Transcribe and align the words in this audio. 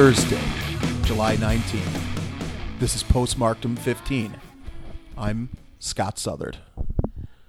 Thursday, 0.00 0.40
July 1.02 1.36
19th. 1.36 2.00
This 2.78 2.96
is 2.96 3.04
Postmarktum 3.04 3.78
15. 3.78 4.34
I'm 5.18 5.50
Scott 5.78 6.18
Southard. 6.18 6.56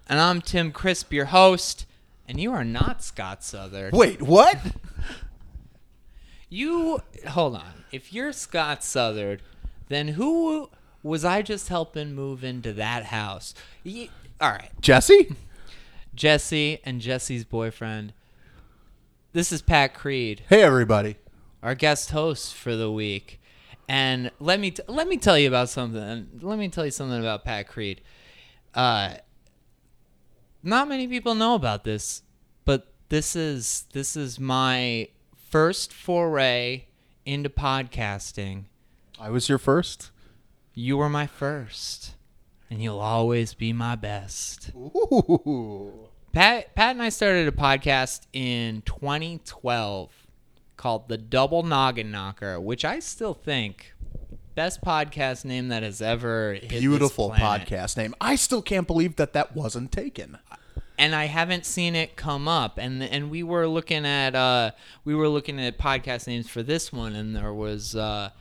And 0.09 0.19
I'm 0.19 0.41
Tim 0.41 0.73
Crisp, 0.73 1.13
your 1.13 1.27
host, 1.27 1.85
and 2.27 2.41
you 2.41 2.51
are 2.51 2.65
not 2.65 3.05
Scott 3.05 3.41
Southard. 3.41 3.93
Wait, 3.93 4.21
what? 4.21 4.57
You 6.49 6.99
hold 7.25 7.55
on. 7.55 7.85
If 7.93 8.11
you're 8.11 8.33
Scott 8.33 8.83
Southard, 8.83 9.41
then 9.87 10.09
who 10.09 10.69
was 11.01 11.23
I 11.23 11.43
just 11.43 11.69
helping 11.69 12.13
move 12.13 12.43
into 12.43 12.73
that 12.73 13.05
house? 13.05 13.53
Ye- 13.81 14.11
all 14.41 14.51
right, 14.51 14.71
Jesse? 14.81 15.37
Jesse 16.13 16.81
and 16.83 16.99
Jesse's 16.99 17.45
boyfriend. 17.45 18.11
This 19.31 19.53
is 19.53 19.61
Pat 19.61 19.93
Creed, 19.93 20.43
Hey, 20.49 20.61
everybody. 20.61 21.15
Our 21.61 21.75
guest 21.75 22.11
host 22.11 22.53
for 22.53 22.75
the 22.75 22.91
week. 22.91 23.39
And 23.87 24.31
let 24.39 24.59
me 24.59 24.71
t- 24.71 24.83
let 24.87 25.07
me 25.07 25.17
tell 25.17 25.37
you 25.37 25.47
about 25.47 25.69
something. 25.69 26.39
Let 26.41 26.57
me 26.57 26.69
tell 26.69 26.85
you 26.85 26.91
something 26.91 27.19
about 27.19 27.43
Pat 27.43 27.67
Creed. 27.67 28.01
Uh, 28.73 29.15
not 30.63 30.87
many 30.87 31.07
people 31.07 31.35
know 31.35 31.55
about 31.55 31.83
this, 31.83 32.21
but 32.63 32.93
this 33.09 33.35
is 33.35 33.85
this 33.93 34.15
is 34.15 34.39
my 34.39 35.09
first 35.49 35.91
foray 35.91 36.85
into 37.25 37.49
podcasting. 37.49 38.65
I 39.19 39.29
was 39.29 39.49
your 39.49 39.57
first. 39.57 40.11
You 40.73 40.97
were 40.97 41.09
my 41.09 41.27
first, 41.27 42.15
and 42.69 42.81
you'll 42.81 42.99
always 42.99 43.53
be 43.53 43.73
my 43.73 43.95
best. 43.95 44.71
Ooh. 44.73 46.07
Pat 46.31 46.73
Pat 46.75 46.91
and 46.91 47.01
I 47.01 47.09
started 47.09 47.47
a 47.47 47.51
podcast 47.51 48.21
in 48.31 48.83
2012 48.83 50.20
called 50.81 51.07
The 51.09 51.17
Double 51.17 51.61
Noggin 51.61 52.09
Knocker, 52.09 52.59
which 52.59 52.83
I 52.83 52.97
still 52.97 53.35
think 53.35 53.93
best 54.55 54.81
podcast 54.81 55.45
name 55.45 55.67
that 55.67 55.83
has 55.83 56.01
ever 56.01 56.57
Beautiful 56.67 57.29
podcast 57.29 57.97
name. 57.97 58.15
I 58.19 58.35
still 58.35 58.63
can't 58.63 58.87
believe 58.87 59.15
that 59.17 59.33
that 59.33 59.55
wasn't 59.55 59.91
taken. 59.91 60.39
and 60.97 61.13
I 61.13 61.25
haven't 61.25 61.67
seen 61.67 61.95
it 61.95 62.15
come 62.15 62.47
up. 62.47 62.79
And 62.79 63.03
and 63.03 63.29
we 63.29 63.43
were 63.43 63.67
looking 63.67 64.07
at 64.07 64.33
uh 64.33 64.71
we 65.05 65.13
were 65.13 65.29
looking 65.29 65.59
at 65.61 65.77
podcast 65.77 66.25
names 66.25 66.49
for 66.49 66.63
this 66.63 66.91
one, 66.91 67.13
and 67.13 67.35
there 67.35 67.53
was 67.53 67.95
uh 67.95 68.31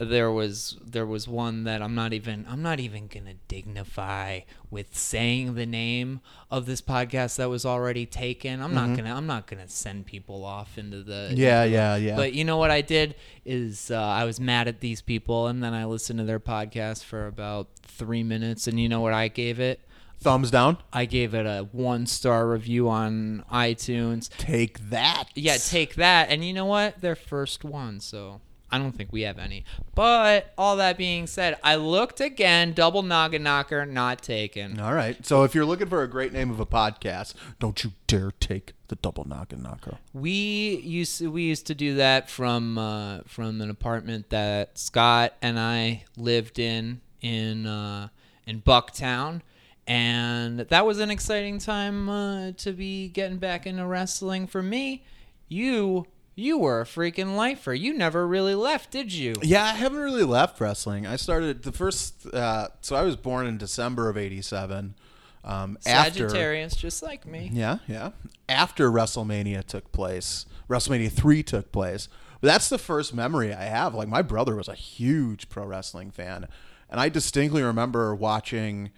there 0.00 0.32
was 0.32 0.78
there 0.82 1.04
was 1.04 1.28
one 1.28 1.64
that 1.64 1.82
I'm 1.82 1.94
not 1.94 2.14
even 2.14 2.46
I'm 2.48 2.62
not 2.62 2.80
even 2.80 3.06
gonna 3.06 3.34
dignify 3.48 4.40
with 4.70 4.96
saying 4.96 5.56
the 5.56 5.66
name 5.66 6.22
of 6.50 6.64
this 6.64 6.80
podcast 6.80 7.36
that 7.36 7.50
was 7.50 7.66
already 7.66 8.06
taken. 8.06 8.62
I'm 8.62 8.74
not 8.74 8.96
gonna 8.96 9.14
I'm 9.14 9.26
not 9.26 9.46
gonna 9.46 9.68
send 9.68 10.06
people 10.06 10.44
off 10.44 10.78
into 10.78 11.02
the 11.02 11.10
Mm-hmm. 11.20 11.36
Yeah, 11.36 11.64
into 11.64 11.74
yeah, 11.74 11.96
yeah. 11.96 12.16
But 12.16 12.32
you 12.32 12.44
know 12.44 12.56
what 12.56 12.70
I 12.70 12.80
did 12.80 13.14
is 13.44 13.90
uh, 13.90 14.00
I 14.00 14.24
was 14.24 14.40
mad 14.40 14.68
at 14.68 14.80
these 14.80 15.02
people, 15.02 15.48
and 15.48 15.62
then 15.62 15.74
I 15.74 15.84
listened 15.84 16.18
to 16.18 16.24
their 16.24 16.40
podcast 16.40 17.04
for 17.04 17.26
about 17.26 17.68
three 17.82 18.22
minutes, 18.22 18.66
and 18.66 18.80
you 18.80 18.88
know 18.88 19.00
what 19.00 19.12
I 19.12 19.28
gave 19.28 19.60
it. 19.60 19.80
Thumbs 20.18 20.50
down. 20.50 20.78
I 20.92 21.04
gave 21.04 21.34
it 21.34 21.46
a 21.46 21.68
one 21.72 22.06
star 22.06 22.48
review 22.48 22.88
on 22.88 23.44
iTunes. 23.52 24.28
Take 24.36 24.90
that. 24.90 25.24
Yeah, 25.34 25.56
take 25.56 25.96
that. 25.96 26.30
And 26.30 26.44
you 26.44 26.52
know 26.52 26.66
what? 26.66 27.00
Their 27.00 27.16
first 27.16 27.64
one, 27.64 28.00
so 28.00 28.40
I 28.72 28.78
don't 28.78 28.92
think 28.92 29.12
we 29.12 29.22
have 29.22 29.38
any. 29.38 29.64
But 29.94 30.52
all 30.56 30.76
that 30.76 30.96
being 30.96 31.26
said, 31.26 31.58
I 31.62 31.76
looked 31.76 32.20
again, 32.20 32.72
double 32.72 33.02
noggin 33.02 33.42
knocker, 33.42 33.84
not 33.84 34.22
taken. 34.22 34.78
All 34.80 34.94
right. 34.94 35.24
So 35.26 35.42
if 35.44 35.54
you're 35.54 35.64
looking 35.64 35.88
for 35.88 36.02
a 36.02 36.08
great 36.08 36.32
name 36.32 36.50
of 36.50 36.60
a 36.60 36.66
podcast, 36.66 37.34
don't 37.58 37.82
you 37.82 37.92
dare 38.06 38.30
take 38.40 38.74
the 38.88 38.96
double 38.96 39.24
noggin 39.26 39.62
knocker. 39.62 39.98
We 40.12 40.80
used 40.84 41.18
to, 41.18 41.30
we 41.30 41.44
used 41.44 41.66
to 41.68 41.74
do 41.74 41.94
that 41.96 42.28
from 42.28 42.76
uh, 42.76 43.20
from 43.26 43.60
an 43.60 43.70
apartment 43.70 44.30
that 44.30 44.76
Scott 44.78 45.34
and 45.40 45.58
I 45.58 46.04
lived 46.16 46.58
in 46.58 47.00
in 47.20 47.66
uh, 47.66 48.08
in 48.46 48.62
Bucktown, 48.62 49.42
and 49.86 50.60
that 50.60 50.84
was 50.84 50.98
an 50.98 51.10
exciting 51.10 51.58
time 51.58 52.08
uh, 52.08 52.52
to 52.58 52.72
be 52.72 53.08
getting 53.08 53.38
back 53.38 53.66
into 53.66 53.86
wrestling 53.86 54.46
for 54.46 54.62
me. 54.62 55.04
You 55.48 56.06
you 56.34 56.58
were 56.58 56.80
a 56.80 56.84
freaking 56.84 57.36
lifer. 57.36 57.74
You 57.74 57.92
never 57.92 58.26
really 58.26 58.54
left, 58.54 58.90
did 58.90 59.12
you? 59.12 59.34
Yeah, 59.42 59.64
I 59.64 59.72
haven't 59.72 59.98
really 59.98 60.24
left 60.24 60.60
wrestling. 60.60 61.06
I 61.06 61.16
started 61.16 61.62
the 61.62 61.72
first. 61.72 62.26
Uh, 62.32 62.68
so 62.80 62.96
I 62.96 63.02
was 63.02 63.16
born 63.16 63.46
in 63.46 63.58
December 63.58 64.08
of 64.08 64.16
'87. 64.16 64.94
Um, 65.42 65.78
after, 65.86 66.28
Sagittarius, 66.28 66.76
just 66.76 67.02
like 67.02 67.26
me. 67.26 67.50
yeah, 67.52 67.78
yeah. 67.86 68.10
After 68.48 68.90
WrestleMania 68.90 69.64
took 69.64 69.90
place, 69.92 70.44
WrestleMania 70.68 71.10
three 71.10 71.42
took 71.42 71.72
place. 71.72 72.08
But 72.40 72.48
that's 72.48 72.68
the 72.68 72.78
first 72.78 73.14
memory 73.14 73.52
I 73.52 73.64
have. 73.64 73.94
Like 73.94 74.08
my 74.08 74.22
brother 74.22 74.56
was 74.56 74.68
a 74.68 74.74
huge 74.74 75.48
pro 75.48 75.64
wrestling 75.64 76.10
fan, 76.10 76.46
and 76.88 77.00
I 77.00 77.08
distinctly 77.08 77.62
remember 77.62 78.14
watching 78.14 78.90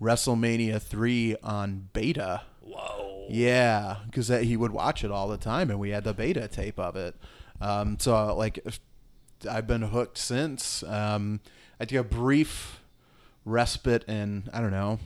WrestleMania 0.00 0.80
three 0.80 1.36
on 1.42 1.88
beta. 1.92 2.42
Whoa. 2.60 3.17
Yeah, 3.28 3.96
because 4.06 4.28
he 4.28 4.56
would 4.56 4.72
watch 4.72 5.04
it 5.04 5.10
all 5.10 5.28
the 5.28 5.36
time, 5.36 5.70
and 5.70 5.78
we 5.78 5.90
had 5.90 6.04
the 6.04 6.14
beta 6.14 6.48
tape 6.48 6.78
of 6.78 6.96
it. 6.96 7.14
Um, 7.60 7.98
so 7.98 8.34
like, 8.34 8.58
I've 9.48 9.66
been 9.66 9.82
hooked 9.82 10.18
since. 10.18 10.82
Um, 10.82 11.40
I 11.78 11.84
took 11.84 11.98
a 11.98 12.04
brief 12.04 12.80
respite 13.44 14.04
in 14.08 14.48
I 14.52 14.60
don't 14.60 14.70
know, 14.70 14.98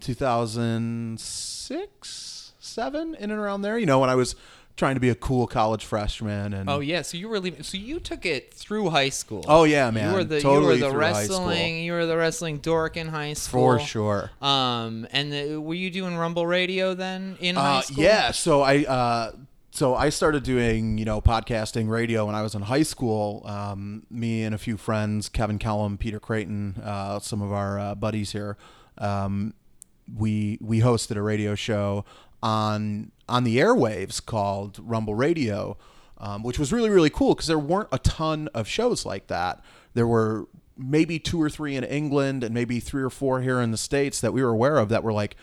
2006, 0.00 2.52
seven, 2.58 3.14
in 3.14 3.30
and 3.30 3.40
around 3.40 3.62
there. 3.62 3.78
You 3.78 3.86
know, 3.86 4.00
when 4.00 4.10
I 4.10 4.14
was 4.14 4.36
trying 4.80 4.94
to 4.96 5.00
be 5.00 5.10
a 5.10 5.14
cool 5.14 5.46
college 5.46 5.84
freshman, 5.84 6.52
and 6.54 6.68
Oh 6.68 6.80
yeah, 6.80 7.02
so 7.02 7.16
you 7.18 7.28
were 7.28 7.38
leaving. 7.38 7.62
So 7.62 7.76
you 7.78 8.00
took 8.00 8.24
it 8.26 8.52
through 8.52 8.90
high 8.90 9.10
school. 9.10 9.44
Oh, 9.46 9.64
yeah, 9.64 9.90
man, 9.90 10.08
You 10.10 10.14
were 10.16 10.24
the 10.24 10.40
totally 10.40 10.78
you 10.78 10.82
were 10.84 10.88
the 10.88 10.90
through 10.90 11.00
high 11.02 11.24
school. 11.24 11.46
wrestling. 11.46 11.84
You 11.84 11.92
were 11.92 12.06
the 12.06 12.16
wrestling 12.16 12.58
dork 12.58 12.96
in 12.96 13.06
high 13.08 13.34
school 13.34 13.78
for 13.78 13.78
sure. 13.78 14.30
Um, 14.40 15.06
and 15.12 15.30
the, 15.32 15.56
were 15.60 15.74
you 15.74 15.90
doing 15.90 16.16
Rumble 16.16 16.46
Radio 16.46 16.94
then 16.94 17.36
in 17.40 17.56
Uh, 17.56 17.60
high 17.60 17.80
school? 17.82 18.02
yeah, 18.02 18.30
so 18.32 18.62
I 18.62 18.84
uh, 18.84 19.32
so 19.70 19.94
I 19.94 20.08
started 20.08 20.42
doing 20.42 20.98
you 20.98 21.04
know 21.04 21.20
podcasting 21.20 21.88
radio 21.88 22.24
when 22.26 22.34
I 22.34 22.42
was 22.42 22.54
in 22.54 22.62
high 22.62 22.82
school. 22.82 23.42
Um, 23.46 24.04
me 24.10 24.42
and 24.44 24.54
a 24.54 24.58
few 24.58 24.76
friends, 24.76 25.28
Kevin 25.28 25.58
Kellum, 25.58 25.98
Peter 25.98 26.18
Creighton, 26.18 26.80
uh, 26.82 27.20
some 27.20 27.42
of 27.42 27.52
our 27.52 27.78
uh, 27.78 27.94
buddies 27.94 28.32
here, 28.32 28.56
um, 28.98 29.52
we 30.16 30.58
we 30.60 30.80
hosted 30.80 31.16
a 31.16 31.22
radio 31.22 31.54
show 31.54 32.04
on 32.42 33.12
on 33.28 33.44
the 33.44 33.58
airwaves 33.58 34.24
called 34.24 34.78
Rumble 34.82 35.14
Radio, 35.14 35.76
um, 36.18 36.42
which 36.42 36.58
was 36.58 36.72
really 36.72 36.90
really 36.90 37.10
cool 37.10 37.34
because 37.34 37.46
there 37.46 37.58
weren't 37.58 37.88
a 37.92 37.98
ton 37.98 38.48
of 38.54 38.66
shows 38.68 39.06
like 39.06 39.28
that. 39.28 39.62
There 39.94 40.06
were 40.06 40.46
maybe 40.76 41.18
two 41.18 41.40
or 41.40 41.50
three 41.50 41.76
in 41.76 41.84
England 41.84 42.42
and 42.42 42.54
maybe 42.54 42.80
three 42.80 43.02
or 43.02 43.10
four 43.10 43.42
here 43.42 43.60
in 43.60 43.70
the 43.70 43.76
states 43.76 44.20
that 44.20 44.32
we 44.32 44.42
were 44.42 44.50
aware 44.50 44.78
of 44.78 44.88
that 44.88 45.02
were 45.02 45.12
like 45.12 45.36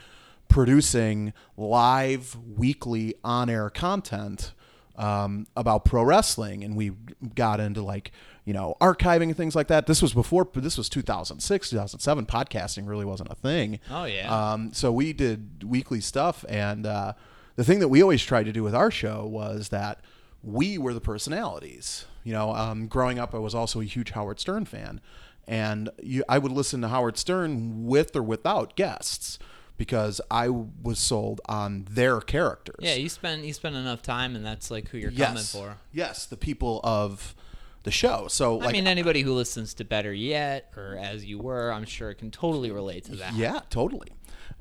producing 0.48 1.34
live 1.56 2.36
weekly 2.56 3.14
on-air 3.24 3.70
content 3.70 4.54
um, 4.98 5.48
about 5.56 5.86
pro 5.86 6.04
wrestling 6.04 6.64
and 6.64 6.76
we 6.76 6.92
got 7.36 7.60
into 7.60 7.82
like 7.82 8.12
you 8.46 8.54
know 8.54 8.76
archiving 8.82 9.24
and 9.24 9.38
things 9.38 9.56
like 9.56 9.68
that. 9.68 9.88
This 9.88 10.02
was 10.02 10.14
before 10.14 10.48
this 10.54 10.78
was 10.78 10.90
2006 10.90 11.70
2007 11.70 12.26
podcasting 12.26 12.88
really 12.88 13.06
wasn't 13.06 13.32
a 13.32 13.36
thing. 13.36 13.80
Oh, 13.92 14.06
yeah. 14.06 14.54
um, 14.54 14.74
so 14.74 14.92
we 14.92 15.14
did 15.14 15.64
weekly 15.64 16.02
stuff 16.02 16.44
and 16.50 16.86
uh, 16.86 17.14
the 17.56 17.64
thing 17.64 17.80
that 17.80 17.88
we 17.88 18.02
always 18.02 18.24
tried 18.24 18.46
to 18.46 18.52
do 18.52 18.64
with 18.64 18.76
our 18.76 18.92
show 18.92 19.26
was 19.26 19.70
that 19.70 20.02
we 20.44 20.78
were 20.78 20.94
the 20.94 21.02
personalities. 21.02 22.06
You 22.24 22.34
know 22.34 22.54
um, 22.54 22.88
growing 22.88 23.20
up 23.20 23.34
i 23.34 23.38
was 23.38 23.56
also 23.56 23.80
a 23.80 23.86
huge 23.86 24.12
howard 24.12 24.40
stern 24.42 24.66
fan 24.66 25.00
and 25.48 25.90
you, 26.04 26.26
i 26.28 26.38
would 26.38 26.52
listen 26.52 26.82
to 26.82 26.90
howard 26.90 27.18
stern 27.18 27.86
with 27.86 28.14
or 28.18 28.22
without 28.22 28.76
guests 28.76 29.40
because 29.78 30.20
i 30.32 30.48
was 30.50 31.00
sold 31.00 31.40
on 31.48 31.86
their 31.90 32.20
characters 32.22 32.76
Yeah, 32.80 32.96
you 32.96 33.10
spend 33.10 33.46
you 33.46 33.54
spend 33.54 33.76
enough 33.76 34.02
time, 34.02 34.36
and 34.36 34.46
that's 34.46 34.70
like 34.72 34.90
who 34.90 34.98
you're 34.98 35.12
yes 35.12 35.28
coming 35.28 35.44
for. 35.44 35.78
yes 35.94 36.26
the 36.26 36.38
people 36.38 36.82
of 36.84 37.36
the 37.84 37.92
show 37.92 38.28
so 38.28 38.58
like 38.58 38.70
I 38.70 38.72
mean, 38.74 38.88
anybody 38.88 39.22
who 39.22 39.34
listens 39.34 39.74
to 39.76 39.86
Better 39.86 40.14
Yet 40.14 40.72
or 40.76 40.98
As 41.02 41.24
You 41.24 41.38
Were, 41.40 41.72
I'm 41.72 41.86
sure 41.86 42.14
can 42.14 42.32
totally 42.32 42.70
relate 42.70 43.06
to 43.06 43.16
that. 43.16 43.34
Yeah, 43.34 43.62
totally. 43.70 44.10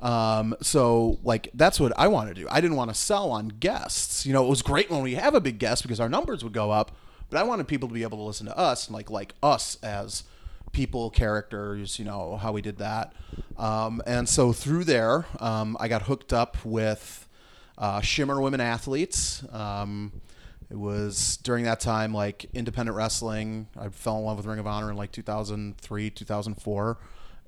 Um, 0.00 0.54
so 0.62 1.18
like 1.24 1.48
that's 1.54 1.80
what 1.80 1.92
I 1.98 2.06
want 2.08 2.28
to 2.28 2.34
do. 2.34 2.46
I 2.50 2.60
didn't 2.60 2.76
want 2.76 2.90
to 2.90 2.94
sell 2.94 3.30
on 3.32 3.48
guests. 3.48 4.26
You 4.26 4.32
know, 4.32 4.44
it 4.44 4.48
was 4.48 4.62
great 4.62 4.90
when 4.90 5.02
we 5.02 5.14
have 5.14 5.34
a 5.34 5.40
big 5.40 5.58
guest 5.58 5.82
because 5.82 5.98
our 5.98 6.08
numbers 6.08 6.44
would 6.44 6.52
go 6.52 6.70
up, 6.70 6.92
but 7.30 7.38
I 7.40 7.42
wanted 7.42 7.66
people 7.66 7.88
to 7.88 7.94
be 7.94 8.02
able 8.04 8.18
to 8.18 8.22
listen 8.24 8.46
to 8.46 8.56
us 8.56 8.86
and 8.86 8.94
like 8.94 9.10
like 9.10 9.34
us 9.42 9.76
as 9.82 10.22
people, 10.76 11.08
characters. 11.10 11.98
You 11.98 12.04
know 12.04 12.36
how 12.36 12.52
we 12.52 12.60
did 12.60 12.76
that. 12.78 13.14
Um, 13.56 14.02
and 14.06 14.28
so 14.28 14.52
through 14.52 14.84
there, 14.84 15.24
um, 15.40 15.76
I 15.80 15.88
got 15.88 16.02
hooked 16.02 16.32
up 16.34 16.56
with 16.64 17.26
uh, 17.78 18.00
Shimmer 18.02 18.40
Women 18.40 18.60
Athletes. 18.60 19.42
Um, 19.52 20.12
it 20.70 20.76
was 20.76 21.38
during 21.38 21.64
that 21.64 21.80
time 21.80 22.12
like 22.12 22.44
independent 22.52 22.96
wrestling. 22.96 23.68
I 23.78 23.88
fell 23.88 24.18
in 24.18 24.24
love 24.24 24.36
with 24.36 24.46
Ring 24.46 24.58
of 24.58 24.66
Honor 24.66 24.90
in 24.90 24.96
like 24.96 25.12
2003, 25.12 26.10
2004, 26.10 26.98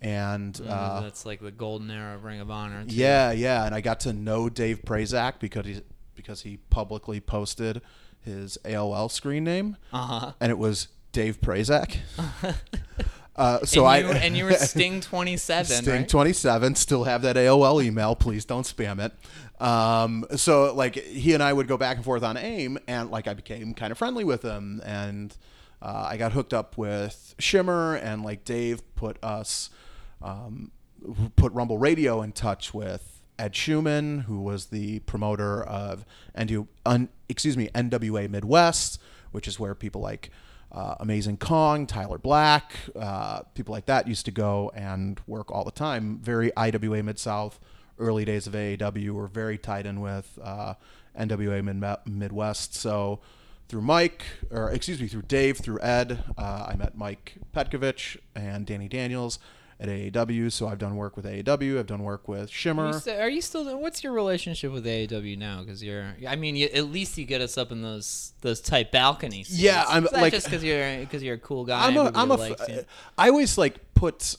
and 0.00 0.60
uh, 0.66 1.00
that's 1.02 1.26
like 1.26 1.40
the 1.40 1.50
golden 1.50 1.90
era 1.90 2.14
of 2.14 2.24
Ring 2.24 2.40
of 2.40 2.50
Honor. 2.50 2.84
too. 2.84 2.94
yeah, 2.94 3.32
yeah, 3.32 3.64
and 3.66 3.74
I 3.74 3.81
got 3.82 4.00
to 4.00 4.12
know 4.12 4.48
Dave 4.48 4.82
Prazak 4.86 5.34
because 5.40 5.66
he 5.66 5.82
because 6.14 6.42
he 6.42 6.56
publicly 6.70 7.20
posted 7.20 7.82
his 8.20 8.56
AOL 8.64 9.10
screen 9.10 9.44
name, 9.44 9.76
Uh-huh. 9.92 10.32
and 10.40 10.50
it 10.50 10.58
was 10.58 10.88
Dave 11.19 11.41
Prazak. 11.41 11.97
uh, 13.37 13.65
so 13.65 13.85
and 13.88 14.06
I 14.06 14.19
and 14.19 14.37
you 14.37 14.44
were 14.44 14.53
Sting 14.53 15.00
27, 15.00 15.82
Sting 15.82 15.93
right? 15.93 16.09
27 16.09 16.76
still 16.76 17.03
have 17.03 17.23
that 17.23 17.35
AOL 17.35 17.82
email. 17.82 18.15
Please 18.15 18.44
don't 18.44 18.62
spam 18.62 19.05
it. 19.05 19.12
Um, 19.61 20.26
so 20.37 20.73
like 20.73 20.94
he 20.94 21.35
and 21.35 21.43
I 21.43 21.53
would 21.53 21.67
go 21.67 21.76
back 21.76 21.97
and 21.97 22.05
forth 22.05 22.23
on 22.23 22.37
AIM, 22.37 22.79
and 22.87 23.11
like 23.11 23.26
I 23.26 23.35
became 23.35 23.75
kind 23.75 23.91
of 23.91 23.99
friendly 23.99 24.23
with 24.23 24.43
him, 24.43 24.81
and 24.85 25.37
uh, 25.82 26.06
I 26.09 26.19
got 26.19 26.31
hooked 26.31 26.55
up 26.55 26.79
with 26.79 27.35
Shimmer, 27.41 27.97
and 27.97 28.23
like 28.23 28.44
Dave 28.44 28.82
put 28.94 29.17
us, 29.20 29.70
um, 30.23 30.70
put 31.35 31.53
Rumble 31.53 31.79
Radio 31.79 32.23
in 32.23 32.31
touch 32.31 32.73
with 32.73 33.25
Ed 33.41 33.55
Chuman, 33.55 34.20
who 34.20 34.41
was 34.41 34.67
the 34.67 35.00
promoter 35.00 35.65
of 35.65 36.05
NW, 36.37 36.69
un, 36.87 37.09
excuse 37.29 37.56
me 37.56 37.70
NWA 37.75 38.31
Midwest, 38.31 39.00
which 39.32 39.49
is 39.49 39.59
where 39.59 39.75
people 39.75 40.00
like 40.00 40.31
uh, 40.73 40.97
Amazing 41.00 41.38
Kong, 41.38 41.87
Tyler 41.87 42.19
Black, 42.19 42.75
uh, 42.99 43.41
people 43.55 43.73
like 43.73 43.87
that 43.87 44.06
used 44.06 44.25
to 44.26 44.31
go 44.31 44.70
and 44.75 45.20
work 45.26 45.50
all 45.50 45.65
the 45.65 45.70
time. 45.70 46.19
Very 46.23 46.53
IWA 46.56 47.03
Mid 47.03 47.19
South, 47.19 47.59
early 47.99 48.25
days 48.25 48.47
of 48.47 48.53
AAW 48.53 49.11
were 49.11 49.26
very 49.26 49.59
tied 49.59 49.87
in 49.87 50.00
with 50.00 50.38
uh, 50.43 50.75
NWA 51.19 51.65
Mid- 51.65 51.99
Midwest. 52.06 52.75
So 52.75 53.20
through 53.69 53.82
Mike, 53.82 54.23
or 54.50 54.70
excuse 54.70 55.00
me, 55.00 55.09
through 55.09 55.23
Dave, 55.23 55.59
through 55.59 55.81
Ed, 55.81 56.25
uh, 56.37 56.67
I 56.69 56.76
met 56.76 56.97
Mike 56.97 57.35
Petkovich 57.55 58.17
and 58.35 58.67
Danny 58.67 58.88
Daniels 58.88 59.38
at 59.80 59.88
AAW. 59.88 60.50
So 60.50 60.66
I've 60.69 60.78
done 60.78 60.96
work 60.96 61.16
with 61.16 61.25
AAW. 61.25 61.78
I've 61.78 61.86
done 61.86 62.02
work 62.02 62.26
with 62.28 62.40
Are 62.40 62.42
you, 62.42 62.48
Shimmer. 62.48 62.92
still, 62.98 63.20
are 63.20 63.28
you 63.28 63.40
still? 63.40 63.78
What's 63.78 64.02
your 64.02 64.12
relationship 64.12 64.72
with 64.72 64.84
AAW 64.84 65.38
now? 65.38 65.60
Because 65.60 65.82
you're, 65.82 66.14
I 66.26 66.36
mean, 66.36 66.56
you, 66.56 66.66
at 66.75 66.86
least 66.86 67.16
you 67.19 67.25
get 67.25 67.40
us 67.40 67.56
up 67.56 67.70
in 67.72 67.82
those 67.82 68.32
those 68.40 68.60
tight 68.60 68.90
balconies. 68.92 69.50
Yeah, 69.60 69.84
I'm, 69.88 70.04
It's 70.04 70.12
like- 70.12 70.32
just 70.32 70.46
because 70.46 70.64
you're 70.64 70.98
because 70.98 71.22
you're 71.22 71.36
a 71.36 71.38
cool 71.38 71.64
guy. 71.64 71.86
I'm 71.86 71.96
a, 71.96 72.10
I'm 72.14 72.30
a, 72.30 72.36
likes 72.36 72.60
f- 72.69 72.84
I 73.16 73.28
always 73.28 73.56
like 73.56 73.94
put 73.94 74.36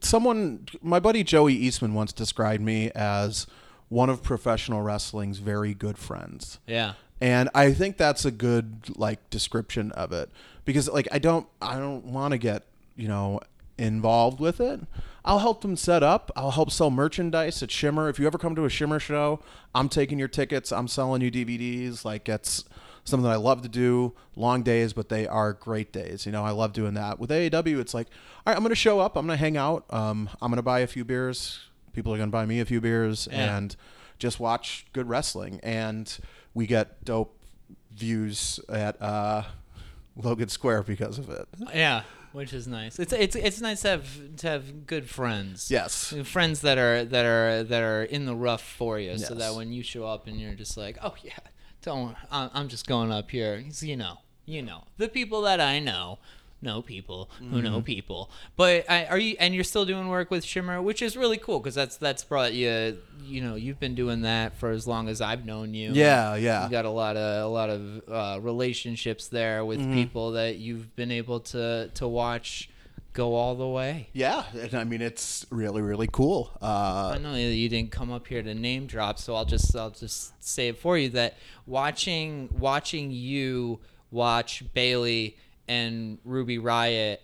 someone. 0.00 0.66
My 0.82 1.00
buddy 1.00 1.24
Joey 1.24 1.54
Eastman 1.54 1.94
once 1.94 2.12
described 2.12 2.62
me 2.62 2.90
as 2.94 3.46
one 3.88 4.10
of 4.10 4.22
professional 4.22 4.82
wrestling's 4.82 5.38
very 5.38 5.74
good 5.74 5.98
friends, 5.98 6.58
yeah. 6.66 6.94
and 7.20 7.48
I 7.54 7.72
think 7.72 7.96
that's 7.96 8.24
a 8.24 8.30
good 8.30 8.96
like 8.96 9.28
description 9.30 9.92
of 9.92 10.12
it 10.12 10.30
because 10.64 10.88
like 10.88 11.08
I 11.12 11.18
don't 11.18 11.46
I 11.60 11.76
don't 11.78 12.04
want 12.06 12.32
to 12.32 12.38
get 12.38 12.64
you 12.96 13.08
know 13.08 13.40
involved 13.78 14.40
with 14.40 14.60
it. 14.60 14.80
I'll 15.24 15.38
help 15.38 15.62
them 15.62 15.76
set 15.76 16.02
up. 16.02 16.30
I'll 16.36 16.50
help 16.50 16.70
sell 16.70 16.90
merchandise 16.90 17.62
at 17.62 17.70
Shimmer. 17.70 18.08
If 18.08 18.18
you 18.18 18.26
ever 18.26 18.36
come 18.38 18.54
to 18.56 18.64
a 18.64 18.68
Shimmer 18.70 19.00
show, 19.00 19.40
I'm 19.74 19.88
taking 19.88 20.18
your 20.18 20.28
tickets. 20.28 20.70
I'm 20.70 20.86
selling 20.88 21.22
you 21.22 21.30
DVDs. 21.30 22.04
Like 22.04 22.28
it's 22.28 22.64
something 23.04 23.24
that 23.24 23.32
I 23.32 23.36
love 23.36 23.62
to 23.62 23.68
do. 23.68 24.12
Long 24.36 24.62
days, 24.62 24.92
but 24.92 25.08
they 25.08 25.26
are 25.26 25.52
great 25.54 25.92
days. 25.92 26.26
You 26.26 26.32
know, 26.32 26.44
I 26.44 26.50
love 26.50 26.72
doing 26.74 26.94
that. 26.94 27.18
With 27.18 27.30
AAW, 27.30 27.78
it's 27.80 27.94
like, 27.94 28.08
all 28.46 28.50
right, 28.52 28.56
I'm 28.56 28.62
going 28.62 28.70
to 28.70 28.74
show 28.76 29.00
up. 29.00 29.16
I'm 29.16 29.26
going 29.26 29.36
to 29.38 29.40
hang 29.40 29.56
out. 29.56 29.84
Um, 29.90 30.28
I'm 30.42 30.50
going 30.50 30.56
to 30.56 30.62
buy 30.62 30.80
a 30.80 30.86
few 30.86 31.04
beers. 31.04 31.60
People 31.94 32.12
are 32.12 32.18
going 32.18 32.28
to 32.28 32.32
buy 32.32 32.44
me 32.44 32.60
a 32.60 32.64
few 32.66 32.80
beers 32.80 33.26
Yeah. 33.30 33.56
and 33.56 33.76
just 34.18 34.38
watch 34.40 34.86
good 34.92 35.08
wrestling. 35.08 35.58
And 35.62 36.14
we 36.52 36.66
get 36.66 37.02
dope 37.04 37.38
views 37.94 38.60
at 38.68 39.00
uh, 39.00 39.44
Logan 40.16 40.48
Square 40.48 40.82
because 40.82 41.18
of 41.18 41.30
it. 41.30 41.46
Yeah, 41.74 42.02
which 42.34 42.52
is 42.52 42.66
nice. 42.66 42.98
It's 42.98 43.12
it's 43.12 43.36
it's 43.36 43.60
nice 43.60 43.82
to 43.82 43.88
have 43.88 44.36
to 44.38 44.48
have 44.48 44.86
good 44.86 45.08
friends. 45.08 45.70
Yes. 45.70 46.12
friends 46.24 46.60
that 46.62 46.78
are 46.78 47.04
that 47.04 47.24
are 47.24 47.62
that 47.62 47.82
are 47.82 48.02
in 48.02 48.26
the 48.26 48.34
rough 48.34 48.62
for 48.62 48.98
you, 48.98 49.16
so 49.18 49.34
that 49.34 49.54
when 49.54 49.72
you 49.72 49.82
show 49.84 50.04
up 50.04 50.26
and 50.26 50.40
you're 50.40 50.54
just 50.54 50.76
like, 50.76 50.98
oh 51.02 51.14
yeah, 51.22 51.38
don't 51.82 52.16
I'm, 52.32 52.50
I'm 52.52 52.68
just 52.68 52.88
going 52.88 53.12
up 53.12 53.30
here. 53.30 53.64
You 53.80 53.96
know, 53.96 54.18
you 54.44 54.62
know 54.62 54.84
the 54.98 55.08
people 55.08 55.42
that 55.42 55.60
I 55.60 55.78
know. 55.78 56.18
Know 56.64 56.82
people 56.82 57.30
who 57.38 57.60
know 57.62 57.76
Mm-hmm. 57.76 57.80
people, 57.82 58.30
but 58.56 58.90
I, 58.90 59.04
are 59.06 59.18
you? 59.18 59.36
And 59.38 59.54
you're 59.54 59.62
still 59.64 59.84
doing 59.84 60.08
work 60.08 60.30
with 60.30 60.44
Shimmer, 60.44 60.80
which 60.82 61.02
is 61.02 61.16
really 61.16 61.36
cool 61.36 61.60
because 61.60 61.74
that's 61.74 61.96
that's 61.98 62.24
brought 62.24 62.54
you. 62.54 62.98
You 63.22 63.40
know, 63.42 63.54
you've 63.54 63.78
been 63.78 63.94
doing 63.94 64.22
that 64.22 64.56
for 64.56 64.70
as 64.70 64.86
long 64.86 65.08
as 65.08 65.20
I've 65.20 65.44
known 65.44 65.74
you. 65.74 65.92
Yeah, 65.92 66.34
yeah. 66.36 66.64
You 66.64 66.70
got 66.70 66.84
a 66.86 66.90
lot 66.90 67.16
of 67.16 67.44
a 67.44 67.48
lot 67.48 67.70
of 67.70 68.02
uh, 68.08 68.40
relationships 68.40 69.28
there 69.28 69.64
with 69.64 69.78
Mm-hmm. 69.80 69.94
people 69.94 70.32
that 70.32 70.56
you've 70.56 70.96
been 70.96 71.10
able 71.10 71.40
to 71.54 71.90
to 71.94 72.08
watch 72.08 72.70
go 73.12 73.34
all 73.34 73.54
the 73.54 73.68
way. 73.68 74.08
Yeah, 74.12 74.42
and 74.58 74.74
I 74.74 74.84
mean 74.84 75.02
it's 75.02 75.46
really 75.50 75.82
really 75.82 76.08
cool. 76.10 76.50
Uh, 76.62 77.12
I 77.14 77.18
know 77.18 77.34
you 77.34 77.68
didn't 77.68 77.90
come 77.92 78.10
up 78.10 78.26
here 78.26 78.42
to 78.42 78.54
name 78.54 78.86
drop, 78.86 79.18
so 79.18 79.34
I'll 79.36 79.44
just 79.44 79.76
I'll 79.76 79.90
just 79.90 80.32
say 80.42 80.68
it 80.68 80.78
for 80.78 80.96
you 80.98 81.10
that 81.10 81.36
watching 81.66 82.48
watching 82.58 83.10
you 83.10 83.80
watch 84.10 84.64
Bayley 84.74 85.36
and 85.68 86.18
Ruby 86.24 86.58
Riott 86.58 87.18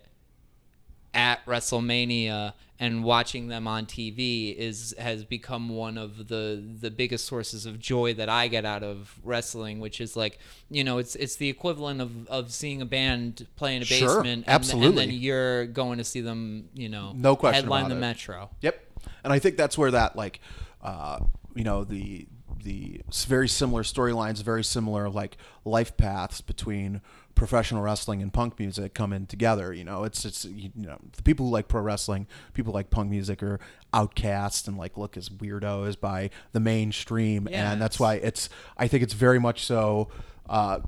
at 1.12 1.44
WrestleMania 1.44 2.52
and 2.78 3.04
watching 3.04 3.48
them 3.48 3.66
on 3.66 3.84
TV 3.84 4.56
is 4.56 4.94
has 4.98 5.24
become 5.24 5.68
one 5.68 5.98
of 5.98 6.28
the 6.28 6.62
the 6.80 6.90
biggest 6.90 7.26
sources 7.26 7.66
of 7.66 7.78
joy 7.78 8.14
that 8.14 8.28
I 8.28 8.48
get 8.48 8.64
out 8.64 8.82
of 8.82 9.18
wrestling, 9.22 9.80
which 9.80 10.00
is 10.00 10.16
like 10.16 10.38
you 10.70 10.82
know 10.84 10.98
it's 10.98 11.14
it's 11.16 11.36
the 11.36 11.48
equivalent 11.48 12.00
of, 12.00 12.26
of 12.28 12.52
seeing 12.52 12.80
a 12.80 12.86
band 12.86 13.46
play 13.56 13.76
in 13.76 13.82
a 13.82 13.84
Sure, 13.84 14.08
basement, 14.22 14.44
and, 14.46 14.48
absolutely. 14.48 15.02
and 15.02 15.12
then 15.12 15.18
you're 15.20 15.66
going 15.66 15.98
to 15.98 16.04
see 16.04 16.20
them, 16.22 16.68
you 16.74 16.88
know, 16.88 17.12
No 17.14 17.36
question 17.36 17.64
headline 17.64 17.88
the 17.90 17.96
it. 17.96 18.00
Metro. 18.00 18.50
Yep, 18.62 18.80
and 19.24 19.32
I 19.32 19.38
think 19.38 19.56
that's 19.56 19.76
where 19.76 19.90
that 19.90 20.16
like, 20.16 20.40
uh, 20.82 21.18
you 21.54 21.64
know, 21.64 21.84
the 21.84 22.26
the 22.62 23.00
very 23.26 23.48
similar 23.48 23.82
storylines, 23.82 24.42
very 24.42 24.64
similar 24.64 25.08
like 25.08 25.36
life 25.64 25.96
paths 25.96 26.40
between 26.40 27.00
professional 27.34 27.82
wrestling 27.82 28.20
and 28.20 28.32
punk 28.32 28.58
music 28.58 28.92
come 28.94 29.12
in 29.12 29.26
together. 29.26 29.72
You 29.72 29.84
know, 29.84 30.04
it's 30.04 30.24
it's 30.24 30.44
you 30.44 30.70
know 30.74 30.98
the 31.16 31.22
people 31.22 31.46
who 31.46 31.52
like 31.52 31.68
pro 31.68 31.80
wrestling, 31.80 32.26
people 32.54 32.72
who 32.72 32.78
like 32.78 32.90
punk 32.90 33.10
music 33.10 33.42
are 33.42 33.60
outcast 33.94 34.68
and 34.68 34.76
like 34.76 34.96
look 34.96 35.16
as 35.16 35.28
weirdos 35.28 35.98
by 35.98 36.30
the 36.52 36.60
mainstream, 36.60 37.48
Yeah, 37.50 37.72
and 37.72 37.80
that's 37.80 37.98
why 37.98 38.14
it's 38.14 38.48
I 38.76 38.88
think 38.88 39.02
it's 39.02 39.14
very 39.14 39.38
much 39.38 39.64
so. 39.64 40.08
Uh, 40.48 40.80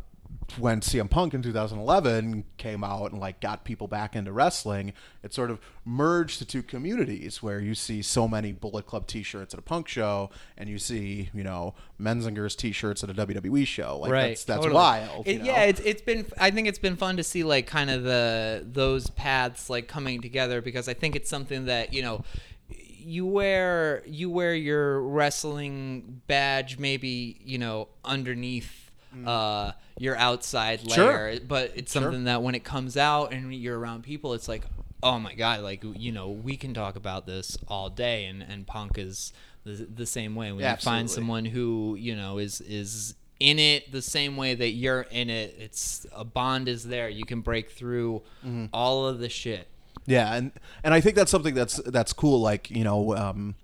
when 0.59 0.81
CM 0.81 1.11
Punk 1.11 1.35
in 1.35 1.43
2011 1.43 2.45
came 2.57 2.83
out 2.83 3.13
and 3.13 3.21
like 3.21 3.41
got 3.41 3.65
people 3.65 3.87
back 3.89 4.17
into 4.17 4.33
wrestling, 4.33 4.93
it 5.23 5.35
sort 5.35 5.51
of 5.51 5.61
merged 5.85 6.41
the 6.41 6.45
two 6.45 6.63
communities 6.63 7.43
where 7.43 7.61
you 7.61 7.75
see 7.75 8.03
so 8.03 8.27
many 8.27 8.53
Bullet 8.53 8.87
Club 8.87 9.07
T-shirts 9.07 9.53
at 9.55 9.59
a 9.59 9.63
punk 9.63 9.89
show, 9.89 10.31
and 10.57 10.69
you 10.69 10.79
see 10.79 11.31
you 11.35 11.45
know 11.45 11.75
Menzingers 12.01 12.57
T-shirts 12.57 13.05
at 13.05 13.11
a 13.11 13.15
WWE 13.15 13.67
show. 13.67 13.99
Like 13.99 14.11
right 14.11 14.29
that's 14.29 14.45
that's 14.45 14.61
totally. 14.61 14.75
wild. 14.75 15.27
It- 15.27 15.43
yeah 15.43 15.63
it's, 15.65 15.81
it's 15.81 16.03
been 16.03 16.27
i 16.39 16.51
think 16.51 16.69
it's 16.69 16.79
been 16.79 16.97
fun 16.97 17.17
to 17.17 17.23
see 17.23 17.43
like 17.43 17.67
kind 17.67 17.91
of 17.91 18.03
the 18.03 18.65
those 18.71 19.11
paths 19.11 19.69
like 19.69 19.89
coming 19.89 20.21
together 20.21 20.61
because 20.61 20.89
i 20.89 20.95
think 20.95 21.17
it's 21.17 21.29
something 21.29 21.67
that 21.67 21.93
you 21.93 22.03
know 22.03 22.25
you 22.69 23.27
wear 23.27 24.03
you 24.07 24.31
wear 24.31 24.55
your 24.55 25.01
wrestling 25.03 26.23
badge 26.27 26.79
maybe 26.79 27.41
you 27.45 27.59
know 27.59 27.89
underneath 28.05 28.82
uh 29.27 29.73
your 29.99 30.17
outside 30.17 30.81
Mm. 30.81 30.95
Sure. 30.95 31.13
layer 31.33 31.41
but 31.47 31.73
it's 31.75 31.93
Sure. 31.93 32.03
something 32.03 32.25
that 32.25 32.43
when 32.43 32.55
it 32.55 32.65
comes 32.65 32.97
out 32.97 33.33
and 33.33 33.55
you're 33.55 33.79
around 33.79 34.03
people 34.05 34.33
it's 34.35 34.49
like 34.49 34.65
oh 35.03 35.19
my 35.19 35.35
god 35.35 35.61
like 35.61 35.85
you 35.97 36.13
know 36.13 36.31
we 36.31 36.57
can 36.57 36.73
talk 36.75 36.97
about 36.97 37.27
this 37.27 37.59
all 37.69 37.91
day 37.91 38.25
and 38.27 38.43
and 38.43 38.67
punk 38.67 38.97
is 38.99 39.33
the, 39.65 39.87
the 39.95 40.07
same 40.07 40.35
way 40.35 40.51
when 40.53 40.61
Yeah, 40.63 40.73
you 40.73 40.77
find 40.79 41.11
someone 41.11 41.45
who 41.45 41.97
you 41.99 42.17
know 42.17 42.39
is 42.39 42.61
is 42.63 43.15
in 43.39 43.59
it 43.59 43.91
the 43.93 44.03
same 44.03 44.37
way 44.37 44.55
that 44.55 44.71
you're 44.71 45.03
in 45.11 45.29
it 45.29 45.55
it's 45.59 46.07
a 46.15 46.25
bond 46.25 46.69
is 46.69 46.85
there 46.85 47.09
you 47.09 47.25
can 47.25 47.41
break 47.41 47.71
through 47.71 48.23
Mm-hmm. 48.47 48.67
all 48.73 49.07
of 49.07 49.19
the 49.19 49.29
shit 49.29 49.67
Yeah, 50.07 50.35
and 50.35 50.53
and 50.83 50.95
I 50.95 51.01
think 51.01 51.15
that's 51.17 51.31
something 51.31 51.55
that's 51.55 51.77
that's 51.87 52.13
cool. 52.13 52.41
Like 52.41 52.71
you 52.71 52.83
know, 52.83 53.15
um, 53.17 53.55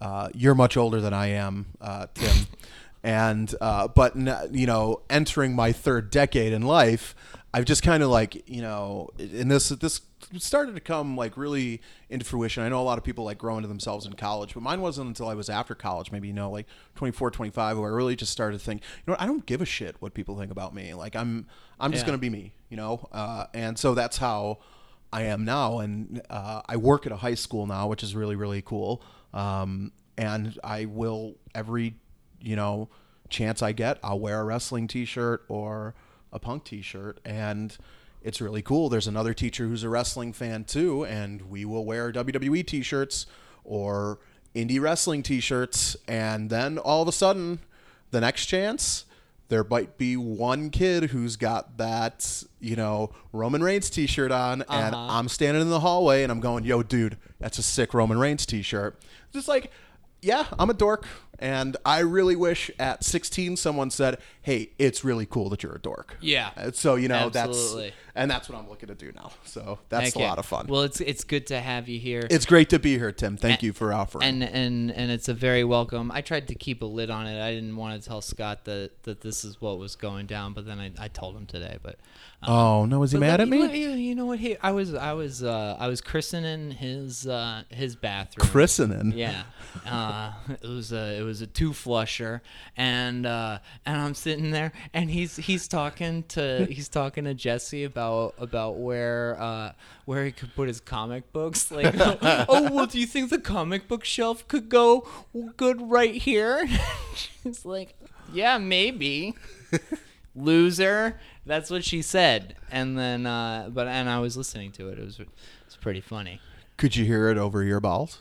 uh, 0.00 0.28
you're 0.34 0.54
much 0.56 0.76
older 0.76 1.00
than 1.00 1.12
I 1.12 1.28
am, 1.28 1.66
uh, 1.80 2.06
Tim, 2.14 2.46
and 3.02 3.54
uh, 3.60 3.88
but 3.88 4.16
you 4.52 4.66
know, 4.66 5.02
entering 5.10 5.54
my 5.54 5.72
third 5.72 6.10
decade 6.10 6.52
in 6.52 6.62
life, 6.62 7.14
I've 7.54 7.64
just 7.64 7.82
kind 7.82 8.02
of 8.02 8.10
like 8.10 8.48
you 8.48 8.62
know, 8.62 9.10
and 9.18 9.50
this 9.50 9.68
this 9.70 10.00
started 10.36 10.74
to 10.74 10.80
come 10.80 11.16
like 11.16 11.36
really 11.36 11.80
into 12.10 12.24
fruition. 12.24 12.62
I 12.62 12.68
know 12.68 12.80
a 12.80 12.84
lot 12.84 12.98
of 12.98 13.04
people 13.04 13.24
like 13.24 13.38
grow 13.38 13.56
into 13.56 13.68
themselves 13.68 14.04
in 14.04 14.12
college, 14.14 14.52
but 14.54 14.62
mine 14.62 14.80
wasn't 14.80 15.08
until 15.08 15.28
I 15.28 15.34
was 15.34 15.48
after 15.48 15.74
college, 15.74 16.12
maybe 16.12 16.28
you 16.28 16.34
know, 16.34 16.50
like 16.50 16.66
24, 16.96 17.30
25, 17.30 17.78
where 17.78 17.90
I 17.90 17.94
really 17.94 18.16
just 18.16 18.32
started 18.32 18.58
to 18.58 18.64
think, 18.64 18.82
you 18.82 19.02
know, 19.06 19.12
what, 19.12 19.22
I 19.22 19.26
don't 19.26 19.46
give 19.46 19.62
a 19.62 19.64
shit 19.64 19.96
what 20.00 20.12
people 20.12 20.36
think 20.38 20.50
about 20.50 20.74
me. 20.74 20.92
Like 20.92 21.16
I'm 21.16 21.46
I'm 21.80 21.92
just 21.92 22.02
Yeah. 22.02 22.08
gonna 22.08 22.18
be 22.18 22.30
me, 22.30 22.52
you 22.68 22.76
know, 22.76 23.08
uh, 23.12 23.46
and 23.54 23.78
so 23.78 23.94
that's 23.94 24.18
how. 24.18 24.58
I 25.10 25.22
am 25.22 25.46
now, 25.46 25.78
and 25.78 26.20
uh, 26.28 26.60
I 26.68 26.76
work 26.76 27.06
at 27.06 27.12
a 27.12 27.16
high 27.16 27.36
school 27.36 27.66
now, 27.66 27.86
which 27.88 28.02
is 28.02 28.14
really 28.14 28.36
really 28.36 28.60
cool. 28.60 29.02
Um, 29.32 29.92
and 30.18 30.58
I 30.62 30.84
will 30.84 31.36
every 31.54 31.94
you 32.40 32.56
know 32.56 32.88
chance 33.28 33.62
I 33.62 33.72
get, 33.72 33.98
I'll 34.02 34.18
wear 34.18 34.40
a 34.40 34.44
wrestling 34.44 34.88
T-shirt 34.88 35.44
or 35.48 35.94
a 36.32 36.38
punk 36.38 36.64
T-shirt, 36.64 37.20
and 37.24 37.76
it's 38.22 38.40
really 38.40 38.62
cool. 38.62 38.88
There's 38.88 39.06
another 39.06 39.34
teacher 39.34 39.66
who's 39.66 39.82
a 39.84 39.88
wrestling 39.88 40.32
fan 40.32 40.64
too, 40.64 41.04
and 41.04 41.42
we 41.42 41.64
will 41.64 41.84
wear 41.84 42.10
WWE 42.12 42.66
T-shirts 42.66 43.26
or 43.64 44.18
indie 44.54 44.80
wrestling 44.80 45.22
T-shirts, 45.22 45.96
and 46.06 46.48
then 46.50 46.78
all 46.78 47.02
of 47.02 47.08
a 47.08 47.12
sudden, 47.12 47.58
the 48.10 48.20
next 48.20 48.46
chance 48.46 49.04
there 49.48 49.64
might 49.64 49.96
be 49.96 50.14
one 50.16 50.68
kid 50.68 51.04
who's 51.04 51.36
got 51.36 51.78
that, 51.78 52.42
you 52.60 52.76
know, 52.76 53.10
Roman 53.32 53.62
Reigns 53.62 53.88
t-shirt 53.88 54.30
on 54.30 54.62
and 54.68 54.94
Uh-huh. 54.94 55.18
I'm 55.18 55.28
standing 55.28 55.62
in 55.62 55.70
the 55.70 55.80
hallway 55.80 56.22
and 56.22 56.30
I'm 56.30 56.40
going, 56.40 56.64
"Yo, 56.64 56.82
dude, 56.82 57.16
that's 57.40 57.58
a 57.58 57.62
sick 57.62 57.94
Roman 57.94 58.18
Reigns 58.18 58.44
t-shirt." 58.44 59.00
Just 59.32 59.48
like, 59.48 59.70
yeah, 60.20 60.46
I'm 60.58 60.68
a 60.68 60.74
dork 60.74 61.06
and 61.38 61.76
I 61.84 62.00
really 62.00 62.36
wish 62.36 62.70
at 62.78 63.04
16 63.04 63.56
someone 63.56 63.90
said, 63.90 64.18
"Hey, 64.42 64.70
it's 64.78 65.04
really 65.04 65.26
cool 65.26 65.48
that 65.50 65.62
you're 65.62 65.74
a 65.74 65.80
dork." 65.80 66.16
Yeah. 66.20 66.50
So, 66.72 66.96
you 66.96 67.08
know, 67.08 67.30
Absolutely. 67.34 67.90
that's 67.90 67.96
and 68.14 68.30
that's 68.30 68.48
what 68.48 68.58
I'm 68.58 68.68
looking 68.68 68.88
to 68.88 68.94
do 68.94 69.12
now. 69.14 69.30
So, 69.44 69.78
that's 69.88 70.06
Heck 70.06 70.16
a 70.16 70.18
lot 70.18 70.38
of 70.38 70.46
fun. 70.46 70.66
Well, 70.66 70.82
it's 70.82 71.00
it's 71.00 71.24
good 71.24 71.46
to 71.48 71.60
have 71.60 71.88
you 71.88 71.98
here. 72.00 72.26
it's 72.30 72.46
great 72.46 72.68
to 72.70 72.78
be 72.78 72.98
here, 72.98 73.12
Tim. 73.12 73.36
Thank 73.36 73.62
you 73.62 73.72
for 73.72 73.92
offering. 73.92 74.24
and 74.26 74.42
and 74.42 74.90
and 74.90 75.10
it's 75.10 75.28
a 75.28 75.34
very 75.34 75.64
welcome. 75.64 76.10
I 76.10 76.20
tried 76.20 76.48
to 76.48 76.54
keep 76.54 76.82
a 76.82 76.86
lid 76.86 77.10
on 77.10 77.26
it. 77.26 77.40
I 77.40 77.54
didn't 77.54 77.76
want 77.76 78.00
to 78.00 78.08
tell 78.08 78.20
Scott 78.20 78.64
that 78.64 79.02
that 79.04 79.20
this 79.20 79.44
is 79.44 79.60
what 79.60 79.78
was 79.78 79.94
going 79.96 80.26
down, 80.26 80.52
but 80.52 80.66
then 80.66 80.78
I, 80.80 80.90
I 80.98 81.08
told 81.08 81.36
him 81.36 81.46
today. 81.46 81.78
But 81.82 81.96
oh, 82.42 82.84
no, 82.84 83.02
is 83.02 83.12
he 83.12 83.18
mad 83.18 83.40
at 83.40 83.48
me? 83.48 83.60
let 83.60 83.74
You 83.74 84.14
know 84.14 84.26
what? 84.26 84.38
He, 84.38 84.56
I 84.58 84.70
was 84.70 84.94
I 84.94 85.12
was 85.12 85.42
uh, 85.42 85.76
I 85.78 85.88
was 85.88 86.00
christening 86.00 86.70
his 86.70 87.26
uh, 87.26 87.62
his 87.68 87.96
bathroom. 87.96 88.48
Christening. 88.48 89.12
Yeah, 89.12 89.42
uh, 89.86 90.32
it 90.48 90.68
was 90.68 90.92
a 90.92 91.18
it 91.18 91.22
was 91.22 91.40
a 91.40 91.46
two 91.46 91.72
flusher, 91.72 92.42
and 92.76 93.26
uh, 93.26 93.58
and 93.84 94.00
I'm 94.00 94.14
sitting 94.14 94.50
there, 94.50 94.72
and 94.94 95.10
he's 95.10 95.36
he's 95.36 95.66
talking 95.66 96.22
to 96.28 96.66
he's 96.70 96.88
talking 96.88 97.24
to 97.24 97.34
Jesse 97.34 97.84
about 97.84 98.34
about 98.38 98.78
where 98.78 99.36
uh, 99.40 99.72
where 100.04 100.24
he 100.24 100.32
could 100.32 100.54
put 100.54 100.68
his 100.68 100.80
comic 100.80 101.32
books. 101.32 101.70
Like, 101.70 101.94
oh 101.98 102.70
well, 102.72 102.86
do 102.86 103.00
you 103.00 103.06
think 103.06 103.30
the 103.30 103.40
comic 103.40 103.88
book 103.88 104.04
shelf 104.04 104.46
could 104.48 104.68
go 104.68 105.08
good 105.56 105.90
right 105.90 106.14
here? 106.14 106.68
She's 107.14 107.64
like, 107.64 107.96
yeah, 108.32 108.58
maybe. 108.58 109.34
Loser. 110.38 111.18
That's 111.46 111.70
what 111.70 111.84
she 111.84 112.02
said, 112.02 112.56
and 112.70 112.98
then 112.98 113.26
uh, 113.26 113.68
but 113.72 113.86
and 113.88 114.08
I 114.08 114.20
was 114.20 114.36
listening 114.36 114.72
to 114.72 114.88
it. 114.88 114.98
It 114.98 115.04
was 115.04 115.20
it's 115.66 115.76
pretty 115.76 116.00
funny. 116.00 116.40
Could 116.76 116.94
you 116.96 117.04
hear 117.04 117.28
it 117.30 117.38
over 117.38 117.62
your 117.64 117.80
balls? 117.80 118.18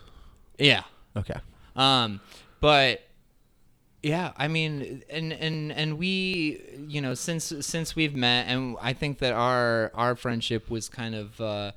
Yeah. 0.58 0.84
Okay. 1.16 1.40
Um, 1.76 2.22
but 2.60 3.02
yeah, 4.02 4.32
I 4.38 4.48
mean, 4.48 5.04
and 5.10 5.34
and 5.34 5.72
and 5.72 5.98
we, 5.98 6.62
you 6.88 7.02
know, 7.02 7.14
since 7.14 7.54
since 7.62 7.96
we've 7.96 8.16
met, 8.16 8.48
and 8.48 8.76
I 8.82 8.94
think 8.94 9.20
that 9.20 9.34
our 9.34 9.92
our 9.94 10.16
friendship 10.16 10.70
was 10.70 10.88
kind 10.90 11.14
of 11.16 11.40
uh, 11.42 11.72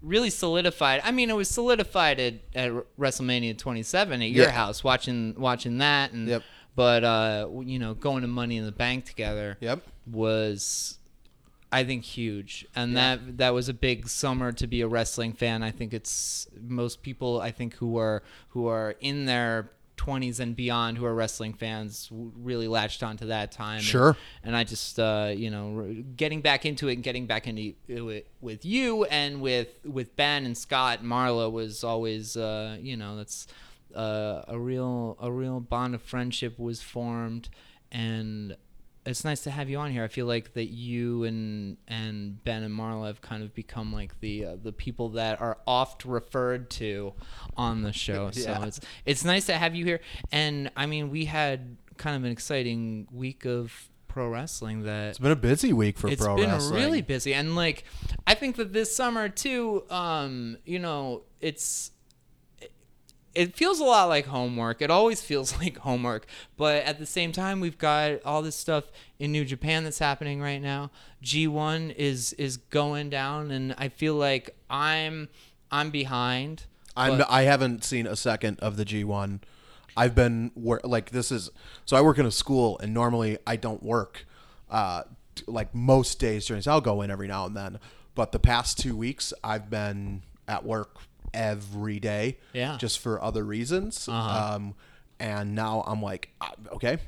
really 0.00 0.30
solidified. 0.30 1.00
I 1.04 1.12
mean, 1.12 1.30
it 1.30 1.36
was 1.36 1.48
solidified 1.48 2.18
at, 2.18 2.34
at 2.54 2.72
WrestleMania 2.98 3.56
27 3.58 4.22
at 4.22 4.30
your 4.30 4.46
Yeah. 4.46 4.50
house, 4.50 4.82
watching 4.82 5.34
watching 5.38 5.78
that, 5.78 6.12
and 6.12 6.28
Yep. 6.28 6.42
But 6.74 7.04
uh, 7.04 7.48
you 7.64 7.78
know, 7.78 7.94
going 7.94 8.22
to 8.22 8.28
Money 8.28 8.56
in 8.56 8.64
the 8.64 8.72
Bank 8.72 9.04
together 9.04 9.56
Yep. 9.60 9.82
was 10.10 10.98
I 11.74 11.84
think 11.84 12.04
huge, 12.04 12.66
and 12.76 12.96
that 12.96 13.38
that 13.38 13.54
was 13.54 13.68
a 13.70 13.74
big 13.74 14.08
summer 14.08 14.52
to 14.52 14.66
be 14.66 14.82
a 14.82 14.88
wrestling 14.88 15.32
fan. 15.32 15.62
I 15.62 15.70
think 15.70 15.94
it's 15.94 16.46
most 16.60 17.02
people 17.02 17.40
I 17.40 17.50
think 17.50 17.74
who 17.76 17.96
are 17.98 18.22
who 18.50 18.66
are 18.66 18.94
in 19.00 19.24
their 19.24 19.70
20s 19.96 20.40
and 20.40 20.56
beyond 20.56 20.98
who 20.98 21.04
are 21.04 21.14
wrestling 21.14 21.52
fans 21.54 22.08
really 22.10 22.66
latched 22.66 23.02
onto 23.04 23.26
that 23.26 23.52
time. 23.52 23.76
And- 23.76 23.84
Sure. 23.84 24.16
And, 24.42 24.56
I 24.56 24.64
just 24.64 24.98
uh, 24.98 25.32
you 25.34 25.48
know 25.50 25.94
getting 26.16 26.40
back 26.42 26.66
into 26.66 26.88
it 26.88 26.94
and 26.94 27.02
getting 27.02 27.26
back 27.26 27.46
into 27.46 27.74
it 27.88 28.26
with 28.42 28.64
you 28.66 29.04
and 29.04 29.40
with 29.40 29.68
with 29.84 30.14
Ben 30.16 30.44
and 30.44 30.58
Scott 30.58 31.00
and 31.00 31.08
Marla 31.10 31.50
was 31.50 31.84
always 31.84 32.36
uh, 32.36 32.76
you 32.80 32.96
know 32.98 33.16
that's 33.16 33.46
uh, 33.94 34.42
a 34.48 34.58
real 34.58 35.16
a 35.20 35.30
real 35.30 35.60
bond 35.60 35.94
of 35.94 36.02
friendship 36.02 36.58
was 36.58 36.82
formed 36.82 37.48
and 37.90 38.56
it's 39.04 39.24
nice 39.24 39.40
to 39.42 39.50
have 39.50 39.68
you 39.68 39.78
on 39.78 39.90
here. 39.90 40.04
I 40.04 40.08
feel 40.08 40.26
like 40.26 40.54
that 40.54 40.66
you 40.66 41.24
and 41.24 41.76
and 41.88 42.42
Ben 42.44 42.62
and 42.62 42.72
Marla 42.72 43.08
have 43.08 43.20
kind 43.20 43.42
of 43.42 43.52
become 43.54 43.92
like 43.92 44.20
the 44.20 44.44
uh, 44.46 44.56
the 44.62 44.72
people 44.72 45.10
that 45.10 45.40
are 45.40 45.58
oft 45.66 46.04
referred 46.04 46.70
to 46.70 47.12
on 47.56 47.82
the 47.82 47.92
show. 47.92 48.30
Yeah. 48.34 48.58
So 48.60 48.62
it's 48.64 48.80
it's 49.04 49.24
nice 49.24 49.46
to 49.46 49.54
have 49.54 49.74
you 49.74 49.84
here. 49.84 50.00
And 50.30 50.70
I 50.76 50.86
mean, 50.86 51.10
we 51.10 51.24
had 51.24 51.76
kind 51.96 52.16
of 52.16 52.24
an 52.24 52.30
exciting 52.30 53.08
week 53.10 53.44
of 53.44 53.88
pro 54.06 54.28
wrestling 54.28 54.82
that 54.84 55.08
It's 55.10 55.18
been 55.18 55.32
a 55.32 55.36
busy 55.36 55.72
week 55.72 55.98
for 55.98 56.08
it's 56.08 56.22
pro 56.22 56.36
been 56.36 56.50
wrestling. 56.50 56.78
really 56.80 57.00
busy 57.00 57.32
and 57.32 57.56
like 57.56 57.84
i 58.26 58.34
think 58.34 58.56
that 58.56 58.70
this 58.74 58.94
summer 58.94 59.30
too 59.30 59.84
um 59.88 60.58
you 60.66 60.78
know 60.78 61.22
it's 61.40 61.92
it 63.34 63.56
feels 63.56 63.80
a 63.80 63.84
lot 63.84 64.08
like 64.08 64.26
homework. 64.26 64.82
It 64.82 64.90
always 64.90 65.20
feels 65.30 65.58
like 65.58 65.78
homework. 65.78 66.26
But 66.56 66.84
at 66.84 66.98
the 66.98 67.06
same 67.06 67.32
time, 67.32 67.60
we've 67.60 67.78
got 67.78 68.22
all 68.24 68.42
this 68.42 68.56
stuff 68.56 68.84
in 69.18 69.32
New 69.32 69.44
Japan 69.44 69.84
that's 69.84 69.98
happening 69.98 70.40
right 70.40 70.60
now. 70.60 70.90
G1 71.24 71.94
is 71.96 72.32
is 72.34 72.56
going 72.56 73.10
down, 73.10 73.50
and 73.50 73.74
I 73.78 73.88
feel 73.88 74.14
like 74.14 74.56
I'm 74.68 75.28
I'm 75.70 75.90
behind. 75.90 76.64
I'm 76.96 77.18
but- 77.18 77.30
I 77.30 77.42
haven't 77.42 77.84
seen 77.84 78.06
a 78.06 78.16
second 78.16 78.60
of 78.60 78.76
the 78.76 78.84
G1. 78.84 79.40
I've 79.96 80.14
been 80.14 80.52
wor- 80.54 80.80
like 80.84 81.10
this 81.10 81.30
is 81.30 81.50
so 81.84 81.96
I 81.96 82.00
work 82.00 82.18
in 82.18 82.24
a 82.26 82.30
school 82.30 82.78
and 82.78 82.94
normally 82.94 83.36
I 83.46 83.56
don't 83.56 83.82
work 83.82 84.24
uh 84.70 85.02
t- 85.34 85.44
like 85.46 85.74
most 85.74 86.18
days 86.18 86.46
during 86.46 86.62
so 86.62 86.72
I'll 86.72 86.80
go 86.80 87.02
in 87.02 87.10
every 87.10 87.28
now 87.28 87.44
and 87.44 87.54
then. 87.54 87.78
But 88.14 88.32
the 88.32 88.38
past 88.38 88.78
2 88.78 88.96
weeks 88.96 89.34
I've 89.44 89.68
been 89.68 90.22
at 90.48 90.64
work 90.64 90.96
every 91.34 91.98
day 92.00 92.38
Yeah. 92.52 92.76
just 92.78 92.98
for 92.98 93.22
other 93.22 93.44
reasons. 93.44 94.08
Uh-huh. 94.08 94.54
Um 94.56 94.74
and 95.20 95.54
now 95.54 95.84
I'm 95.86 96.02
like 96.02 96.30
uh, 96.40 96.50
okay 96.74 96.98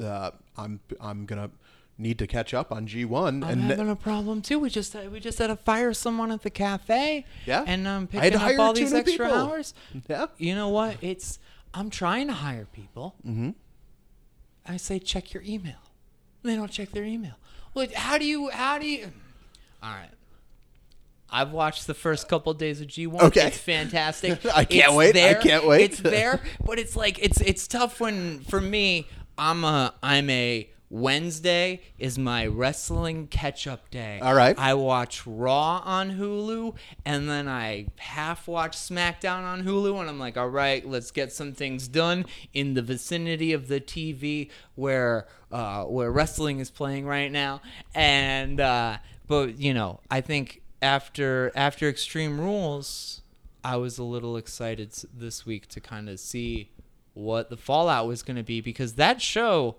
uh, 0.00 0.30
I'm 0.56 0.80
I'm 1.00 1.26
to 1.26 1.50
need 1.98 2.18
to 2.18 2.26
catch 2.26 2.54
up 2.54 2.72
on 2.72 2.86
G1 2.86 3.28
I'm 3.28 3.42
and 3.44 3.60
having 3.62 3.90
a 3.90 3.96
problem 3.96 4.40
too. 4.40 4.58
We 4.58 4.70
just 4.70 4.94
we 5.12 5.20
just 5.20 5.38
had 5.38 5.48
to 5.48 5.56
fire 5.56 5.92
someone 5.92 6.30
at 6.32 6.42
the 6.42 6.50
cafe. 6.50 7.26
Yeah. 7.46 7.64
and 7.66 7.86
I'm 7.88 8.06
picking 8.06 8.34
up 8.34 8.58
all 8.58 8.72
these 8.72 8.94
extra 8.94 9.26
people. 9.26 9.38
hours. 9.40 9.74
yeah. 10.08 10.26
You 10.38 10.54
know 10.54 10.68
what? 10.68 10.96
It's 11.02 11.38
I'm 11.74 11.90
trying 11.90 12.26
to 12.28 12.32
hire 12.34 12.66
people. 12.72 13.14
Mm 13.26 13.36
Mhm. 13.36 13.54
I 14.66 14.76
say 14.76 14.98
check 14.98 15.32
your 15.34 15.42
email. 15.42 15.80
They 16.42 16.54
don't 16.56 16.70
check 16.70 16.90
their 16.92 17.04
email. 17.04 17.34
Well, 17.74 17.86
how 17.94 18.18
do 18.18 18.24
you? 18.24 18.48
How 18.50 18.78
do 18.78 18.86
you? 18.86 19.12
All 19.82 19.90
right. 19.92 20.10
I've 21.30 21.52
watched 21.52 21.86
the 21.86 21.94
first 21.94 22.28
couple 22.28 22.52
days 22.54 22.80
of 22.80 22.88
G1. 22.88 23.20
Okay. 23.22 23.48
It's 23.48 23.58
fantastic. 23.58 24.44
I 24.54 24.64
can't 24.64 24.88
It's 24.88 24.94
wait. 24.94 25.16
I 25.16 25.34
can't 25.34 25.66
wait. 25.66 25.90
It's 25.92 26.00
there, 26.00 26.40
but 26.64 26.78
it's 26.78 26.96
like 26.96 27.18
it's 27.22 27.40
it's 27.40 27.66
tough 27.66 28.00
when 28.00 28.40
for 28.40 28.60
me 28.60 29.06
I'm 29.38 29.64
a 29.64 29.94
I'm 30.02 30.28
a 30.30 30.68
Wednesday 30.92 31.80
is 32.00 32.18
my 32.18 32.44
wrestling 32.46 33.28
catch 33.28 33.68
up 33.68 33.88
day. 33.90 34.18
All 34.20 34.34
right. 34.34 34.58
I 34.58 34.74
watch 34.74 35.24
Raw 35.24 35.80
on 35.84 36.18
Hulu 36.18 36.74
and 37.04 37.30
then 37.30 37.46
I 37.46 37.86
half 37.96 38.48
watch 38.48 38.76
SmackDown 38.76 39.44
on 39.44 39.62
Hulu 39.62 40.00
and 40.00 40.10
I'm 40.10 40.18
like, 40.18 40.36
all 40.36 40.48
right, 40.48 40.84
let's 40.84 41.12
get 41.12 41.32
some 41.32 41.52
things 41.52 41.86
done 41.86 42.26
in 42.52 42.74
the 42.74 42.82
vicinity 42.82 43.52
of 43.52 43.68
the 43.68 43.80
TV 43.80 44.50
where 44.74 45.28
uh, 45.52 45.84
where 45.84 46.10
wrestling 46.10 46.58
is 46.58 46.70
playing 46.70 47.06
right 47.06 47.30
now. 47.30 47.60
And 47.94 48.60
uh, 48.60 48.98
but 49.28 49.58
you 49.58 49.72
know, 49.72 50.00
I 50.10 50.20
think 50.20 50.60
after 50.82 51.52
after 51.54 51.88
Extreme 51.88 52.40
Rules, 52.40 53.22
I 53.64 53.76
was 53.76 53.98
a 53.98 54.02
little 54.04 54.36
excited 54.36 54.92
this 55.14 55.44
week 55.46 55.68
to 55.68 55.80
kind 55.80 56.08
of 56.08 56.18
see 56.20 56.70
what 57.14 57.50
the 57.50 57.56
fallout 57.56 58.06
was 58.06 58.22
going 58.22 58.36
to 58.36 58.42
be 58.42 58.60
because 58.60 58.94
that 58.94 59.20
show 59.20 59.76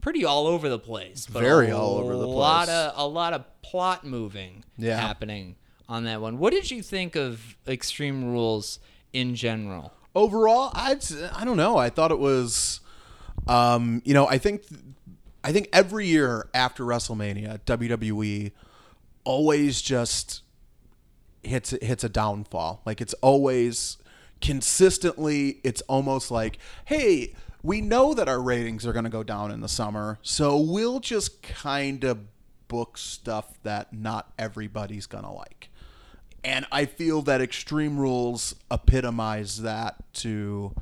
pretty 0.00 0.24
all 0.24 0.46
over 0.46 0.68
the 0.68 0.78
place. 0.78 1.26
But 1.30 1.40
Very 1.42 1.70
all 1.70 1.96
over 1.98 2.14
the 2.16 2.24
place. 2.24 2.34
A 2.34 2.38
lot 2.38 2.68
of 2.68 2.92
a 2.96 3.06
lot 3.06 3.32
of 3.32 3.62
plot 3.62 4.04
moving 4.04 4.64
Yeah. 4.76 5.00
happening 5.00 5.56
on 5.88 6.04
that 6.04 6.20
one. 6.20 6.38
What 6.38 6.52
did 6.52 6.70
you 6.70 6.82
think 6.82 7.14
of 7.16 7.56
Extreme 7.68 8.24
Rules 8.24 8.78
in 9.12 9.34
general? 9.34 9.92
overall 10.14 10.70
s- 10.74 11.12
i 11.34 11.44
don't 11.44 11.58
know 11.58 11.76
i 11.76 11.90
thought 11.90 12.10
it 12.10 12.18
was 12.18 12.80
um 13.48 14.00
you 14.06 14.14
know 14.14 14.26
i 14.28 14.38
think 14.38 14.62
i 15.44 15.52
think 15.52 15.68
every 15.74 16.06
year 16.06 16.48
after 16.54 16.84
wrestlemania 16.84 17.60
wwe 17.66 18.50
always 19.26 19.82
just 19.82 20.42
hits 21.42 21.70
hits 21.82 22.02
a 22.02 22.08
downfall 22.08 22.82
like 22.86 23.00
it's 23.00 23.14
always 23.14 23.98
consistently 24.40 25.60
it's 25.62 25.80
almost 25.82 26.30
like 26.30 26.58
hey 26.86 27.34
we 27.62 27.80
know 27.80 28.14
that 28.14 28.28
our 28.28 28.40
ratings 28.40 28.86
are 28.86 28.92
going 28.92 29.04
to 29.04 29.10
go 29.10 29.22
down 29.22 29.50
in 29.50 29.60
the 29.60 29.68
summer 29.68 30.18
so 30.22 30.58
we'll 30.58 31.00
just 31.00 31.42
kind 31.42 32.04
of 32.04 32.18
book 32.68 32.98
stuff 32.98 33.58
that 33.62 33.92
not 33.92 34.32
everybody's 34.38 35.06
going 35.06 35.24
to 35.24 35.30
like 35.30 35.70
and 36.46 36.64
I 36.70 36.84
feel 36.84 37.22
that 37.22 37.40
Extreme 37.40 37.98
Rules 37.98 38.54
epitomize 38.70 39.62
that 39.62 39.96
to 40.14 40.72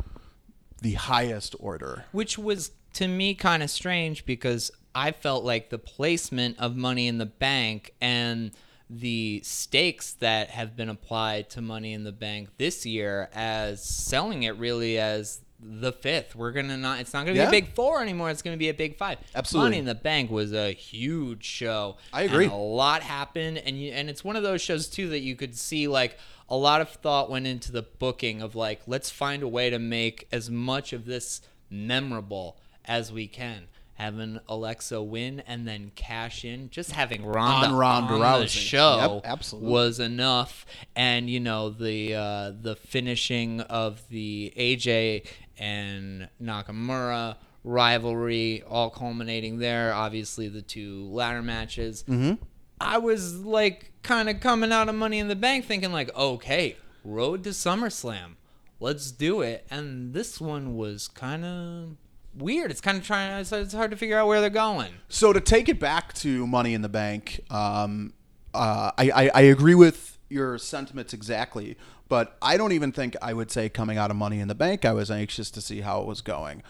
the 0.83 0.93
highest 0.93 1.57
order. 1.59 2.05
Which 2.13 2.37
was 2.37 2.73
to 2.93 3.09
me 3.09 3.35
kind 3.35 3.63
of 3.63 3.71
strange 3.71 4.27
because 4.27 4.71
I 4.95 5.13
felt 5.13 5.45
like 5.45 5.71
the 5.71 5.79
placement 5.79 6.59
of 6.59 6.77
Money 6.77 7.09
in 7.09 7.19
the 7.19 7.27
Bank 7.27 7.95
and 8.01 8.53
the 8.89 9.41
stakes 9.45 10.13
that 10.15 10.51
have 10.51 10.77
been 10.77 10.89
applied 10.89 11.51
to 11.51 11.61
Money 11.61 11.93
in 11.93 12.05
the 12.05 12.13
Bank 12.13 12.51
this 12.59 12.85
year 12.87 13.29
as 13.35 13.83
selling 13.83 14.43
it 14.45 14.57
really 14.57 14.99
as 14.99 15.41
the 15.67 15.93
fifth. 15.93 16.37
We're 16.37 16.53
gonna 16.53 16.77
not. 16.77 17.01
It's 17.01 17.15
not 17.15 17.25
gonna 17.25 17.39
Yeah. 17.39 17.51
be 17.51 17.57
a 17.57 17.63
big 17.63 17.75
four 17.75 18.03
anymore. 18.03 18.29
It's 18.31 18.43
gonna 18.43 18.59
be 18.59 18.69
a 18.69 18.75
big 18.75 18.99
five. 18.99 19.19
Absolutely. 19.35 19.67
Money 19.71 19.79
in 19.79 19.85
the 19.87 19.95
Bank 19.95 20.31
was 20.31 20.53
a 20.53 20.73
huge 20.73 21.45
show. 21.45 21.97
I 22.13 22.23
agree. 22.23 22.47
A 22.47 22.53
lot 22.55 23.03
happened, 23.03 23.59
and 23.59 23.81
you, 23.81 23.91
and 23.93 24.11
it's 24.11 24.23
one 24.23 24.37
of 24.37 24.43
those 24.43 24.61
shows 24.61 24.87
too 24.89 25.09
that 25.09 25.21
you 25.21 25.35
could 25.37 25.57
see 25.57 25.89
like 25.89 26.19
a 26.51 26.57
lot 26.57 26.83
of 26.83 26.91
thought 26.91 27.31
went 27.31 27.47
into 27.47 27.73
the 27.73 27.81
booking 27.83 28.43
of 28.43 28.55
like 28.55 28.83
let's 28.87 29.09
find 29.09 29.43
a 29.43 29.49
way 29.49 29.71
to 29.71 29.79
make 29.79 30.29
as 30.31 30.51
much 30.51 30.93
of 30.93 31.07
this 31.07 31.41
memorable 31.71 32.59
as 32.85 33.11
we 33.11 33.27
can. 33.27 33.67
Having 33.95 34.41
Alexa 34.49 35.01
win 35.03 35.41
and 35.47 35.67
then 35.69 35.93
cash 35.95 36.45
in, 36.45 36.69
just 36.71 36.91
having 36.93 37.25
Ronda 37.25 37.69
On 37.69 37.75
Ronda 37.77 38.15
on 38.15 38.21
Rousey. 38.21 38.41
the 38.43 38.49
show 38.49 39.21
Yep, 39.25 39.31
absolutely. 39.33 39.71
was 39.71 40.01
enough. 40.01 40.67
And 40.97 41.31
you 41.31 41.39
know 41.41 41.71
the 41.71 42.15
uh, 42.15 42.53
the 42.61 42.75
finishing 42.77 43.61
of 43.61 44.03
the 44.09 44.53
AJ 44.57 45.27
and 45.59 46.29
Nakamura 46.43 47.37
rivalry, 47.63 48.63
all 48.69 48.91
culminating 48.91 49.59
there. 49.59 49.93
Obviously, 49.95 50.49
the 50.49 50.63
two 50.63 51.05
ladder 51.11 51.43
matches. 51.43 52.05
Mm-hmm. 52.09 52.43
I 52.81 52.99
was 52.99 53.37
like 53.37 53.93
kind 54.03 54.29
of 54.29 54.41
coming 54.41 54.73
out 54.73 54.89
of 54.89 54.95
Money 54.95 55.19
in 55.19 55.29
the 55.29 55.37
Bank, 55.37 55.65
thinking 55.65 55.93
like, 55.93 56.15
okay, 56.17 56.77
road 57.05 57.45
to 57.45 57.51
SummerSlam, 57.51 58.35
let's 58.81 59.11
do 59.11 59.41
it. 59.41 59.67
And 59.71 60.13
this 60.13 60.41
one 60.41 60.77
was 60.77 61.09
kind 61.09 61.45
of 61.45 61.97
weird. 62.37 62.71
It's 62.71 62.81
kind 62.81 62.99
of 62.99 63.05
trying. 63.05 63.33
It's, 63.41 63.53
it's 63.53 63.75
hard 63.75 63.91
to 63.91 63.97
figure 63.97 64.19
out 64.19 64.27
where 64.27 64.41
they're 64.41 64.51
going. 64.51 64.93
So 65.09 65.33
to 65.33 65.41
take 65.41 65.69
it 65.69 65.79
back 65.81 66.13
to 66.15 66.47
Money 66.47 66.75
in 66.75 66.83
the 66.83 66.89
Bank, 66.89 67.41
um, 67.51 68.13
uh, 68.53 68.91
I, 68.97 69.11
I, 69.11 69.31
I 69.35 69.41
agree 69.43 69.75
with 69.75 70.19
your 70.29 70.59
sentiments 70.59 71.13
exactly, 71.13 71.77
but 72.09 72.37
I 72.43 72.57
don't 72.57 72.73
even 72.73 72.93
think 72.93 73.17
I 73.23 73.33
would 73.33 73.51
say 73.51 73.69
coming 73.69 73.99
out 73.99 74.11
of 74.11 74.17
Money 74.17 74.41
in 74.41 74.49
the 74.49 74.55
Bank, 74.55 74.85
I 74.85 74.93
was 74.93 75.11
anxious 75.11 75.51
to 75.53 75.61
see 75.61 75.81
how 75.81 76.01
it 76.01 76.07
was 76.07 76.21
going. 76.21 76.63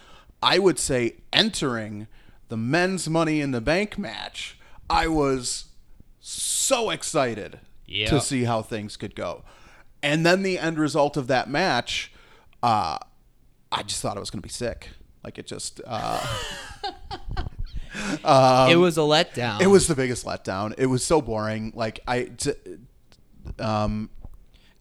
I 0.43 0.59
would 0.59 0.79
say 0.79 1.17
entering 1.33 2.07
the 2.49 2.57
men's 2.57 3.09
Money 3.09 3.41
in 3.41 3.53
the 3.53 3.61
Bank 3.61 3.97
match, 3.99 4.59
I 4.91 5.09
was 5.09 5.67
so 6.21 6.91
excited 6.91 7.61
Yep. 7.87 8.11
to 8.11 8.21
see 8.21 8.45
how 8.45 8.63
things 8.63 8.97
could 8.97 9.15
go. 9.15 9.45
And 10.03 10.25
then 10.25 10.43
the 10.43 10.59
end 10.59 10.79
result 10.79 11.17
of 11.17 11.27
that 11.29 11.49
match, 11.49 12.13
uh, 12.63 12.99
I 13.71 13.83
just 13.83 14.01
thought 14.01 14.17
it 14.17 14.21
was 14.21 14.31
going 14.31 14.41
to 14.41 14.47
be 14.47 14.53
sick. 14.53 14.89
Like 15.25 15.39
it 15.39 15.47
just, 15.47 15.81
uh, 15.87 16.21
it 18.71 18.77
was 18.77 18.99
a 18.99 19.03
letdown. 19.03 19.57
Um, 19.57 19.63
it 19.63 19.67
was 19.67 19.87
the 19.89 19.95
biggest 19.95 20.25
letdown. 20.27 20.75
It 20.79 20.87
was 20.87 21.05
so 21.05 21.21
boring. 21.21 21.73
Like 21.75 22.01
I, 22.07 22.25
t- 22.25 22.53
um, 23.59 24.11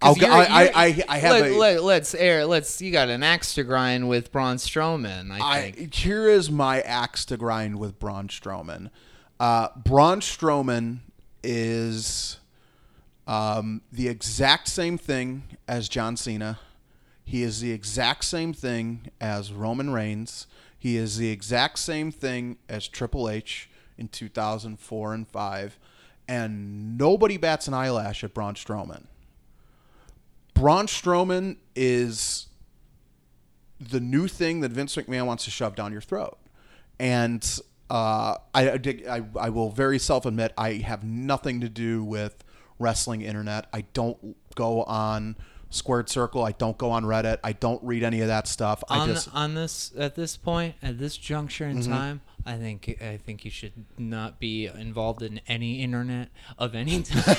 I'll, 0.01 0.15
'Cause 0.15 0.21
go- 0.21 0.27
you're- 0.27 0.45
I, 0.47 0.65
I, 0.65 0.71
I, 0.85 1.03
I 1.07 1.17
have 1.19 1.31
let, 1.31 1.51
a. 1.51 1.57
let, 1.57 1.83
let's 1.83 2.13
air. 2.15 2.45
Let's. 2.45 2.81
You 2.81 2.91
got 2.91 3.09
an 3.09 3.23
axe 3.23 3.53
to 3.55 3.63
grind 3.63 4.09
with 4.09 4.31
Braun 4.31 4.57
Strowman. 4.57 5.31
I 5.31 5.39
I, 5.39 5.87
here 5.93 6.27
is 6.27 6.51
my 6.51 6.81
axe 6.81 7.23
to 7.25 7.37
grind 7.37 7.79
with 7.79 7.99
Braun 7.99 8.27
Strowman. 8.27 8.89
Uh, 9.39 9.69
Braun 9.77 10.19
Strowman 10.19 10.99
is 11.43 12.37
um, 13.27 13.81
the 13.91 14.07
exact 14.09 14.67
same 14.67 14.97
thing 14.97 15.43
as 15.67 15.87
John 15.87 16.17
Cena. 16.17 16.59
He 17.23 17.43
is 17.43 17.61
the 17.61 17.71
exact 17.71 18.25
same 18.25 18.53
thing 18.53 19.09
as 19.21 19.53
Roman 19.53 19.91
Reigns. 19.91 20.47
He 20.77 20.97
is 20.97 21.17
the 21.17 21.29
exact 21.29 21.79
same 21.79 22.11
thing 22.11 22.57
as 22.67 22.87
Triple 22.87 23.29
H 23.29 23.69
in 23.97 24.07
2004 24.09 25.13
and 25.13 25.27
5. 25.27 25.79
And 26.27 26.97
nobody 26.97 27.37
bats 27.37 27.67
an 27.67 27.73
eyelash 27.73 28.23
at 28.23 28.33
Braun 28.33 28.55
Strowman. 28.55 29.05
Braun 30.53 30.87
Strowman 30.87 31.57
is 31.75 32.47
the 33.79 33.99
new 33.99 34.27
thing 34.27 34.61
that 34.61 34.71
Vince 34.71 34.95
McMahon 34.95 35.25
wants 35.25 35.45
to 35.45 35.51
shove 35.51 35.75
down 35.75 35.91
your 35.91 36.01
throat. 36.01 36.37
And 36.99 37.43
uh, 37.89 38.35
I, 38.53 38.69
I, 38.69 38.79
I, 39.09 39.23
I 39.39 39.49
will 39.49 39.69
very 39.69 39.99
self 39.99 40.25
admit 40.25 40.53
I 40.57 40.73
have 40.73 41.03
nothing 41.03 41.61
to 41.61 41.69
do 41.69 42.03
with 42.03 42.43
wrestling 42.79 43.21
internet. 43.21 43.67
I 43.73 43.81
don't 43.93 44.35
go 44.55 44.83
on 44.83 45.35
Squared 45.73 46.09
Circle. 46.09 46.43
I 46.43 46.51
don't 46.53 46.77
go 46.77 46.91
on 46.91 47.03
Reddit. 47.03 47.39
I 47.43 47.53
don't 47.53 47.83
read 47.83 48.03
any 48.03 48.21
of 48.21 48.27
that 48.27 48.47
stuff. 48.47 48.83
I 48.89 48.99
on, 48.99 49.07
just 49.09 49.29
on 49.33 49.55
this 49.55 49.91
at 49.97 50.15
this 50.15 50.37
point 50.37 50.75
at 50.81 50.99
this 50.99 51.17
juncture 51.17 51.65
in 51.65 51.79
Mm-hmm. 51.79 51.91
time, 51.91 52.21
I 52.45 52.57
think 52.57 52.97
I 53.01 53.17
think 53.17 53.45
you 53.45 53.51
should 53.51 53.85
not 53.97 54.39
be 54.39 54.65
involved 54.67 55.21
in 55.21 55.39
any 55.47 55.81
internet 55.81 56.29
of 56.57 56.75
any 56.75 57.01
type. 57.03 57.37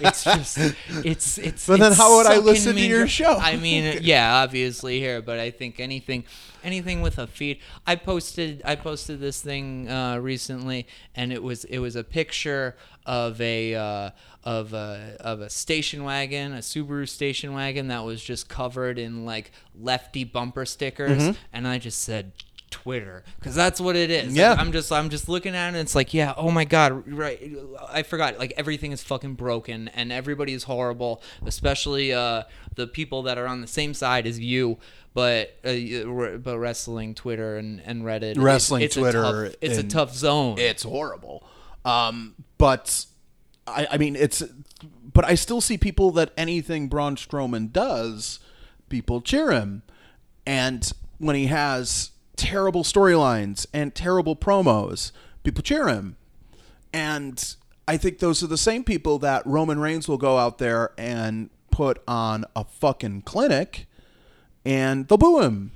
it's 0.00 0.24
just 0.24 0.58
it's 1.04 1.38
it's. 1.38 1.66
But 1.66 1.78
then 1.80 1.92
it's 1.92 2.00
how 2.00 2.16
would 2.16 2.26
I 2.26 2.38
listen 2.38 2.74
to 2.74 2.80
your 2.80 3.06
show? 3.06 3.36
I 3.38 3.56
mean, 3.56 3.98
yeah, 4.02 4.34
obviously 4.42 4.98
here, 4.98 5.22
but 5.22 5.38
I 5.38 5.50
think 5.50 5.78
anything 5.78 6.24
anything 6.64 7.02
with 7.02 7.18
a 7.18 7.26
feed. 7.28 7.60
I 7.86 7.94
posted 7.94 8.62
I 8.64 8.74
posted 8.74 9.20
this 9.20 9.40
thing 9.40 9.88
uh, 9.88 10.18
recently, 10.18 10.86
and 11.14 11.32
it 11.32 11.42
was 11.42 11.64
it 11.64 11.78
was 11.78 11.94
a 11.96 12.04
picture 12.04 12.76
of 13.06 13.40
a. 13.40 13.74
Uh, 13.74 14.10
of 14.44 14.72
a 14.74 15.16
of 15.18 15.40
a 15.40 15.50
station 15.50 16.04
wagon, 16.04 16.52
a 16.52 16.58
Subaru 16.58 17.08
station 17.08 17.52
wagon 17.52 17.88
that 17.88 18.04
was 18.04 18.22
just 18.22 18.48
covered 18.48 18.96
in 18.96 19.24
like 19.26 19.50
lefty 19.76 20.22
bumper 20.22 20.64
stickers, 20.64 21.20
Mm-hmm. 21.20 21.32
and 21.52 21.66
I 21.66 21.78
just 21.78 21.98
said 21.98 22.30
Twitter 22.70 23.22
because 23.38 23.54
that's 23.54 23.80
what 23.80 23.96
it 23.96 24.10
is. 24.10 24.34
Yeah. 24.36 24.50
Like, 24.50 24.58
I'm 24.58 24.72
just 24.72 24.90
I'm 24.92 25.08
just 25.10 25.28
looking 25.28 25.54
at 25.54 25.66
it. 25.66 25.68
and 25.68 25.76
It's 25.78 25.94
like 25.94 26.12
yeah, 26.12 26.34
oh 26.36 26.50
my 26.50 26.64
god, 26.64 27.06
right? 27.10 27.40
I 27.88 28.02
forgot. 28.02 28.38
Like 28.38 28.52
everything 28.56 28.92
is 28.92 29.02
fucking 29.02 29.34
broken, 29.34 29.88
and 29.88 30.12
everybody 30.12 30.52
is 30.52 30.64
horrible, 30.64 31.22
especially 31.44 32.12
uh, 32.12 32.42
the 32.74 32.86
people 32.86 33.22
that 33.24 33.38
are 33.38 33.46
on 33.46 33.60
the 33.60 33.66
same 33.66 33.94
side 33.94 34.26
as 34.26 34.38
you. 34.40 34.78
But 35.14 35.56
uh, 35.64 35.70
y- 35.72 36.36
but 36.42 36.58
wrestling 36.58 37.14
Twitter 37.14 37.56
and, 37.56 37.80
and 37.84 38.02
Reddit, 38.02 38.36
Wrestling 38.36 38.82
it's 38.82 38.96
Twitter 38.96 39.20
a 39.22 39.48
tough, 39.48 39.54
it's 39.62 39.78
a 39.78 39.82
tough 39.84 40.14
zone. 40.14 40.58
it's 40.58 40.82
horrible. 40.82 41.46
Um, 41.84 42.34
but 42.58 43.06
I, 43.66 43.86
I 43.92 43.96
mean, 43.98 44.16
it's. 44.16 44.42
But 45.12 45.24
I 45.24 45.34
still 45.36 45.62
see 45.62 45.78
people 45.78 46.10
that 46.12 46.32
anything 46.36 46.88
Braun 46.88 47.16
Strowman 47.16 47.72
does, 47.72 48.38
people 48.90 49.22
cheer 49.22 49.52
him, 49.52 49.82
and 50.44 50.92
when 51.18 51.36
he 51.36 51.46
has 51.46 52.10
terrible 52.36 52.84
storylines 52.84 53.66
and 53.72 53.94
terrible 53.94 54.36
promos, 54.36 55.12
people 55.42 55.62
cheer 55.62 55.88
him, 55.88 56.16
and 56.92 57.56
I 57.88 57.96
think 57.96 58.18
those 58.18 58.42
are 58.42 58.46
the 58.46 58.58
same 58.58 58.84
people 58.84 59.18
that 59.20 59.46
Roman 59.46 59.78
Reigns 59.78 60.08
will 60.08 60.18
go 60.18 60.38
out 60.38 60.58
there 60.58 60.92
and 60.98 61.50
put 61.70 62.02
on 62.08 62.44
a 62.54 62.64
fucking 62.64 63.22
clinic, 63.22 63.86
and 64.64 65.06
they'll 65.08 65.18
boo 65.18 65.40
him 65.40 65.72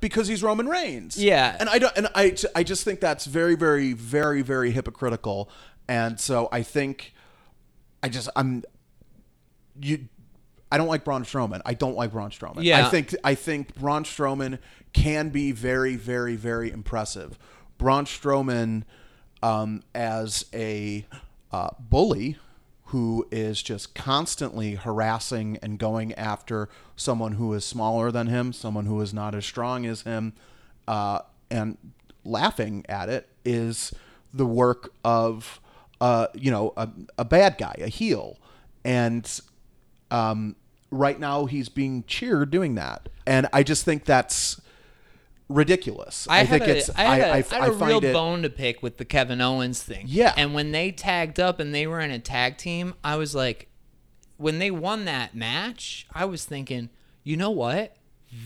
because 0.00 0.28
he's 0.28 0.42
Roman 0.42 0.68
Reigns. 0.68 1.16
Yeah. 1.22 1.56
and 1.58 1.68
I 1.68 1.78
don't, 1.78 1.96
and 1.96 2.08
I, 2.14 2.36
I 2.54 2.62
just 2.62 2.84
think 2.84 3.00
that's 3.00 3.24
very, 3.26 3.54
very, 3.54 3.92
very, 3.92 4.42
very 4.42 4.70
hypocritical, 4.70 5.48
and 5.88 6.20
so 6.20 6.48
I 6.52 6.62
think, 6.62 7.14
I 8.02 8.08
just, 8.08 8.28
I'm, 8.36 8.64
you. 9.80 10.08
I 10.70 10.78
don't 10.78 10.88
like 10.88 11.04
Braun 11.04 11.24
Strowman. 11.24 11.62
I 11.64 11.74
don't 11.74 11.96
like 11.96 12.12
Braun 12.12 12.30
Strowman. 12.30 12.64
Yeah. 12.64 12.86
I 12.86 12.90
think 12.90 13.14
I 13.22 13.34
think 13.34 13.74
Braun 13.76 14.04
Strowman 14.04 14.58
can 14.92 15.28
be 15.28 15.52
very, 15.52 15.96
very, 15.96 16.36
very 16.36 16.70
impressive. 16.70 17.38
Braun 17.78 18.04
Strowman, 18.04 18.84
um, 19.42 19.82
as 19.94 20.46
a 20.52 21.06
uh, 21.52 21.70
bully 21.78 22.38
who 22.90 23.26
is 23.30 23.62
just 23.62 23.94
constantly 23.94 24.74
harassing 24.76 25.58
and 25.60 25.78
going 25.78 26.14
after 26.14 26.68
someone 26.94 27.32
who 27.32 27.52
is 27.52 27.64
smaller 27.64 28.12
than 28.12 28.28
him, 28.28 28.52
someone 28.52 28.86
who 28.86 29.00
is 29.00 29.12
not 29.12 29.34
as 29.34 29.44
strong 29.44 29.84
as 29.84 30.02
him, 30.02 30.32
uh, 30.86 31.18
and 31.50 31.76
laughing 32.24 32.84
at 32.88 33.08
it 33.08 33.28
is 33.44 33.92
the 34.32 34.46
work 34.46 34.92
of, 35.04 35.60
uh, 36.00 36.28
you 36.34 36.50
know, 36.50 36.72
a, 36.76 36.88
a 37.18 37.24
bad 37.24 37.58
guy, 37.58 37.74
a 37.78 37.88
heel, 37.88 38.38
and 38.84 39.40
um, 40.10 40.56
right 40.90 41.18
now 41.18 41.46
he's 41.46 41.68
being 41.68 42.04
cheered 42.06 42.50
doing 42.50 42.74
that, 42.76 43.08
and 43.26 43.48
I 43.52 43.62
just 43.62 43.84
think 43.84 44.04
that's 44.04 44.60
ridiculous. 45.48 46.26
I, 46.28 46.44
think 46.44 46.62
had 46.62 46.70
a, 46.70 46.76
it's 46.78 46.90
I 46.90 47.02
had 47.02 47.20
a- 47.20 47.26
I, 47.26 47.28
I, 47.28 47.32
I 47.32 47.36
had 47.36 47.52
a 47.52 47.84
I 47.84 47.86
real 47.88 48.04
it, 48.04 48.12
bone 48.12 48.42
to 48.42 48.50
pick 48.50 48.82
with 48.82 48.96
the 48.96 49.04
Kevin 49.04 49.40
Owens 49.40 49.82
thing. 49.82 50.06
Yeah. 50.08 50.34
And 50.36 50.54
when 50.54 50.72
they 50.72 50.90
tagged 50.90 51.38
up 51.38 51.60
and 51.60 51.74
they 51.74 51.86
were 51.86 52.00
in 52.00 52.10
a 52.10 52.18
tag 52.18 52.56
team, 52.56 52.94
I 53.04 53.16
was 53.16 53.34
like, 53.34 53.68
when 54.36 54.58
they 54.58 54.70
won 54.70 55.04
that 55.04 55.34
match, 55.34 56.06
I 56.12 56.24
was 56.24 56.44
thinking, 56.44 56.90
you 57.22 57.36
know 57.36 57.50
what? 57.50 57.96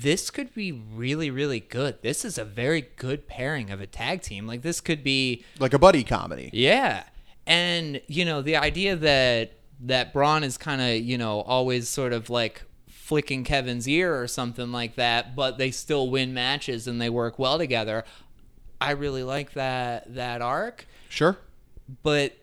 This 0.01 0.31
could 0.31 0.55
be 0.55 0.71
really, 0.73 1.31
really 1.31 1.59
good. 1.61 2.03
This 2.03 2.25
is 2.25 2.37
a 2.39 2.45
very 2.45 2.83
good 2.97 3.27
pairing 3.27 3.71
of 3.71 3.81
a 3.81 3.87
tag 3.87 4.21
team. 4.23 4.47
Like 4.47 4.63
this 4.63 4.81
could 4.81 5.03
be 5.03 5.45
like 5.59 5.73
a 5.73 5.79
buddy 5.79 6.05
comedy. 6.05 6.51
yeah. 6.53 7.05
And 7.47 8.01
you 8.07 8.25
know, 8.25 8.43
the 8.43 8.57
idea 8.57 8.95
that 8.95 9.53
that 9.83 10.13
Braun 10.13 10.45
is 10.45 10.57
kind 10.59 10.81
of, 10.81 10.97
you 11.05 11.17
know, 11.19 11.41
always 11.41 11.89
sort 11.89 12.13
of 12.13 12.29
like 12.31 12.63
flicking 12.89 13.45
Kevin's 13.45 13.89
ear 13.89 14.21
or 14.21 14.27
something 14.29 14.71
like 14.71 14.95
that, 14.97 15.35
but 15.35 15.59
they 15.59 15.71
still 15.71 16.09
win 16.11 16.33
matches 16.35 16.87
and 16.87 17.01
they 17.01 17.11
work 17.11 17.39
well 17.39 17.59
together. 17.59 18.05
I 18.81 18.93
really 18.93 19.23
like 19.23 19.53
that 19.55 20.15
that 20.15 20.41
arc, 20.43 20.87
Sure. 21.09 21.37
but 22.03 22.37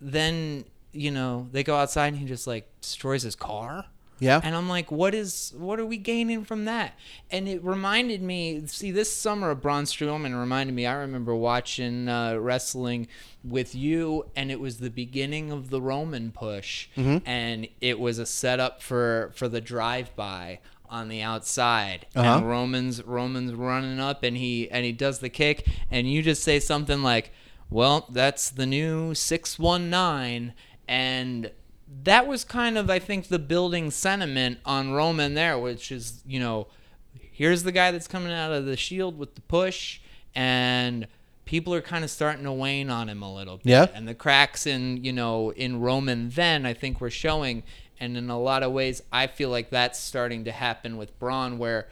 then, 0.00 0.64
you 0.92 1.10
know, 1.10 1.48
they 1.52 1.62
go 1.64 1.76
outside 1.76 2.08
and 2.08 2.16
he 2.18 2.24
just 2.24 2.46
like 2.46 2.68
destroys 2.80 3.22
his 3.22 3.34
car. 3.36 3.86
Yeah. 4.22 4.40
And 4.42 4.54
I'm 4.54 4.68
like, 4.68 4.92
what 4.92 5.14
is 5.14 5.52
what 5.56 5.80
are 5.80 5.84
we 5.86 5.96
gaining 5.96 6.44
from 6.44 6.64
that? 6.66 6.94
And 7.30 7.48
it 7.48 7.62
reminded 7.64 8.22
me. 8.22 8.62
See, 8.66 8.90
this 8.92 9.12
summer, 9.12 9.50
of 9.50 9.60
Braun 9.60 9.84
Strowman 9.84 10.38
reminded 10.38 10.74
me. 10.74 10.86
I 10.86 10.94
remember 10.94 11.34
watching 11.34 12.08
uh, 12.08 12.36
wrestling 12.36 13.08
with 13.42 13.74
you, 13.74 14.26
and 14.36 14.50
it 14.52 14.60
was 14.60 14.78
the 14.78 14.90
beginning 14.90 15.50
of 15.50 15.70
the 15.70 15.80
Roman 15.82 16.30
push, 16.30 16.88
Mm-hmm. 16.96 17.18
and 17.28 17.66
it 17.80 17.98
was 17.98 18.18
a 18.18 18.26
setup 18.26 18.80
for 18.80 19.32
for 19.34 19.48
the 19.48 19.60
drive 19.60 20.14
by 20.16 20.60
on 20.88 21.08
the 21.08 21.22
outside 21.22 22.04
Uh-huh. 22.14 22.36
and 22.36 22.48
Roman's 22.48 23.02
Roman's 23.02 23.54
running 23.54 23.98
up 23.98 24.22
and 24.22 24.36
he 24.36 24.70
and 24.70 24.84
he 24.84 24.92
does 24.92 25.20
the 25.20 25.30
kick 25.30 25.66
and 25.90 26.06
you 26.10 26.20
just 26.22 26.42
say 26.44 26.60
something 26.60 27.02
like 27.02 27.32
well 27.70 28.06
that's 28.10 28.50
the 28.50 28.66
new 28.66 29.14
619 29.14 30.52
and 30.88 31.50
that 32.04 32.26
was 32.26 32.44
kind 32.44 32.78
of 32.78 32.88
I 32.90 32.98
think 32.98 33.28
the 33.28 33.38
building 33.38 33.90
sentiment 33.90 34.58
on 34.64 34.92
Roman 34.92 35.34
there 35.34 35.58
which 35.58 35.92
is 35.92 36.22
you 36.26 36.40
know 36.40 36.68
here's 37.14 37.62
the 37.62 37.72
guy 37.72 37.90
that's 37.90 38.08
coming 38.08 38.32
out 38.32 38.52
of 38.52 38.64
the 38.66 38.76
shield 38.76 39.18
with 39.18 39.34
the 39.34 39.40
push 39.42 40.00
and 40.34 41.06
people 41.44 41.74
are 41.74 41.80
kind 41.82 42.04
of 42.04 42.10
starting 42.10 42.44
to 42.44 42.52
wane 42.52 42.88
on 42.90 43.08
him 43.08 43.22
a 43.22 43.34
little 43.34 43.56
bit 43.58 43.66
Yeah. 43.66 43.86
and 43.94 44.06
the 44.08 44.14
cracks 44.14 44.66
in 44.66 45.02
you 45.04 45.12
know 45.12 45.50
in 45.52 45.80
Roman 45.80 46.30
then 46.30 46.64
I 46.66 46.74
think 46.74 47.00
were 47.00 47.10
showing 47.10 47.62
and 48.00 48.16
in 48.16 48.30
a 48.30 48.38
lot 48.40 48.62
of 48.62 48.72
ways 48.72 49.02
I 49.12 49.26
feel 49.26 49.50
like 49.50 49.70
that's 49.70 49.98
starting 49.98 50.44
to 50.44 50.52
happen 50.52 50.96
with 50.96 51.18
Braun 51.18 51.58
where 51.58 51.88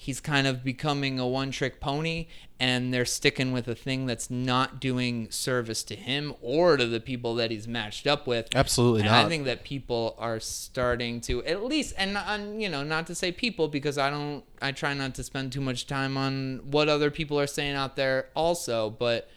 he's 0.00 0.18
kind 0.18 0.46
of 0.46 0.64
becoming 0.64 1.20
a 1.20 1.28
one 1.28 1.50
trick 1.50 1.78
pony 1.78 2.26
and 2.58 2.92
they're 2.92 3.04
sticking 3.04 3.52
with 3.52 3.68
a 3.68 3.74
thing 3.74 4.06
that's 4.06 4.30
not 4.30 4.80
doing 4.80 5.30
service 5.30 5.82
to 5.82 5.94
him 5.94 6.34
or 6.40 6.78
to 6.78 6.86
the 6.86 6.98
people 6.98 7.34
that 7.34 7.50
he's 7.50 7.68
matched 7.68 8.06
up 8.06 8.26
with 8.26 8.48
Absolutely 8.54 9.00
and 9.02 9.10
not. 9.10 9.26
I 9.26 9.28
think 9.28 9.44
that 9.44 9.62
people 9.62 10.16
are 10.18 10.40
starting 10.40 11.20
to 11.22 11.44
at 11.44 11.62
least 11.62 11.92
and, 11.98 12.16
and 12.16 12.62
you 12.62 12.70
know 12.70 12.82
not 12.82 13.08
to 13.08 13.14
say 13.14 13.30
people 13.30 13.68
because 13.68 13.98
I 13.98 14.08
don't 14.08 14.42
I 14.62 14.72
try 14.72 14.94
not 14.94 15.14
to 15.16 15.22
spend 15.22 15.52
too 15.52 15.60
much 15.60 15.86
time 15.86 16.16
on 16.16 16.62
what 16.70 16.88
other 16.88 17.10
people 17.10 17.38
are 17.38 17.46
saying 17.46 17.76
out 17.76 17.96
there 17.96 18.30
also 18.34 18.88
but 18.88 19.28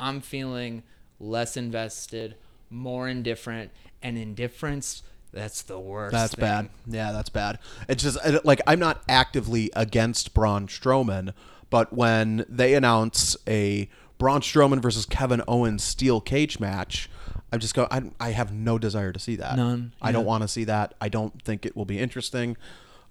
I'm 0.00 0.20
feeling 0.20 0.82
less 1.20 1.56
invested 1.56 2.34
more 2.70 3.08
indifferent 3.08 3.70
and 4.02 4.18
indifference 4.18 5.04
that's 5.32 5.62
the 5.62 5.78
worst 5.78 6.12
That's 6.12 6.34
thing. 6.34 6.42
bad. 6.42 6.68
Yeah, 6.86 7.12
that's 7.12 7.28
bad. 7.28 7.58
It's 7.88 8.02
just 8.02 8.18
like 8.44 8.60
I'm 8.66 8.78
not 8.78 9.02
actively 9.08 9.70
against 9.76 10.34
Braun 10.34 10.66
Strowman, 10.66 11.32
but 11.70 11.92
when 11.92 12.44
they 12.48 12.74
announce 12.74 13.36
a 13.46 13.88
Braun 14.18 14.40
Strowman 14.40 14.80
versus 14.80 15.06
Kevin 15.06 15.42
Owens 15.46 15.84
steel 15.84 16.20
cage 16.20 16.58
match, 16.58 17.08
I'm 17.52 17.60
just 17.60 17.74
go. 17.74 17.86
I, 17.90 18.02
I 18.18 18.30
have 18.30 18.52
no 18.52 18.78
desire 18.78 19.12
to 19.12 19.18
see 19.18 19.36
that. 19.36 19.56
None, 19.56 19.92
I 20.02 20.12
don't 20.12 20.24
want 20.24 20.42
to 20.42 20.48
see 20.48 20.64
that. 20.64 20.94
I 21.00 21.08
don't 21.08 21.40
think 21.42 21.64
it 21.64 21.76
will 21.76 21.84
be 21.84 21.98
interesting. 21.98 22.56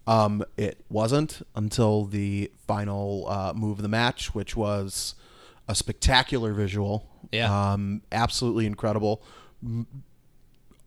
Um, 0.06 0.44
it 0.56 0.84
wasn't 0.90 1.42
until 1.56 2.06
the 2.06 2.52
final 2.66 3.26
uh, 3.28 3.54
move 3.54 3.80
of 3.80 3.84
the 3.84 3.90
match, 3.90 4.34
which 4.34 4.56
was 4.56 5.16
a 5.68 5.76
spectacular 5.76 6.54
visual. 6.54 7.10
Yeah. 7.32 7.74
Um, 7.74 8.04
absolutely 8.12 8.66
incredible 8.66 9.22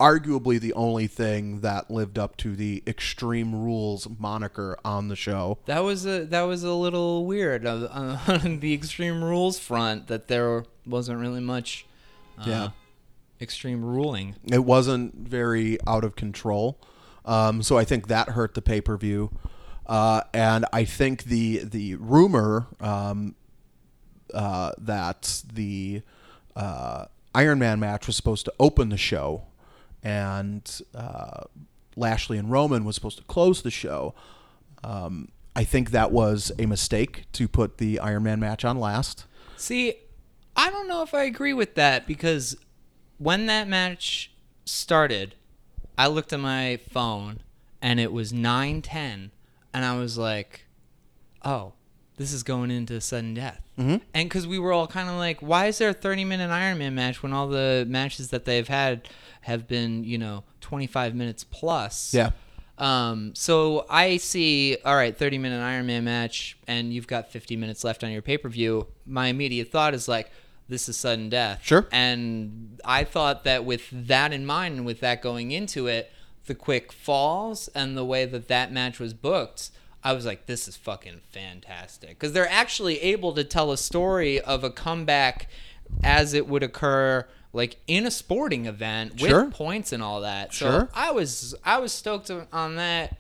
arguably 0.01 0.59
the 0.59 0.73
only 0.73 1.07
thing 1.07 1.61
that 1.61 1.91
lived 1.91 2.19
up 2.19 2.37
to 2.39 2.57
the 2.57 2.83
Extreme 2.87 3.55
Rules 3.55 4.09
moniker 4.19 4.77
on 4.85 5.09
the 5.09 5.15
show. 5.17 5.59
That 5.67 5.85
was 5.85 6.07
a 6.07 6.25
that 6.25 6.43
was 6.43 6.65
a 6.65 6.73
little 6.73 7.27
weird 7.27 7.67
uh, 7.67 8.19
on 8.27 8.61
the 8.61 8.73
extreme 8.75 9.23
rules 9.23 9.59
front 9.59 10.07
that 10.09 10.29
there 10.29 10.65
wasn't 10.87 11.21
really 11.21 11.41
much 11.41 11.87
uh, 12.39 12.45
Yeah. 12.47 12.69
extreme 13.41 13.85
ruling. 13.85 14.37
It 14.51 14.65
wasn't 14.65 15.15
very 15.29 15.79
out 15.87 16.03
of 16.05 16.17
control. 16.17 16.79
Um, 17.27 17.63
so 17.63 17.77
I 17.77 17.85
think 17.85 18.09
that 18.09 18.31
hurt 18.31 18.55
the 18.55 18.63
pay 18.63 18.81
per 18.81 18.97
view. 18.97 19.31
Uh, 19.87 20.23
and 20.33 20.65
I 20.73 20.85
think 20.85 21.25
the 21.25 21.59
the 21.65 21.97
rumor 21.97 22.67
um, 22.81 23.35
uh, 24.33 24.73
that 24.79 25.43
the 25.53 26.03
uh, 26.57 27.07
Iron 27.35 27.59
Man 27.59 27.79
match 27.81 28.07
was 28.07 28.17
supposed 28.17 28.45
to 28.47 28.53
open 28.59 28.89
the 28.89 28.97
show, 28.97 29.43
and 30.03 30.81
uh, 30.95 31.45
Lashley 31.97 32.39
and 32.39 32.51
Roman 32.51 32.85
was 32.85 32.95
supposed 32.95 33.19
to 33.19 33.25
close 33.25 33.63
the 33.63 33.71
show. 33.71 34.15
Um, 34.83 35.29
I 35.55 35.65
think 35.65 35.91
that 35.91 36.13
was 36.13 36.53
a 36.59 36.67
mistake 36.67 37.25
to 37.33 37.49
put 37.49 37.79
the 37.79 37.99
Iron 37.99 38.23
Man 38.23 38.41
match 38.41 38.65
on 38.65 38.79
last. 38.79 39.27
See, 39.57 39.95
I 40.57 40.71
don't 40.71 40.89
know 40.89 41.03
if 41.03 41.13
I 41.13 41.25
agree 41.25 41.53
with 41.53 41.75
that 41.75 42.07
because 42.07 42.57
when 43.19 43.47
that 43.47 43.69
match 43.69 44.33
started, 44.65 45.35
I 45.99 46.07
looked 46.07 46.33
at 46.33 46.41
my 46.41 46.79
phone 46.91 47.41
and 47.83 48.01
it 48.01 48.13
was 48.13 48.33
9:10 48.33 49.31
and 49.75 49.85
I 49.85 49.97
was 49.97 50.17
like, 50.17 50.67
"Oh, 51.45 51.75
this 52.21 52.33
is 52.33 52.43
going 52.45 52.71
into 52.71 53.01
sudden 53.01 53.35
death." 53.35 53.61
Mm-hmm. 53.79 53.97
And 54.15 54.31
cuz 54.31 54.47
we 54.47 54.59
were 54.59 54.73
all 54.73 54.87
kind 54.87 55.09
of 55.09 55.17
like, 55.17 55.41
"Why 55.41 55.67
is 55.67 55.79
there 55.79 55.89
a 55.89 55.95
30-minute 55.95 56.51
Iron 56.51 56.79
Man 56.79 56.95
match 56.95 57.23
when 57.23 57.33
all 57.33 57.49
the 57.49 57.85
matches 57.89 58.29
that 58.29 58.45
they've 58.45 58.69
had 58.69 59.09
have 59.43 59.67
been, 59.67 60.05
you 60.05 60.19
know, 60.19 60.45
25 60.61 61.15
minutes 61.15 61.45
plus?" 61.45 62.15
Yeah. 62.15 62.31
Um, 62.79 63.35
so 63.35 63.85
I 63.91 64.17
see, 64.17 64.79
all 64.85 64.97
right, 64.97 65.17
30 65.17 65.39
minute 65.39 65.61
Iron 65.61 65.87
Man 65.87 66.05
match, 66.05 66.57
and 66.67 66.95
you've 66.95 67.07
got 67.07 67.31
50 67.31 67.57
minutes 67.57 67.85
left 67.85 68.03
on 68.03 68.11
your 68.11 68.23
pay 68.23 68.39
per 68.39 68.49
view. 68.49 68.87
My 69.05 69.27
immediate 69.27 69.71
thought 69.71 69.93
is 69.93 70.09
like, 70.09 70.31
this 70.71 70.89
is 70.89 70.97
sudden 70.97 71.29
death. 71.29 71.61
Sure. 71.63 71.87
And 71.93 72.81
I 72.85 73.05
thought 73.05 73.45
that 73.45 73.65
with 73.65 73.89
that 73.93 74.33
in 74.33 74.47
mind 74.47 74.77
and 74.77 74.87
with 74.87 75.01
that 75.01 75.21
going 75.21 75.51
into 75.51 75.89
it, 75.89 76.11
the 76.47 76.55
quick 76.55 76.93
falls 76.93 77.69
and 77.75 77.97
the 77.97 78.05
way 78.05 78.25
that 78.25 78.49
that 78.49 78.73
match 78.73 78.99
was 78.99 79.13
booked, 79.13 79.71
I 80.03 80.13
was 80.15 80.25
like, 80.25 80.47
this 80.47 80.67
is 80.67 80.77
fucking 80.77 81.21
fantastic. 81.31 82.11
Because 82.11 82.33
they're 82.33 82.49
actually 82.51 82.99
able 83.01 83.33
to 83.35 83.45
tell 83.45 83.71
a 83.73 83.77
story 83.77 84.41
of 84.41 84.65
a 84.65 84.71
comeback 84.71 85.49
as 86.03 86.35
it 86.35 86.47
would 86.47 86.63
occur 86.63 87.27
like 87.53 87.77
in 87.89 88.07
a 88.07 88.11
sporting 88.11 88.67
event 88.67 89.13
with 89.21 89.29
Sure. 89.31 89.51
points 89.51 89.93
and 89.93 90.03
all 90.03 90.21
that. 90.21 90.55
So 90.55 90.71
Sure. 90.71 90.89
I 90.95 91.11
was 91.11 91.55
I 91.65 91.79
was 91.79 91.93
stoked 91.93 92.31
on 92.53 92.77
that. 92.77 93.17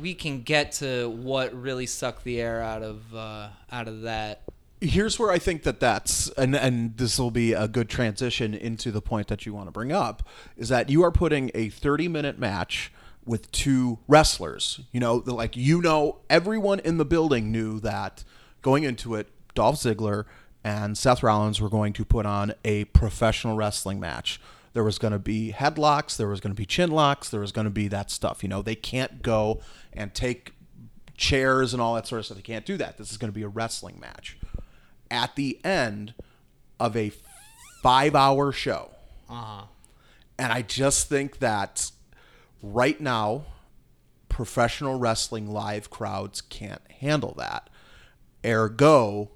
We 0.00 0.14
can 0.14 0.42
get 0.42 0.72
to 0.72 1.08
what 1.08 1.54
really 1.54 1.86
sucked 1.86 2.24
the 2.24 2.40
air 2.40 2.60
out 2.60 2.82
of 2.82 3.14
uh, 3.14 3.48
out 3.70 3.86
of 3.88 4.02
that. 4.02 4.42
here's 4.80 5.16
where 5.16 5.30
I 5.30 5.38
think 5.38 5.62
that 5.62 5.78
that's 5.78 6.28
and 6.30 6.56
and 6.56 6.96
this 6.96 7.18
will 7.20 7.30
be 7.30 7.52
a 7.52 7.68
good 7.68 7.88
transition 7.88 8.52
into 8.52 8.90
the 8.90 9.00
point 9.00 9.28
that 9.28 9.46
you 9.46 9.54
want 9.54 9.68
to 9.68 9.70
bring 9.70 9.92
up 9.92 10.28
is 10.56 10.68
that 10.70 10.90
you 10.90 11.04
are 11.04 11.12
putting 11.12 11.52
a 11.54 11.68
30 11.68 12.08
minute 12.08 12.36
match 12.38 12.92
with 13.24 13.50
two 13.52 13.98
wrestlers. 14.08 14.80
You 14.90 15.00
know, 15.00 15.20
the- 15.20 15.34
like 15.34 15.56
you 15.56 15.80
know 15.80 16.20
everyone 16.28 16.80
in 16.80 16.98
the 16.98 17.04
building 17.04 17.52
knew 17.52 17.80
that 17.80 18.24
going 18.62 18.84
into 18.84 19.14
it 19.14 19.28
Dolph 19.54 19.76
Ziggler 19.76 20.24
and 20.64 20.96
Seth 20.96 21.22
Rollins 21.22 21.60
were 21.60 21.68
going 21.68 21.92
to 21.94 22.04
put 22.04 22.26
on 22.26 22.54
a 22.64 22.84
professional 22.86 23.56
wrestling 23.56 24.00
match. 24.00 24.40
There 24.72 24.84
was 24.84 24.98
going 24.98 25.12
to 25.12 25.18
be 25.18 25.52
headlocks, 25.52 26.16
there 26.16 26.28
was 26.28 26.40
going 26.40 26.54
to 26.54 26.56
be 26.56 26.64
chin 26.64 26.90
locks, 26.90 27.28
there 27.28 27.40
was 27.40 27.52
going 27.52 27.66
to 27.66 27.70
be 27.70 27.88
that 27.88 28.10
stuff. 28.10 28.42
You 28.42 28.48
know, 28.48 28.62
they 28.62 28.74
can't 28.74 29.22
go 29.22 29.60
and 29.92 30.14
take 30.14 30.54
chairs 31.16 31.72
and 31.72 31.82
all 31.82 31.94
that 31.94 32.06
sort 32.06 32.20
of 32.20 32.26
stuff. 32.26 32.36
They 32.36 32.42
can't 32.42 32.64
do 32.64 32.76
that. 32.78 32.96
This 32.96 33.10
is 33.10 33.18
going 33.18 33.30
to 33.30 33.34
be 33.34 33.42
a 33.42 33.48
wrestling 33.48 34.00
match. 34.00 34.38
At 35.10 35.36
the 35.36 35.62
end 35.64 36.14
of 36.80 36.96
a 36.96 37.12
five 37.82 38.14
hour 38.14 38.50
show. 38.50 38.90
Uh-huh. 39.28 39.66
And 40.38 40.52
I 40.52 40.62
just 40.62 41.08
think 41.08 41.38
that 41.38 41.91
right 42.62 43.00
now, 43.00 43.44
professional 44.28 44.98
wrestling 44.98 45.50
live 45.50 45.90
crowds 45.90 46.40
can't 46.40 46.80
handle 47.00 47.34
that. 47.36 47.68
Ergo, 48.44 49.30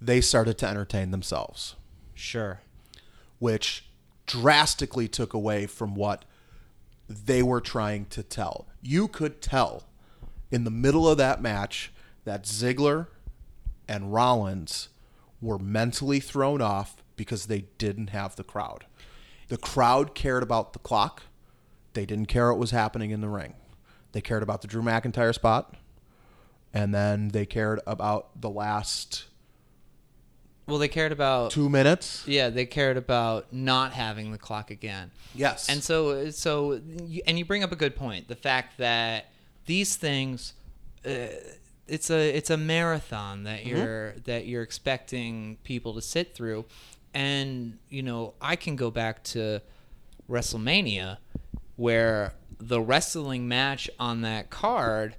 they 0.00 0.20
started 0.20 0.56
to 0.58 0.68
entertain 0.68 1.10
themselves, 1.10 1.74
Sure. 2.14 2.60
which 3.38 3.86
drastically 4.26 5.08
took 5.08 5.34
away 5.34 5.66
from 5.66 5.94
what 5.94 6.24
they 7.08 7.42
were 7.42 7.60
trying 7.60 8.04
to 8.06 8.22
tell. 8.22 8.68
You 8.80 9.08
could 9.08 9.42
tell 9.42 9.84
in 10.50 10.64
the 10.64 10.70
middle 10.70 11.08
of 11.08 11.18
that 11.18 11.42
match 11.42 11.92
that 12.24 12.44
Ziggler 12.44 13.08
and 13.88 14.12
Rollins 14.12 14.88
were 15.40 15.58
mentally 15.58 16.20
thrown 16.20 16.60
off 16.60 17.02
because 17.16 17.46
they 17.46 17.62
didn't 17.78 18.10
have 18.10 18.36
the 18.36 18.44
crowd. 18.44 18.84
The 19.48 19.56
crowd 19.56 20.14
cared 20.14 20.42
about 20.42 20.72
the 20.72 20.78
clock. 20.78 21.24
They 21.92 22.06
didn't 22.06 22.26
care 22.26 22.50
what 22.50 22.58
was 22.58 22.70
happening 22.70 23.10
in 23.10 23.20
the 23.20 23.28
ring. 23.28 23.54
They 24.12 24.20
cared 24.20 24.42
about 24.42 24.62
the 24.62 24.68
Drew 24.68 24.82
McIntyre 24.82 25.34
spot. 25.34 25.74
And 26.72 26.94
then 26.94 27.28
they 27.28 27.46
cared 27.46 27.80
about 27.86 28.40
the 28.40 28.50
last 28.50 29.24
Well, 30.66 30.78
they 30.78 30.86
cared 30.88 31.10
about 31.10 31.50
two 31.50 31.68
minutes. 31.68 32.22
yeah, 32.28 32.48
they 32.48 32.64
cared 32.64 32.96
about 32.96 33.52
not 33.52 33.92
having 33.92 34.30
the 34.30 34.38
clock 34.38 34.70
again. 34.70 35.10
Yes. 35.34 35.68
And 35.68 35.82
so, 35.82 36.30
so, 36.30 36.80
and 37.26 37.38
you 37.38 37.44
bring 37.44 37.64
up 37.64 37.72
a 37.72 37.76
good 37.76 37.96
point. 37.96 38.28
The 38.28 38.36
fact 38.36 38.78
that 38.78 39.30
these 39.66 39.96
things, 39.96 40.52
uh, 41.04 41.26
it's 41.88 42.08
a 42.08 42.36
it's 42.36 42.50
a 42.50 42.56
marathon 42.56 43.42
that 43.44 43.66
you're 43.66 44.12
that 44.24 44.46
you're 44.46 44.62
expecting 44.62 45.58
people 45.64 45.94
to 45.94 46.02
sit 46.02 46.36
through, 46.36 46.66
and 47.14 47.78
you 47.88 48.02
know 48.04 48.34
I 48.40 48.54
can 48.54 48.76
go 48.76 48.92
back 48.92 49.24
to 49.24 49.60
WrestleMania, 50.30 51.18
where 51.80 52.34
the 52.58 52.78
wrestling 52.78 53.48
match 53.48 53.88
on 53.98 54.20
that 54.20 54.50
card, 54.50 55.16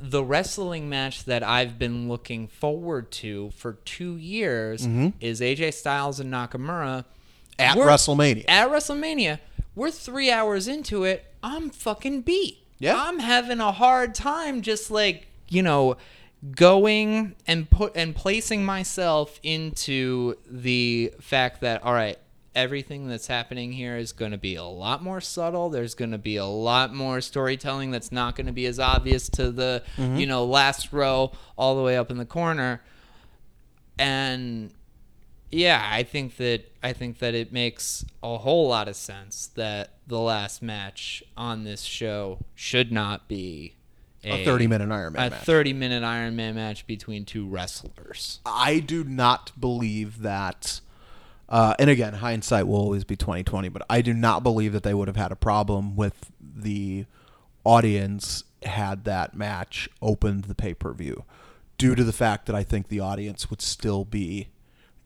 the 0.00 0.24
wrestling 0.24 0.88
match 0.88 1.26
that 1.26 1.44
I've 1.44 1.78
been 1.78 2.08
looking 2.08 2.48
forward 2.48 3.12
to 3.12 3.52
for 3.52 3.74
two 3.84 4.16
years 4.16 4.82
mm-hmm. 4.82 5.10
is 5.20 5.40
AJ 5.40 5.74
Styles 5.74 6.18
and 6.18 6.32
Nakamura 6.32 7.04
At 7.56 7.76
We're- 7.76 7.88
WrestleMania. 7.88 8.46
At 8.48 8.68
WrestleMania, 8.68 9.38
we're 9.76 9.92
three 9.92 10.28
hours 10.28 10.66
into 10.66 11.04
it. 11.04 11.24
I'm 11.40 11.70
fucking 11.70 12.22
beat. 12.22 12.58
Yeah. 12.80 13.00
I'm 13.00 13.20
having 13.20 13.60
a 13.60 13.70
hard 13.70 14.12
time 14.12 14.60
just 14.62 14.90
like, 14.90 15.28
you 15.48 15.62
know, 15.62 15.96
going 16.50 17.36
and 17.46 17.70
put 17.70 17.96
and 17.96 18.16
placing 18.16 18.64
myself 18.64 19.38
into 19.44 20.34
the 20.50 21.12
fact 21.20 21.60
that 21.60 21.84
all 21.84 21.92
right, 21.92 22.18
everything 22.54 23.08
that's 23.08 23.26
happening 23.26 23.72
here 23.72 23.96
is 23.96 24.12
going 24.12 24.32
to 24.32 24.38
be 24.38 24.56
a 24.56 24.64
lot 24.64 25.02
more 25.02 25.20
subtle. 25.20 25.70
There's 25.70 25.94
going 25.94 26.10
to 26.10 26.18
be 26.18 26.36
a 26.36 26.44
lot 26.44 26.94
more 26.94 27.20
storytelling 27.20 27.90
that's 27.90 28.12
not 28.12 28.36
going 28.36 28.46
to 28.46 28.52
be 28.52 28.66
as 28.66 28.78
obvious 28.78 29.28
to 29.30 29.50
the, 29.50 29.82
mm-hmm. 29.96 30.16
you 30.16 30.26
know, 30.26 30.44
last 30.44 30.92
row 30.92 31.32
all 31.56 31.76
the 31.76 31.82
way 31.82 31.96
up 31.96 32.10
in 32.10 32.18
the 32.18 32.26
corner. 32.26 32.82
And 33.98 34.72
yeah, 35.50 35.86
I 35.90 36.02
think 36.02 36.36
that 36.36 36.64
I 36.82 36.92
think 36.92 37.18
that 37.18 37.34
it 37.34 37.52
makes 37.52 38.04
a 38.22 38.38
whole 38.38 38.68
lot 38.68 38.88
of 38.88 38.96
sense 38.96 39.48
that 39.54 39.94
the 40.06 40.18
last 40.18 40.62
match 40.62 41.22
on 41.36 41.64
this 41.64 41.82
show 41.82 42.38
should 42.54 42.90
not 42.90 43.28
be 43.28 43.74
a 44.24 44.44
30 44.44 44.66
minute 44.66 44.90
Iron 44.90 45.12
Man 45.12 45.26
a 45.26 45.30
match. 45.30 45.44
30 45.44 45.72
minute 45.72 46.02
Iron 46.02 46.36
Man 46.36 46.54
match 46.54 46.86
between 46.86 47.24
two 47.24 47.46
wrestlers. 47.46 48.40
I 48.46 48.78
do 48.78 49.04
not 49.04 49.52
believe 49.58 50.22
that. 50.22 50.80
Uh, 51.48 51.74
and 51.78 51.90
again, 51.90 52.14
hindsight 52.14 52.66
will 52.66 52.76
always 52.76 53.04
be 53.04 53.16
twenty 53.16 53.42
twenty. 53.42 53.68
But 53.68 53.82
I 53.90 54.00
do 54.00 54.14
not 54.14 54.42
believe 54.42 54.72
that 54.72 54.82
they 54.82 54.94
would 54.94 55.08
have 55.08 55.16
had 55.16 55.32
a 55.32 55.36
problem 55.36 55.96
with 55.96 56.30
the 56.40 57.04
audience 57.64 58.44
had 58.62 59.04
that 59.04 59.34
match 59.34 59.88
opened 60.00 60.44
the 60.44 60.54
pay 60.54 60.74
per 60.74 60.92
view, 60.92 61.24
due 61.78 61.94
to 61.94 62.04
the 62.04 62.12
fact 62.12 62.46
that 62.46 62.56
I 62.56 62.62
think 62.62 62.88
the 62.88 63.00
audience 63.00 63.50
would 63.50 63.60
still 63.62 64.04
be 64.04 64.48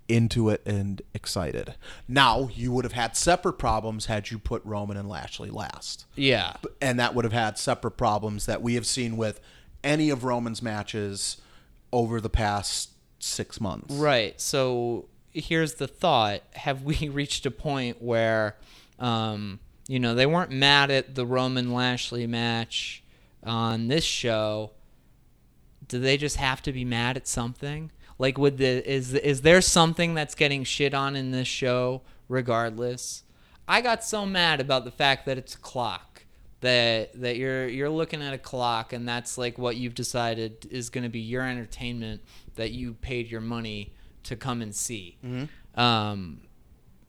into 0.08 0.48
it 0.50 0.62
and 0.64 1.02
excited. 1.14 1.74
Now 2.06 2.48
you 2.54 2.70
would 2.70 2.84
have 2.84 2.92
had 2.92 3.16
separate 3.16 3.54
problems 3.54 4.06
had 4.06 4.30
you 4.30 4.38
put 4.38 4.64
Roman 4.64 4.96
and 4.96 5.08
Lashley 5.08 5.50
last 5.50 6.06
Yeah. 6.14 6.54
and 6.80 7.00
that 7.00 7.12
would 7.16 7.24
have 7.24 7.32
had 7.32 7.58
separate 7.58 7.96
problems 7.96 8.46
that 8.46 8.62
we 8.62 8.74
have 8.74 8.86
seen 8.86 9.16
with 9.16 9.40
any 9.82 10.08
of 10.10 10.22
Roman's 10.22 10.62
matches 10.62 11.38
over 11.92 12.20
the 12.20 12.30
past 12.30 12.90
six 13.18 13.60
months. 13.60 13.92
Right. 13.94 14.40
So 14.40 15.08
here's 15.40 15.74
the 15.74 15.86
thought: 15.86 16.42
Have 16.54 16.82
we 16.82 17.08
reached 17.12 17.46
a 17.46 17.50
point 17.50 18.02
where, 18.02 18.56
um, 18.98 19.60
you 19.88 19.98
know, 19.98 20.14
they 20.14 20.26
weren't 20.26 20.50
mad 20.50 20.90
at 20.90 21.14
the 21.14 21.26
Roman 21.26 21.72
Lashley 21.72 22.26
match 22.26 23.02
on 23.42 23.88
this 23.88 24.04
show? 24.04 24.72
Do 25.88 26.00
they 26.00 26.16
just 26.16 26.36
have 26.36 26.62
to 26.62 26.72
be 26.72 26.84
mad 26.84 27.16
at 27.16 27.28
something? 27.28 27.92
Like, 28.18 28.38
would 28.38 28.58
the 28.58 28.90
is 28.90 29.14
is 29.14 29.42
there 29.42 29.60
something 29.60 30.14
that's 30.14 30.34
getting 30.34 30.64
shit 30.64 30.94
on 30.94 31.16
in 31.16 31.30
this 31.30 31.48
show? 31.48 32.02
Regardless, 32.28 33.22
I 33.68 33.80
got 33.80 34.02
so 34.02 34.26
mad 34.26 34.60
about 34.60 34.84
the 34.84 34.90
fact 34.90 35.26
that 35.26 35.38
it's 35.38 35.54
a 35.54 35.58
clock 35.58 36.16
that 36.60 37.12
that 37.20 37.36
you're 37.36 37.68
you're 37.68 37.90
looking 37.90 38.22
at 38.22 38.32
a 38.32 38.38
clock 38.38 38.92
and 38.92 39.06
that's 39.06 39.36
like 39.36 39.58
what 39.58 39.76
you've 39.76 39.94
decided 39.94 40.66
is 40.70 40.88
going 40.88 41.04
to 41.04 41.10
be 41.10 41.20
your 41.20 41.42
entertainment 41.42 42.22
that 42.54 42.72
you 42.72 42.94
paid 42.94 43.30
your 43.30 43.40
money 43.40 43.94
to 44.26 44.36
come 44.36 44.62
and 44.62 44.74
see. 44.74 45.16
Um, 45.74 46.42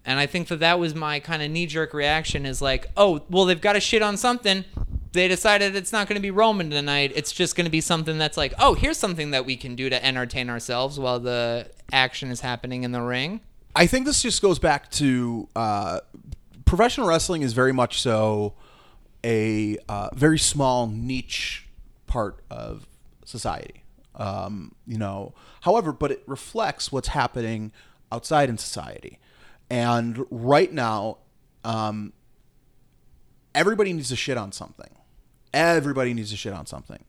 and 0.06 0.20
I 0.20 0.26
think 0.26 0.48
that 0.48 0.60
that 0.62 0.80
was 0.80 0.96
my 0.96 1.20
kind 1.20 1.42
of 1.44 1.52
knee 1.52 1.66
jerk 1.66 1.94
reaction 1.94 2.46
is 2.46 2.62
like, 2.62 2.88
oh, 2.96 3.22
well, 3.30 3.46
they've 3.46 3.60
got 3.60 3.74
to 3.74 3.80
shit 3.82 4.02
on 4.02 4.16
something. 4.16 4.64
They 5.12 5.28
decided 5.28 5.76
it's 5.76 5.92
not 5.92 6.08
going 6.08 6.16
to 6.16 6.22
be 6.22 6.32
Roman 6.32 6.70
tonight. 6.70 7.12
It's 7.16 7.32
just 7.32 7.56
going 7.56 7.66
to 7.66 7.72
be 7.72 7.82
something 7.82 8.18
that's 8.18 8.38
like, 8.38 8.54
oh, 8.60 8.74
here's 8.74 8.98
something 8.98 9.32
that 9.32 9.46
we 9.46 9.58
can 9.58 9.76
do 9.76 9.90
to 9.90 10.06
entertain 10.06 10.50
ourselves 10.50 11.00
while 11.00 11.20
the 11.20 11.70
action 11.92 12.32
is 12.32 12.42
happening 12.42 12.84
in 12.84 12.92
the 12.92 13.02
ring. 13.02 13.42
I 13.76 13.86
think 13.86 14.06
this 14.06 14.22
just 14.22 14.42
goes 14.42 14.60
back 14.60 14.90
to 14.92 15.50
uh, 15.56 16.00
professional 16.66 17.08
wrestling 17.08 17.42
is 17.42 17.54
very 17.54 17.74
much 17.74 18.02
so 18.02 18.54
a 19.24 19.78
uh, 19.90 20.10
very 20.14 20.40
small 20.40 20.88
niche 20.88 21.68
part 22.06 22.40
of 22.50 22.88
society. 23.26 23.84
Um, 24.18 24.74
you 24.86 24.98
know, 24.98 25.34
however, 25.62 25.92
but 25.92 26.12
it 26.12 26.24
reflects 26.26 26.92
what's 26.92 27.10
happening 27.10 27.72
outside 28.12 28.50
in 28.50 28.58
society. 28.58 29.20
And 29.70 30.26
right 30.32 30.72
now, 30.72 31.18
um, 31.64 32.14
everybody 33.54 33.94
needs 33.94 34.10
to 34.10 34.16
shit 34.16 34.38
on 34.38 34.52
something. 34.52 34.90
Everybody 35.54 36.14
needs 36.14 36.32
to 36.32 36.38
shit 36.38 36.54
on 36.54 36.66
something. 36.66 37.04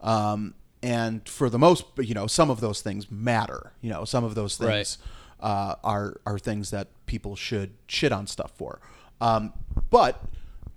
Um, 0.00 0.54
and 0.82 1.26
for 1.28 1.48
the 1.48 1.58
most, 1.58 1.86
you 1.98 2.14
know, 2.14 2.26
some 2.26 2.50
of 2.50 2.60
those 2.60 2.82
things 2.82 3.10
matter. 3.10 3.72
You 3.80 3.90
know, 3.90 4.04
some 4.04 4.22
of 4.22 4.34
those 4.34 4.56
things 4.56 4.98
uh, 5.40 5.76
are 5.82 6.20
are 6.26 6.38
things 6.38 6.70
that 6.70 6.88
people 7.06 7.36
should 7.36 7.72
shit 7.86 8.12
on 8.12 8.26
stuff 8.26 8.52
for. 8.54 8.80
Um, 9.20 9.52
but 9.90 10.22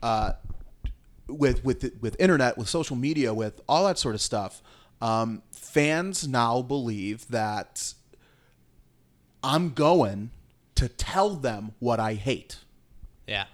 uh, 0.02 0.34
with 1.28 1.64
with 1.66 1.92
with 2.00 2.16
internet, 2.20 2.58
with 2.58 2.70
social 2.70 2.96
media, 2.96 3.34
with 3.34 3.60
all 3.68 3.86
that 3.86 3.98
sort 3.98 4.16
of 4.16 4.22
stuff, 4.22 4.62
um, 5.02 5.42
fans 5.78 6.28
now 6.28 6.60
believe 6.64 7.28
that 7.28 7.94
I'm 9.44 9.76
going 9.76 10.32
to 10.74 10.90
tell 10.90 11.36
them 11.36 11.74
what 11.78 12.00
I 12.00 12.16
hate. 12.16 12.58
Yeah. 13.28 13.46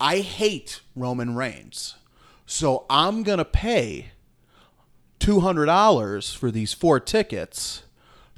I 0.00 0.20
hate 0.20 0.80
Roman 0.96 1.34
Reigns. 1.34 1.96
So 2.46 2.86
I'm 2.88 3.22
going 3.22 3.36
to 3.36 3.44
pay 3.44 4.12
$200 5.20 6.34
for 6.34 6.50
these 6.50 6.72
four 6.72 7.00
tickets 7.00 7.82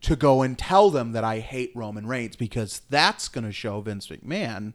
to 0.01 0.17
go 0.17 0.43
and 0.43 0.59
tell 0.59 0.91
them 0.91 1.13
that 1.13 1.23
I 1.23 1.39
hate 1.39 1.71
Roman 1.73 2.09
Reigns 2.09 2.35
because 2.35 2.81
that's 2.91 3.29
going 3.29 3.45
to 3.45 3.53
show 3.53 3.81
Vince 3.81 4.09
McMahon 4.09 4.73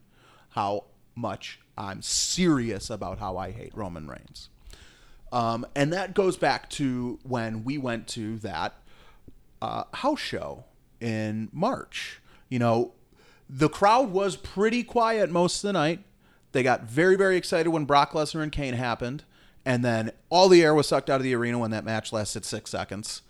how 0.51 0.85
much 1.13 1.59
I'm 1.77 2.01
serious 2.01 2.89
about 2.89 3.19
how 3.19 3.35
I 3.35 3.51
hate 3.51 3.75
Roman 3.75 4.07
Reigns. 4.07 4.47
Um, 5.31 5.65
and 5.75 5.93
that 5.93 6.13
goes 6.13 6.37
back 6.37 6.69
to 6.71 7.19
when 7.23 7.63
we 7.63 7.77
went 7.77 8.07
to 8.09 8.37
that 8.39 8.75
uh, 9.61 9.83
house 9.93 10.19
show 10.19 10.65
in 10.99 11.49
March. 11.53 12.21
You 12.49 12.59
know, 12.59 12.93
the 13.49 13.69
crowd 13.69 14.11
was 14.11 14.35
pretty 14.35 14.83
quiet 14.83 15.29
most 15.29 15.63
of 15.63 15.69
the 15.69 15.73
night. 15.73 16.03
They 16.51 16.63
got 16.63 16.83
very, 16.83 17.15
very 17.15 17.37
excited 17.37 17.69
when 17.69 17.85
Brock 17.85 18.11
Lesnar 18.11 18.43
and 18.43 18.51
Kane 18.51 18.73
happened. 18.73 19.23
And 19.65 19.85
then 19.85 20.11
all 20.29 20.49
the 20.49 20.63
air 20.63 20.73
was 20.73 20.87
sucked 20.87 21.09
out 21.09 21.17
of 21.17 21.23
the 21.23 21.35
arena 21.35 21.59
when 21.59 21.71
that 21.71 21.85
match 21.85 22.11
lasted 22.11 22.43
six 22.43 22.71
seconds 22.71 23.21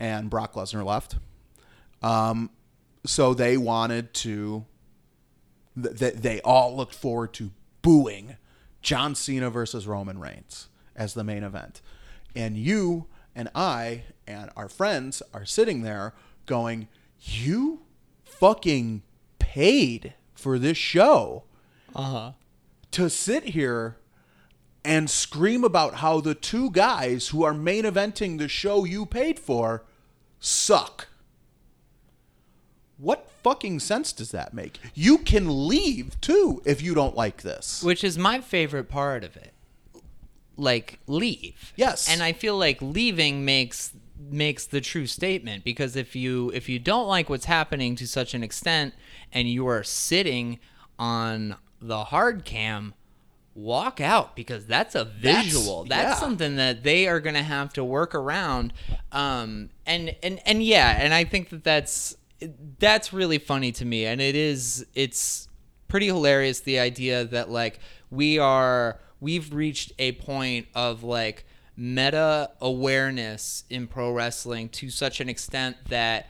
and 0.00 0.30
Brock 0.30 0.54
Lesnar 0.54 0.84
left. 0.84 1.16
Um, 2.02 2.50
so 3.06 3.34
they 3.34 3.56
wanted 3.56 4.12
to, 4.14 4.64
th- 5.80 5.98
th- 5.98 6.14
they 6.14 6.40
all 6.40 6.76
looked 6.76 6.94
forward 6.94 7.32
to 7.34 7.50
booing 7.82 8.36
John 8.82 9.14
Cena 9.14 9.50
versus 9.50 9.86
Roman 9.86 10.18
Reigns 10.18 10.68
as 10.96 11.14
the 11.14 11.24
main 11.24 11.42
event. 11.42 11.80
And 12.36 12.56
you 12.56 13.06
and 13.34 13.48
I 13.54 14.04
and 14.26 14.50
our 14.56 14.68
friends 14.68 15.22
are 15.32 15.44
sitting 15.44 15.82
there 15.82 16.14
going, 16.46 16.88
You 17.20 17.82
fucking 18.24 19.02
paid 19.38 20.14
for 20.34 20.58
this 20.58 20.76
show 20.76 21.44
Uh 21.94 22.02
huh. 22.02 22.32
to 22.92 23.08
sit 23.08 23.44
here 23.44 23.96
and 24.84 25.08
scream 25.08 25.64
about 25.64 25.94
how 25.96 26.20
the 26.20 26.34
two 26.34 26.70
guys 26.70 27.28
who 27.28 27.42
are 27.44 27.54
main 27.54 27.84
eventing 27.84 28.38
the 28.38 28.48
show 28.48 28.84
you 28.84 29.06
paid 29.06 29.38
for 29.38 29.84
suck. 30.40 31.08
What 32.98 33.30
fucking 33.42 33.80
sense 33.80 34.12
does 34.12 34.30
that 34.32 34.52
make? 34.52 34.78
You 34.94 35.18
can 35.18 35.66
leave 35.68 36.20
too 36.20 36.60
if 36.66 36.82
you 36.82 36.94
don't 36.94 37.16
like 37.16 37.40
this. 37.42 37.82
Which 37.82 38.04
is 38.04 38.18
my 38.18 38.40
favorite 38.42 38.88
part 38.90 39.24
of 39.24 39.36
it. 39.36 39.53
Like 40.56 40.98
leave. 41.06 41.72
Yes. 41.76 42.08
And 42.08 42.22
I 42.22 42.32
feel 42.32 42.56
like 42.56 42.80
leaving 42.80 43.44
makes 43.44 43.92
makes 44.30 44.66
the 44.66 44.80
true 44.80 45.06
statement 45.06 45.64
because 45.64 45.96
if 45.96 46.16
you 46.16 46.50
if 46.54 46.68
you 46.68 46.78
don't 46.78 47.06
like 47.08 47.28
what's 47.28 47.44
happening 47.44 47.96
to 47.96 48.06
such 48.06 48.34
an 48.34 48.42
extent 48.42 48.94
and 49.32 49.48
you 49.48 49.66
are 49.66 49.82
sitting 49.82 50.58
on 50.98 51.56
the 51.80 52.04
hard 52.04 52.44
cam 52.44 52.94
walk 53.54 54.00
out 54.00 54.34
because 54.34 54.66
that's 54.66 54.94
a 54.94 55.04
visual 55.04 55.84
that's, 55.84 56.14
yeah. 56.14 56.14
something 56.14 56.56
that 56.56 56.82
they 56.82 57.06
are 57.06 57.20
going 57.20 57.34
to 57.34 57.42
have 57.42 57.72
to 57.72 57.84
work 57.84 58.14
around 58.14 58.72
um 59.12 59.70
and 59.86 60.14
and 60.24 60.40
and 60.44 60.62
yeah 60.62 60.96
and 60.98 61.14
i 61.14 61.22
think 61.22 61.50
that 61.50 61.62
that's 61.62 62.16
that's 62.80 63.12
really 63.12 63.38
funny 63.38 63.70
to 63.70 63.84
me 63.84 64.06
and 64.06 64.20
it 64.20 64.34
is 64.34 64.84
it's 64.94 65.48
pretty 65.86 66.06
hilarious 66.06 66.60
the 66.60 66.80
idea 66.80 67.24
that 67.24 67.48
like 67.48 67.78
we 68.10 68.38
are 68.38 68.98
we've 69.24 69.54
reached 69.54 69.90
a 69.98 70.12
point 70.12 70.66
of 70.74 71.02
like 71.02 71.46
meta 71.76 72.50
awareness 72.60 73.64
in 73.70 73.86
pro 73.86 74.12
wrestling 74.12 74.68
to 74.68 74.90
such 74.90 75.18
an 75.18 75.30
extent 75.30 75.74
that 75.88 76.28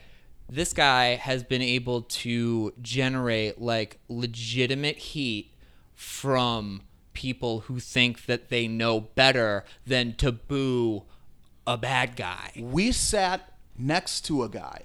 this 0.49 0.73
guy 0.73 1.17
has 1.17 1.43
been 1.43 1.61
able 1.61 2.03
to 2.03 2.73
generate 2.81 3.61
like 3.61 3.99
legitimate 4.09 4.97
heat 4.97 5.51
from 5.95 6.83
people 7.15 7.61
who 7.61 7.81
think 7.81 8.27
that 8.27 8.49
they 8.49 8.69
know 8.69 9.01
better 9.01 9.65
than 9.85 10.15
to 10.15 10.31
boo 10.31 11.03
a 11.67 11.77
bad 11.77 12.15
guy. 12.15 12.53
We 12.57 12.93
sat 12.93 13.55
next 13.77 14.21
to 14.27 14.45
a 14.45 14.49
guy 14.49 14.85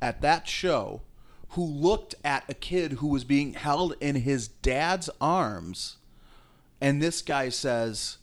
at 0.00 0.22
that 0.22 0.48
show 0.48 1.02
who 1.50 1.64
looked 1.64 2.14
at 2.24 2.44
a 2.48 2.54
kid 2.54 2.92
who 2.92 3.08
was 3.08 3.24
being 3.24 3.52
held 3.52 3.94
in 4.00 4.16
his 4.16 4.48
dad's 4.48 5.10
arms, 5.20 5.96
and 6.80 7.02
this 7.02 7.22
guy 7.22 7.48
says, 7.48 8.18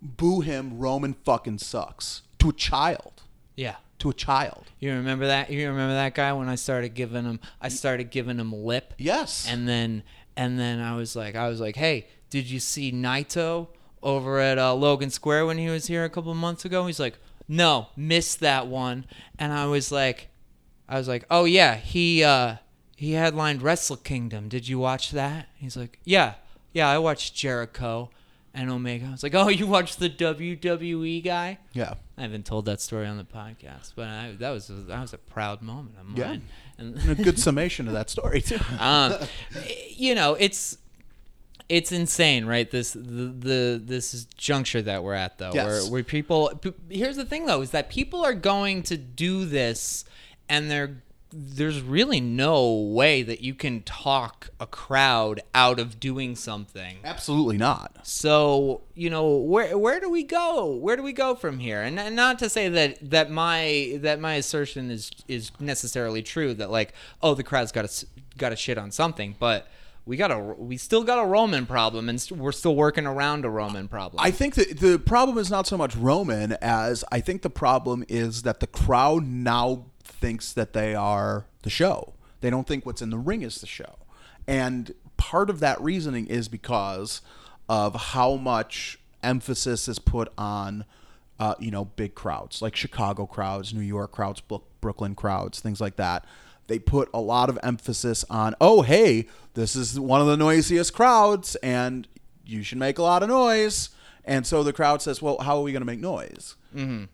Boo 0.00 0.40
him, 0.40 0.78
Roman 0.78 1.14
fucking 1.14 1.58
sucks. 1.58 2.22
To 2.40 2.48
a 2.48 2.52
child. 2.52 3.22
Yeah. 3.54 3.76
To 4.00 4.10
a 4.10 4.14
child. 4.14 4.64
You 4.80 4.92
remember 4.94 5.26
that? 5.26 5.50
You 5.50 5.68
remember 5.68 5.94
that 5.94 6.14
guy 6.14 6.32
when 6.32 6.48
I 6.48 6.56
started 6.56 6.94
giving 6.94 7.24
him 7.24 7.38
I 7.60 7.68
started 7.68 8.10
giving 8.10 8.38
him 8.38 8.52
lip? 8.52 8.94
Yes. 8.98 9.46
And 9.48 9.68
then 9.68 10.02
and 10.36 10.58
then 10.58 10.80
I 10.80 10.96
was 10.96 11.14
like 11.14 11.36
I 11.36 11.48
was 11.48 11.60
like, 11.60 11.76
"Hey, 11.76 12.08
did 12.28 12.50
you 12.50 12.58
see 12.58 12.90
Naito 12.90 13.68
over 14.02 14.40
at 14.40 14.58
uh, 14.58 14.74
Logan 14.74 15.10
Square 15.10 15.46
when 15.46 15.58
he 15.58 15.68
was 15.68 15.86
here 15.86 16.04
a 16.04 16.10
couple 16.10 16.34
months 16.34 16.64
ago?" 16.64 16.86
He's 16.86 16.98
like, 16.98 17.18
"No, 17.46 17.88
missed 17.96 18.40
that 18.40 18.66
one." 18.66 19.06
And 19.38 19.52
I 19.52 19.66
was 19.66 19.92
like 19.92 20.30
I 20.88 20.98
was 20.98 21.06
like, 21.06 21.24
"Oh 21.30 21.44
yeah, 21.44 21.76
he 21.76 22.24
uh 22.24 22.56
he 22.96 23.12
headlined 23.12 23.62
Wrestle 23.62 23.96
Kingdom. 23.96 24.48
Did 24.48 24.66
you 24.66 24.80
watch 24.80 25.12
that?" 25.12 25.48
He's 25.54 25.76
like, 25.76 26.00
"Yeah. 26.04 26.34
Yeah, 26.72 26.88
I 26.88 26.98
watched 26.98 27.34
Jericho 27.34 28.10
and 28.54 28.70
Omega." 28.70 29.06
I 29.06 29.10
was 29.10 29.22
like, 29.22 29.34
"Oh, 29.42 29.48
you 29.48 29.66
watched 29.66 29.98
the 29.98 30.08
WWE 30.10 31.22
guy?" 31.24 31.58
yeah. 31.72 31.94
I 32.18 32.22
haven't 32.22 32.44
told 32.46 32.66
that 32.66 32.80
story 32.80 33.06
on 33.06 33.16
the 33.16 33.24
podcast, 33.24 33.92
but 33.96 34.06
I, 34.08 34.32
that 34.38 34.50
was 34.50 34.68
that 34.68 35.00
was 35.00 35.12
a 35.12 35.18
proud 35.18 35.60
moment 35.62 35.96
of 36.00 36.16
Yeah. 36.18 36.26
mine. 36.28 36.42
And 36.78 36.96
And 36.96 37.10
a 37.18 37.22
good 37.22 37.38
summation 37.48 37.86
of 37.88 37.94
that 37.94 38.10
story, 38.10 38.40
too. 38.40 38.58
um, 38.78 39.14
you 39.88 40.14
know, 40.14 40.34
it's 40.34 40.78
it's 41.68 41.90
insane, 41.92 42.44
right? 42.44 42.70
This 42.70 42.92
the, 42.92 43.00
the 43.00 43.80
this 43.82 44.26
juncture 44.36 44.82
that 44.82 45.02
we're 45.02 45.14
at, 45.14 45.38
though, 45.38 45.52
Yes. 45.54 45.66
where 45.84 45.90
where 45.92 46.02
people. 46.04 46.50
p- 46.60 46.74
Here's 46.90 47.16
the 47.16 47.24
thing, 47.24 47.46
though, 47.46 47.62
is 47.62 47.70
that 47.70 47.88
people 47.88 48.24
are 48.24 48.34
going 48.34 48.82
to 48.84 48.96
do 48.96 49.44
this, 49.46 50.04
and 50.48 50.70
they're 50.70 51.02
there's 51.32 51.80
really 51.80 52.20
no 52.20 52.72
way 52.72 53.22
that 53.22 53.40
you 53.40 53.54
can 53.54 53.82
talk 53.82 54.50
a 54.60 54.66
crowd 54.66 55.40
out 55.54 55.78
of 55.78 55.98
doing 55.98 56.36
something. 56.36 56.98
Absolutely 57.04 57.56
not. 57.56 57.98
So 58.02 58.82
you 58.94 59.10
know 59.10 59.36
where 59.36 59.76
where 59.78 60.00
do 60.00 60.10
we 60.10 60.22
go? 60.22 60.74
Where 60.74 60.96
do 60.96 61.02
we 61.02 61.12
go 61.12 61.34
from 61.34 61.58
here? 61.58 61.82
And, 61.82 61.98
and 61.98 62.14
not 62.14 62.38
to 62.40 62.48
say 62.48 62.68
that 62.68 63.10
that 63.10 63.30
my 63.30 63.98
that 64.00 64.20
my 64.20 64.34
assertion 64.34 64.90
is 64.90 65.10
is 65.28 65.50
necessarily 65.58 66.22
true. 66.22 66.54
That 66.54 66.70
like 66.70 66.92
oh 67.22 67.34
the 67.34 67.44
crowd's 67.44 67.72
got 67.72 67.88
to 67.88 68.06
got 68.36 68.50
to 68.50 68.56
shit 68.56 68.78
on 68.78 68.90
something, 68.90 69.36
but 69.38 69.68
we 70.04 70.16
got 70.16 70.32
a 70.32 70.38
we 70.38 70.76
still 70.76 71.04
got 71.04 71.22
a 71.22 71.26
Roman 71.26 71.64
problem, 71.64 72.08
and 72.08 72.20
st- 72.20 72.38
we're 72.40 72.52
still 72.52 72.74
working 72.74 73.06
around 73.06 73.44
a 73.44 73.50
Roman 73.50 73.86
problem. 73.86 74.22
I 74.22 74.30
think 74.30 74.54
that 74.54 74.80
the 74.80 74.98
problem 74.98 75.38
is 75.38 75.50
not 75.50 75.66
so 75.66 75.76
much 75.76 75.94
Roman 75.94 76.52
as 76.60 77.04
I 77.12 77.20
think 77.20 77.42
the 77.42 77.50
problem 77.50 78.04
is 78.08 78.42
that 78.42 78.60
the 78.60 78.66
crowd 78.66 79.24
now 79.26 79.86
thinks 80.22 80.52
that 80.52 80.72
they 80.72 80.94
are 80.94 81.44
the 81.62 81.70
show. 81.70 82.14
They 82.40 82.48
don't 82.48 82.66
think 82.66 82.86
what's 82.86 83.02
in 83.02 83.10
the 83.10 83.18
ring 83.18 83.42
is 83.42 83.60
the 83.60 83.66
show. 83.66 83.98
And 84.46 84.94
part 85.16 85.50
of 85.50 85.60
that 85.60 85.80
reasoning 85.80 86.26
is 86.26 86.48
because 86.48 87.20
of 87.68 87.94
how 87.94 88.36
much 88.36 88.98
emphasis 89.22 89.88
is 89.88 89.98
put 89.98 90.32
on 90.38 90.84
uh, 91.38 91.54
you 91.58 91.72
know, 91.72 91.84
big 91.84 92.14
crowds 92.14 92.62
like 92.62 92.76
Chicago 92.76 93.26
crowds, 93.26 93.74
New 93.74 93.80
York 93.80 94.12
crowds, 94.12 94.40
Brooklyn 94.80 95.16
crowds, 95.16 95.58
things 95.58 95.80
like 95.80 95.96
that. 95.96 96.24
They 96.68 96.78
put 96.78 97.10
a 97.12 97.20
lot 97.20 97.48
of 97.48 97.58
emphasis 97.64 98.24
on, 98.30 98.54
oh, 98.60 98.82
hey, 98.82 99.26
this 99.54 99.74
is 99.74 99.98
one 99.98 100.20
of 100.20 100.28
the 100.28 100.36
noisiest 100.36 100.94
crowds, 100.94 101.56
and 101.56 102.06
you 102.46 102.62
should 102.62 102.78
make 102.78 102.98
a 102.98 103.02
lot 103.02 103.24
of 103.24 103.28
noise. 103.28 103.90
And 104.24 104.46
so 104.46 104.62
the 104.62 104.72
crowd 104.72 105.02
says, 105.02 105.20
well, 105.20 105.38
how 105.38 105.58
are 105.58 105.62
we 105.62 105.72
going 105.72 105.80
to 105.80 105.86
make 105.86 105.98
noise? 105.98 106.54
Mm-hmm. 106.74 107.04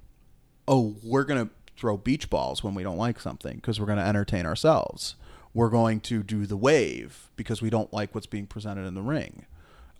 Oh, 0.67 0.97
we're 1.03 1.25
going 1.25 1.47
to 1.47 1.55
throw 1.79 1.97
beach 1.97 2.29
balls 2.29 2.65
when 2.65 2.75
we 2.75 2.83
don't 2.83 2.99
like 2.99 3.21
something 3.21 3.57
because 3.57 3.79
we're 3.79 3.87
going 3.87 3.99
to 3.99 4.07
entertain 4.07 4.45
ourselves. 4.45 5.15
We're 5.55 5.71
going 5.71 6.01
to 6.01 6.23
do 6.23 6.45
the 6.45 6.57
wave 6.57 7.31
because 7.37 7.63
we 7.63 7.71
don't 7.71 7.93
like 7.93 8.15
what's 8.15 8.27
being 8.27 8.47
presented 8.47 8.87
in 8.87 8.95
the 8.95 9.03
ring. 9.03 9.47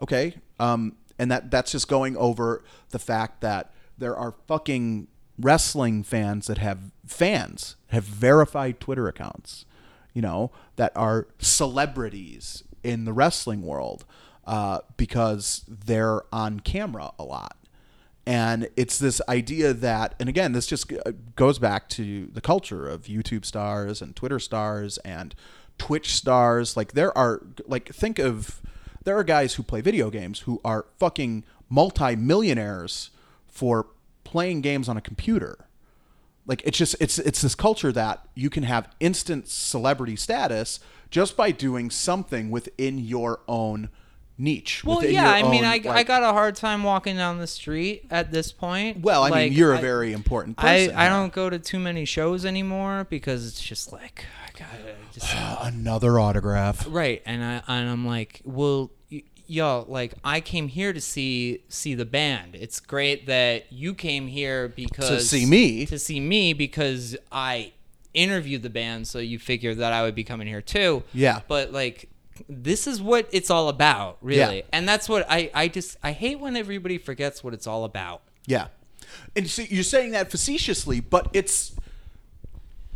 Okay, 0.03 0.35
um, 0.61 0.97
and 1.19 1.31
that 1.31 1.51
that's 1.51 1.73
just 1.73 1.89
going 1.89 2.17
over 2.17 2.63
the 2.91 2.99
fact 2.99 3.41
that 3.41 3.73
there 3.97 4.17
are 4.17 4.35
fucking 4.47 5.09
wrestling 5.39 6.03
fans 6.03 6.47
that 6.47 6.59
have 6.59 6.91
fans 7.07 7.77
have 7.89 8.05
verified 8.05 8.81
Twitter 8.81 9.09
accounts, 9.09 9.65
you 10.13 10.23
know, 10.23 10.51
that 10.77 10.93
are 10.97 11.29
celebrities 11.39 12.65
in 12.83 13.05
the 13.05 13.13
wrestling 13.13 13.63
world 13.63 14.05
uh, 14.47 14.81
because 14.97 15.65
they're 15.69 16.23
on 16.33 16.61
camera 16.61 17.13
a 17.19 17.25
lot. 17.25 17.58
And 18.29 18.69
it's 18.77 18.99
this 18.99 19.23
idea 19.27 19.73
that, 19.73 20.15
and 20.21 20.29
again, 20.29 20.53
this 20.53 20.67
just 20.67 20.93
uh, 20.93 21.13
goes 21.35 21.59
back 21.59 21.89
to 21.89 22.27
the 22.27 22.43
culture 22.43 22.87
of 22.87 23.05
YouTube 23.05 23.47
stars 23.47 24.03
and 24.03 24.15
Twitter 24.15 24.39
stars 24.39 24.99
and 24.99 25.35
Twitch 25.79 26.15
stars. 26.15 26.77
Like, 26.77 26.93
there 26.93 27.17
are, 27.17 27.41
like, 27.67 27.89
think 27.89 28.19
of, 28.19 28.61
there 29.05 29.17
are 29.17 29.25
guys 29.25 29.55
who 29.55 29.63
play 29.63 29.81
video 29.81 30.11
games 30.11 30.41
who 30.41 30.61
are 30.63 30.85
fucking 30.99 31.43
multi-millionaires 31.71 33.09
for 33.47 33.87
playing 34.25 34.61
games 34.61 34.91
on 34.91 34.99
a 34.99 35.01
computer. 35.01 35.67
Like, 36.45 36.61
it's 36.67 36.77
just, 36.77 36.97
it's, 37.01 37.19
it's 37.19 37.41
this 37.41 37.55
culture 37.55 37.93
that 37.93 38.29
you 38.35 38.51
can 38.51 38.65
have 38.65 38.95
instant 39.01 39.49
celebrity 39.49 40.17
status 40.17 40.81
just 41.09 41.35
by 41.35 41.51
doing 41.51 41.89
something 41.89 42.51
within 42.51 42.99
your 42.99 43.41
own 43.49 43.89
niche. 44.39 44.85
well, 44.85 45.05
yeah, 45.05 45.29
I 45.31 45.43
mean, 45.43 45.65
own, 45.65 45.71
I, 45.71 45.83
I 45.99 46.03
got 46.05 46.23
a 46.23 46.33
hard 46.33 46.55
time 46.57 46.85
walking 46.85 47.17
down 47.17 47.39
the 47.39 47.47
street 47.47 48.07
at 48.11 48.31
this 48.31 48.53
point. 48.53 49.01
Well, 49.01 49.25
I 49.25 49.29
Like, 49.31 49.51
mean, 49.51 49.59
you're 49.59 49.75
a 49.75 49.79
I- 49.79 49.83
very 49.83 50.13
important 50.13 50.57
person. 50.57 50.95
I 50.97 51.03
here. 51.03 51.11
don't 51.11 51.33
go 51.33 51.51
to 51.51 51.59
too 51.59 51.79
many 51.81 52.05
shows 52.05 52.45
anymore 52.45 53.07
because 53.11 53.47
it's 53.47 53.61
just 53.61 53.93
like 53.93 54.25
I 54.47 54.59
gotta 54.59 54.95
just 55.13 55.35
Another 55.63 56.19
autograph. 56.19 56.87
right 56.89 57.23
and 57.27 57.43
I 57.45 57.63
and 57.67 57.89
I'm 57.91 58.07
like 58.07 58.41
well 58.45 58.91
y- 59.11 59.23
y'all 59.47 59.85
like 59.89 60.15
I 60.25 60.41
came 60.41 60.69
here 60.69 60.93
to 60.93 61.01
see 61.01 61.61
see 61.69 61.95
the 61.95 62.05
band 62.05 62.55
it's 62.55 62.79
great 62.81 63.27
that 63.27 63.73
you 63.73 63.95
came 63.95 64.27
here 64.29 64.69
because 64.69 65.09
to 65.09 65.21
see 65.21 65.47
me. 65.47 65.87
to 65.87 65.99
see 65.99 66.21
me 66.21 66.53
because 66.53 67.17
I 67.33 67.73
interviewed 68.15 68.63
the 68.63 68.71
band 68.71 69.07
so 69.09 69.19
you 69.19 69.39
figured 69.39 69.79
that 69.79 69.93
I 69.93 70.03
would 70.03 70.15
be 70.15 70.25
coming 70.25 70.47
here 70.49 70.63
too 70.63 71.03
Yeah. 71.13 71.41
but 71.49 71.73
like 71.73 72.09
this 72.49 72.87
is 72.87 73.01
what 73.01 73.29
it's 73.33 73.51
all 73.51 73.69
about 73.69 74.19
really 74.21 74.59
Yeah. 74.59 74.63
and 74.73 74.89
that's 74.89 75.09
what 75.09 75.27
I 75.31 75.51
I 75.55 75.69
just 75.69 75.97
I 76.03 76.13
hate 76.13 76.39
when 76.41 76.57
everybody 76.57 76.99
forgets 76.99 77.43
what 77.45 77.55
it's 77.55 77.67
all 77.67 77.85
about 77.85 78.23
Yeah. 78.47 78.69
And 79.35 79.49
so 79.49 79.63
you're 79.63 79.83
saying 79.85 80.11
that 80.13 80.31
facetiously, 80.31 81.01
but 81.01 81.29
it's 81.33 81.75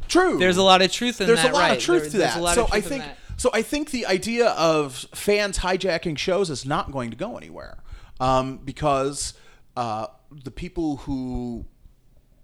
true. 0.08 0.38
there's 0.38 0.56
a 0.58 0.62
lot 0.62 0.82
of 0.82 0.92
truth 0.92 1.20
in 1.20 1.26
that. 1.26 1.32
There's 1.32 1.42
that 1.42 1.52
a 1.52 1.54
lot 1.54 1.60
right. 1.70 1.76
of 1.78 1.82
truth 1.82 2.02
There- 2.02 2.10
to 2.12 2.18
there's 2.18 2.34
that. 2.34 2.40
a 2.40 2.42
lot 2.42 2.54
so 2.54 2.64
of 2.64 2.72
I 2.72 2.80
truth 2.80 2.92
in 2.92 3.00
think 3.00 3.12
so 3.38 3.50
I 3.52 3.62
think 3.62 3.90
the 3.90 4.06
idea 4.06 4.48
of 4.50 4.94
fans 5.14 5.58
hijacking 5.58 6.18
shows 6.18 6.50
is 6.50 6.64
not 6.66 6.92
going 6.92 7.10
to 7.10 7.16
go 7.16 7.36
anywhere. 7.36 7.78
Um, 8.20 8.58
because 8.58 9.34
uh, 9.76 10.06
the 10.30 10.50
people 10.52 10.98
who 10.98 11.64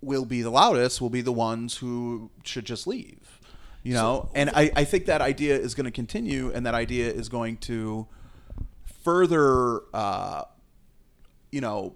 will 0.01 0.25
be 0.25 0.43
the 0.43 0.51
loudest 0.51 1.01
will 1.01 1.11
be 1.11 1.21
the 1.21 1.31
ones 1.33 1.77
who 1.77 2.31
should 2.43 2.65
just 2.65 2.87
leave. 2.87 3.28
You 3.85 3.95
know, 3.95 4.29
and 4.35 4.51
I, 4.51 4.71
I 4.77 4.85
think 4.85 5.07
that 5.07 5.21
idea 5.21 5.57
is 5.57 5.75
going 5.75 5.85
to 5.87 5.91
continue, 5.91 6.51
and 6.53 6.67
that 6.67 6.75
idea 6.75 7.11
is 7.11 7.29
going 7.29 7.57
to 7.59 8.07
further, 9.03 9.83
uh, 9.95 10.45
you 11.51 11.61
know, 11.61 11.95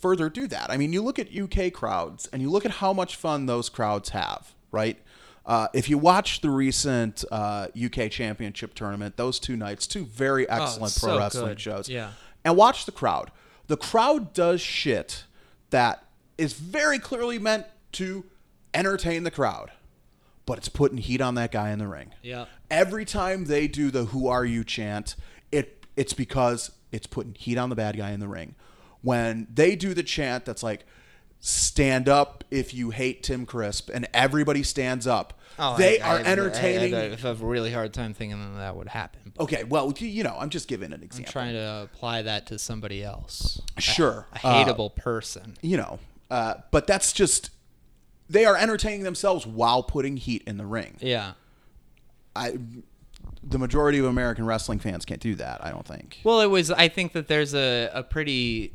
further 0.00 0.28
do 0.30 0.46
that. 0.46 0.70
I 0.70 0.76
mean, 0.76 0.92
you 0.92 1.02
look 1.02 1.18
at 1.18 1.34
UK 1.34 1.72
crowds 1.72 2.28
and 2.32 2.40
you 2.40 2.50
look 2.50 2.64
at 2.64 2.70
how 2.72 2.92
much 2.92 3.16
fun 3.16 3.46
those 3.46 3.68
crowds 3.68 4.10
have, 4.10 4.54
right? 4.70 4.98
Uh, 5.46 5.68
if 5.74 5.90
you 5.90 5.98
watch 5.98 6.40
the 6.40 6.48
recent 6.50 7.24
uh, 7.30 7.66
UK 7.82 8.10
Championship 8.10 8.74
tournament, 8.74 9.16
those 9.16 9.38
two 9.38 9.56
nights, 9.56 9.86
two 9.86 10.04
very 10.06 10.48
excellent 10.48 10.96
pro 10.98 11.10
Oh, 11.12 11.16
so 11.16 11.18
wrestling 11.18 11.48
good. 11.48 11.60
shows, 11.60 11.88
Yeah. 11.88 12.12
and 12.44 12.56
watch 12.56 12.86
the 12.86 12.92
crowd. 12.92 13.30
The 13.66 13.76
crowd 13.76 14.32
does 14.32 14.60
shit 14.60 15.24
that 15.70 16.04
is 16.38 16.54
very 16.54 16.98
clearly 16.98 17.38
meant 17.38 17.66
to 17.92 18.24
entertain 18.72 19.24
the 19.24 19.30
crowd, 19.30 19.70
but 20.46 20.58
it's 20.58 20.68
putting 20.68 20.98
heat 20.98 21.20
on 21.20 21.34
that 21.36 21.50
guy 21.52 21.70
in 21.70 21.78
the 21.78 21.88
ring. 21.88 22.12
Yeah. 22.22 22.46
Every 22.70 23.04
time 23.04 23.44
they 23.46 23.66
do 23.68 23.90
the 23.90 24.06
"Who 24.06 24.28
are 24.28 24.44
you?" 24.44 24.64
chant, 24.64 25.16
it 25.52 25.86
it's 25.96 26.12
because 26.12 26.70
it's 26.92 27.06
putting 27.06 27.34
heat 27.34 27.56
on 27.58 27.70
the 27.70 27.76
bad 27.76 27.96
guy 27.96 28.10
in 28.10 28.20
the 28.20 28.28
ring. 28.28 28.54
When 29.02 29.46
they 29.52 29.76
do 29.76 29.94
the 29.94 30.02
chant 30.02 30.44
that's 30.44 30.62
like 30.62 30.84
"Stand 31.40 32.08
up 32.08 32.42
if 32.50 32.72
you 32.72 32.90
hate 32.90 33.22
Tim 33.22 33.44
Crisp," 33.46 33.90
and 33.92 34.08
everybody 34.14 34.62
stands 34.62 35.06
up, 35.06 35.38
Oh, 35.58 35.76
they 35.76 36.00
I- 36.00 36.06
I 36.08 36.14
are 36.14 36.18
have- 36.18 36.26
entertaining. 36.26 36.94
I 36.94 36.98
have, 36.98 37.10
a- 37.12 37.14
I 37.26 37.28
have 37.28 37.42
a 37.42 37.46
really 37.46 37.72
hard 37.72 37.92
time 37.92 38.14
thinking 38.14 38.40
that 38.40 38.58
that 38.58 38.76
would 38.76 38.88
happen. 38.88 39.32
Okay, 39.38 39.62
well, 39.64 39.92
you- 39.98 40.24
know, 40.24 40.36
I'm 40.38 40.50
just 40.50 40.68
giving 40.68 40.92
an 40.92 41.02
example. 41.02 41.28
I'm 41.28 41.32
trying 41.32 41.52
to 41.54 41.82
apply 41.92 42.22
that 42.22 42.46
to 42.46 42.58
somebody 42.58 43.02
else. 43.04 43.60
Sure. 43.78 44.26
A, 44.42 44.46
Uh, 44.46 44.64
hateable 44.64 44.94
person. 44.94 45.56
you 45.60 45.76
know, 45.76 45.98
uh, 46.30 46.54
but 46.70 46.86
that's 46.86 47.12
just 47.12 47.50
they 48.28 48.44
are 48.44 48.56
entertaining 48.56 49.02
themselves 49.02 49.46
while 49.46 49.82
putting 49.82 50.16
heat 50.16 50.42
in 50.46 50.56
the 50.56 50.66
ring. 50.66 50.96
Yeah. 51.00 51.32
I 52.34 52.58
the 53.42 53.58
majority 53.58 53.98
of 53.98 54.06
American 54.06 54.46
wrestling 54.46 54.78
fans 54.78 55.04
can't 55.04 55.20
do 55.20 55.34
that. 55.36 55.64
I 55.64 55.70
don't 55.70 55.86
think. 55.86 56.20
Well, 56.24 56.40
it 56.40 56.46
was. 56.46 56.70
I 56.70 56.88
think 56.88 57.12
that 57.12 57.28
there's 57.28 57.54
a, 57.54 57.90
a 57.92 58.02
pretty. 58.02 58.72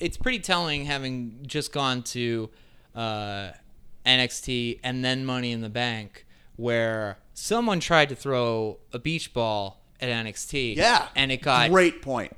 It's 0.00 0.16
pretty 0.16 0.40
telling 0.40 0.84
having 0.84 1.38
just 1.46 1.72
gone 1.72 2.02
to 2.02 2.50
uh, 2.94 3.50
NXT 4.04 4.80
and 4.82 5.04
then 5.04 5.24
Money 5.24 5.52
in 5.52 5.60
the 5.60 5.68
Bank, 5.68 6.26
where 6.56 7.18
someone 7.32 7.80
tried 7.80 8.08
to 8.10 8.14
throw 8.14 8.78
a 8.92 8.98
beach 8.98 9.32
ball 9.32 9.80
at 10.00 10.08
NXT. 10.08 10.76
Yeah, 10.76 11.08
and 11.16 11.32
it 11.32 11.42
got 11.42 11.70
great 11.70 12.02
point. 12.02 12.32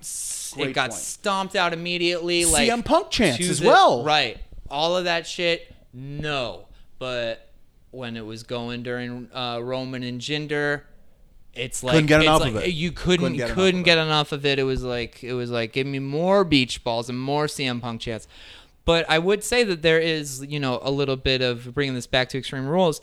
it 0.59 0.73
got 0.73 0.91
point. 0.91 1.01
stomped 1.01 1.57
out 1.57 1.73
immediately. 1.73 2.45
Like 2.45 2.69
CM 2.69 2.85
Punk 2.85 3.11
chants 3.11 3.49
as 3.49 3.61
well. 3.61 4.05
Right. 4.05 4.39
All 4.69 4.97
of 4.97 5.05
that 5.05 5.27
shit. 5.27 5.73
No, 5.99 6.67
but 6.99 7.49
when 7.91 8.17
it 8.17 8.25
was 8.25 8.43
going 8.43 8.83
during 8.83 9.29
uh, 9.35 9.59
Roman 9.63 10.03
and 10.03 10.21
Jinder. 10.21 10.83
It's 11.55 11.83
like 11.83 11.95
Couldn't 11.95 12.07
get 12.09 12.21
enough 12.21 12.43
like, 12.43 12.51
of 12.55 12.57
it. 12.65 12.75
You 12.75 12.93
couldn't 12.93 13.39
Couldn't 13.39 13.55
couldn't 13.55 13.83
get 13.85 13.95
get, 13.95 13.99
enough 13.99 14.31
of 14.31 14.41
enough 14.41 14.45
of 14.45 14.47
it. 14.47 14.59
It 14.59 14.65
was 14.65 14.83
like 14.83 15.25
it 15.25 15.33
was 15.33 15.51
like 15.51 15.73
give 15.73 15.87
me 15.87 15.99
more 15.99 16.45
beach 16.45 16.85
balls 16.85 17.09
and 17.09 17.19
more 17.19 17.47
CM 17.47 17.81
Punk 17.81 18.03
chants. 18.03 18.29
But 18.85 19.09
I 19.09 19.19
would 19.19 19.43
say 19.43 19.65
that 19.65 19.81
there 19.81 19.99
is 19.99 20.45
you 20.45 20.61
know 20.61 20.79
a 20.83 20.91
little 20.91 21.17
bit 21.17 21.41
of 21.41 21.73
bringing 21.73 21.95
this 21.95 22.07
back 22.07 22.29
to 22.31 22.39
Extreme 22.39 22.67
Rules. 22.67 23.01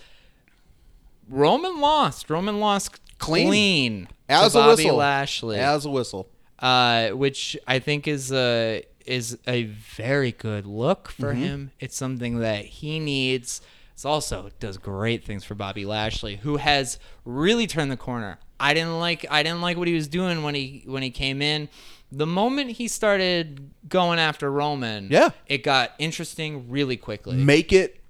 Roman 1.27 1.81
lost. 1.81 2.29
Roman 2.29 2.59
lost 2.59 2.99
Clean. 3.17 3.47
clean, 3.47 4.07
As 4.29 4.51
to 4.51 4.59
a 4.59 4.61
Bobby 4.61 4.83
whistle. 4.83 4.97
Lashley 4.97 5.57
As 5.57 5.85
a 5.85 5.89
whistle. 5.89 6.29
uh, 6.59 7.09
which 7.09 7.57
I 7.65 7.79
think 7.79 8.07
is 8.07 8.31
a 8.31 8.83
is 9.05 9.37
a 9.47 9.63
very 9.63 10.31
good 10.31 10.65
look 10.65 11.09
for 11.09 11.33
mm-hmm. 11.33 11.43
him. 11.43 11.71
It's 11.79 11.95
something 11.95 12.39
that 12.39 12.65
he 12.65 12.99
needs. 12.99 13.61
It's 13.93 14.05
also 14.05 14.49
does 14.59 14.77
great 14.77 15.23
things 15.23 15.43
for 15.43 15.55
Bobby 15.55 15.85
Lashley, 15.85 16.37
who 16.37 16.57
has 16.57 16.97
really 17.25 17.67
turned 17.67 17.91
the 17.91 17.97
corner. 17.97 18.39
I 18.59 18.73
didn't 18.73 18.99
like 18.99 19.25
I 19.29 19.43
didn't 19.43 19.61
like 19.61 19.77
what 19.77 19.87
he 19.87 19.93
was 19.93 20.07
doing 20.07 20.43
when 20.43 20.55
he 20.55 20.83
when 20.85 21.03
he 21.03 21.09
came 21.09 21.41
in. 21.41 21.69
The 22.11 22.25
moment 22.27 22.71
he 22.71 22.87
started 22.87 23.71
going 23.89 24.19
after 24.19 24.51
Roman, 24.51 25.07
Yeah. 25.09 25.31
it 25.47 25.63
got 25.63 25.93
interesting 25.97 26.69
really 26.69 26.95
quickly. 26.95 27.35
Make 27.37 27.73
it. 27.73 28.01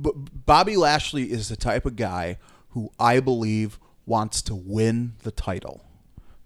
B- 0.00 0.10
Bobby 0.14 0.76
Lashley 0.76 1.30
is 1.30 1.48
the 1.48 1.56
type 1.56 1.86
of 1.86 1.96
guy 1.96 2.38
who 2.70 2.90
I 2.98 3.20
believe 3.20 3.78
wants 4.06 4.42
to 4.42 4.54
win 4.54 5.14
the 5.22 5.30
title 5.30 5.84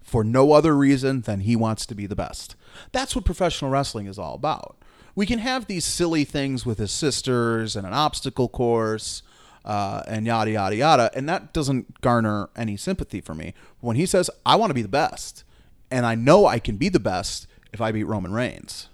for 0.01 0.23
no 0.23 0.51
other 0.51 0.75
reason 0.75 1.21
than 1.21 1.41
he 1.41 1.55
wants 1.55 1.85
to 1.87 1.95
be 1.95 2.05
the 2.05 2.15
best. 2.15 2.55
That's 2.91 3.15
what 3.15 3.25
professional 3.25 3.71
wrestling 3.71 4.07
is 4.07 4.19
all 4.19 4.35
about. 4.35 4.77
We 5.15 5.25
can 5.25 5.39
have 5.39 5.67
these 5.67 5.85
silly 5.85 6.23
things 6.23 6.65
with 6.65 6.79
his 6.79 6.91
sisters 6.91 7.75
and 7.75 7.85
an 7.85 7.93
obstacle 7.93 8.49
course 8.49 9.21
uh, 9.65 10.03
and 10.07 10.25
yada, 10.25 10.51
yada, 10.51 10.75
yada, 10.75 11.11
and 11.15 11.27
that 11.29 11.53
doesn't 11.53 12.01
garner 12.01 12.49
any 12.55 12.75
sympathy 12.77 13.21
for 13.21 13.33
me. 13.33 13.53
When 13.79 13.95
he 13.95 14.05
says, 14.05 14.29
I 14.45 14.55
want 14.55 14.71
to 14.71 14.75
be 14.75 14.81
the 14.81 14.87
best, 14.87 15.43
and 15.89 16.05
I 16.05 16.15
know 16.15 16.45
I 16.45 16.59
can 16.59 16.77
be 16.77 16.89
the 16.89 16.99
best 16.99 17.47
if 17.71 17.79
I 17.79 17.91
beat 17.91 18.03
Roman 18.05 18.33
Reigns. 18.33 18.89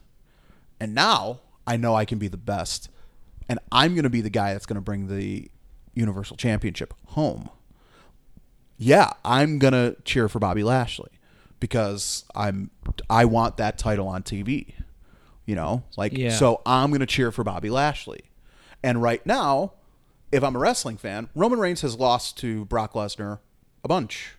And 0.79 0.93
now 0.93 1.39
I 1.65 1.77
know 1.77 1.95
I 1.95 2.05
can 2.05 2.19
be 2.19 2.27
the 2.27 2.37
best, 2.37 2.89
and 3.47 3.59
I'm 3.71 3.93
going 3.95 4.03
to 4.03 4.09
be 4.09 4.21
the 4.21 4.29
guy 4.29 4.53
that's 4.53 4.65
going 4.65 4.75
to 4.75 4.81
bring 4.81 5.07
the 5.07 5.49
Universal 5.93 6.37
Championship 6.37 6.93
home. 7.07 7.49
Yeah, 8.77 9.11
I'm 9.25 9.59
going 9.59 9.73
to 9.73 9.97
cheer 10.05 10.29
for 10.29 10.39
Bobby 10.39 10.63
Lashley 10.63 11.18
because 11.59 12.25
I'm 12.35 12.69
I 13.09 13.25
want 13.25 13.57
that 13.57 13.77
title 13.77 14.07
on 14.07 14.23
TV. 14.23 14.73
You 15.45 15.55
know, 15.55 15.83
like 15.97 16.15
Yeah. 16.15 16.31
so 16.31 16.61
I'm 16.65 16.91
going 16.91 16.99
to 16.99 17.07
cheer 17.07 17.31
for 17.31 17.43
Bobby 17.43 17.69
Lashley. 17.71 18.21
And 18.83 19.01
right 19.01 19.25
now, 19.25 19.73
if 20.31 20.43
I'm 20.43 20.55
a 20.55 20.59
wrestling 20.59 20.97
fan, 20.97 21.29
Roman 21.33 21.59
Reigns 21.59 21.81
has 21.81 21.97
lost 21.97 22.37
to 22.39 22.65
Brock 22.65 22.93
Lesnar 22.93 23.39
a 23.83 23.87
bunch 23.87 24.35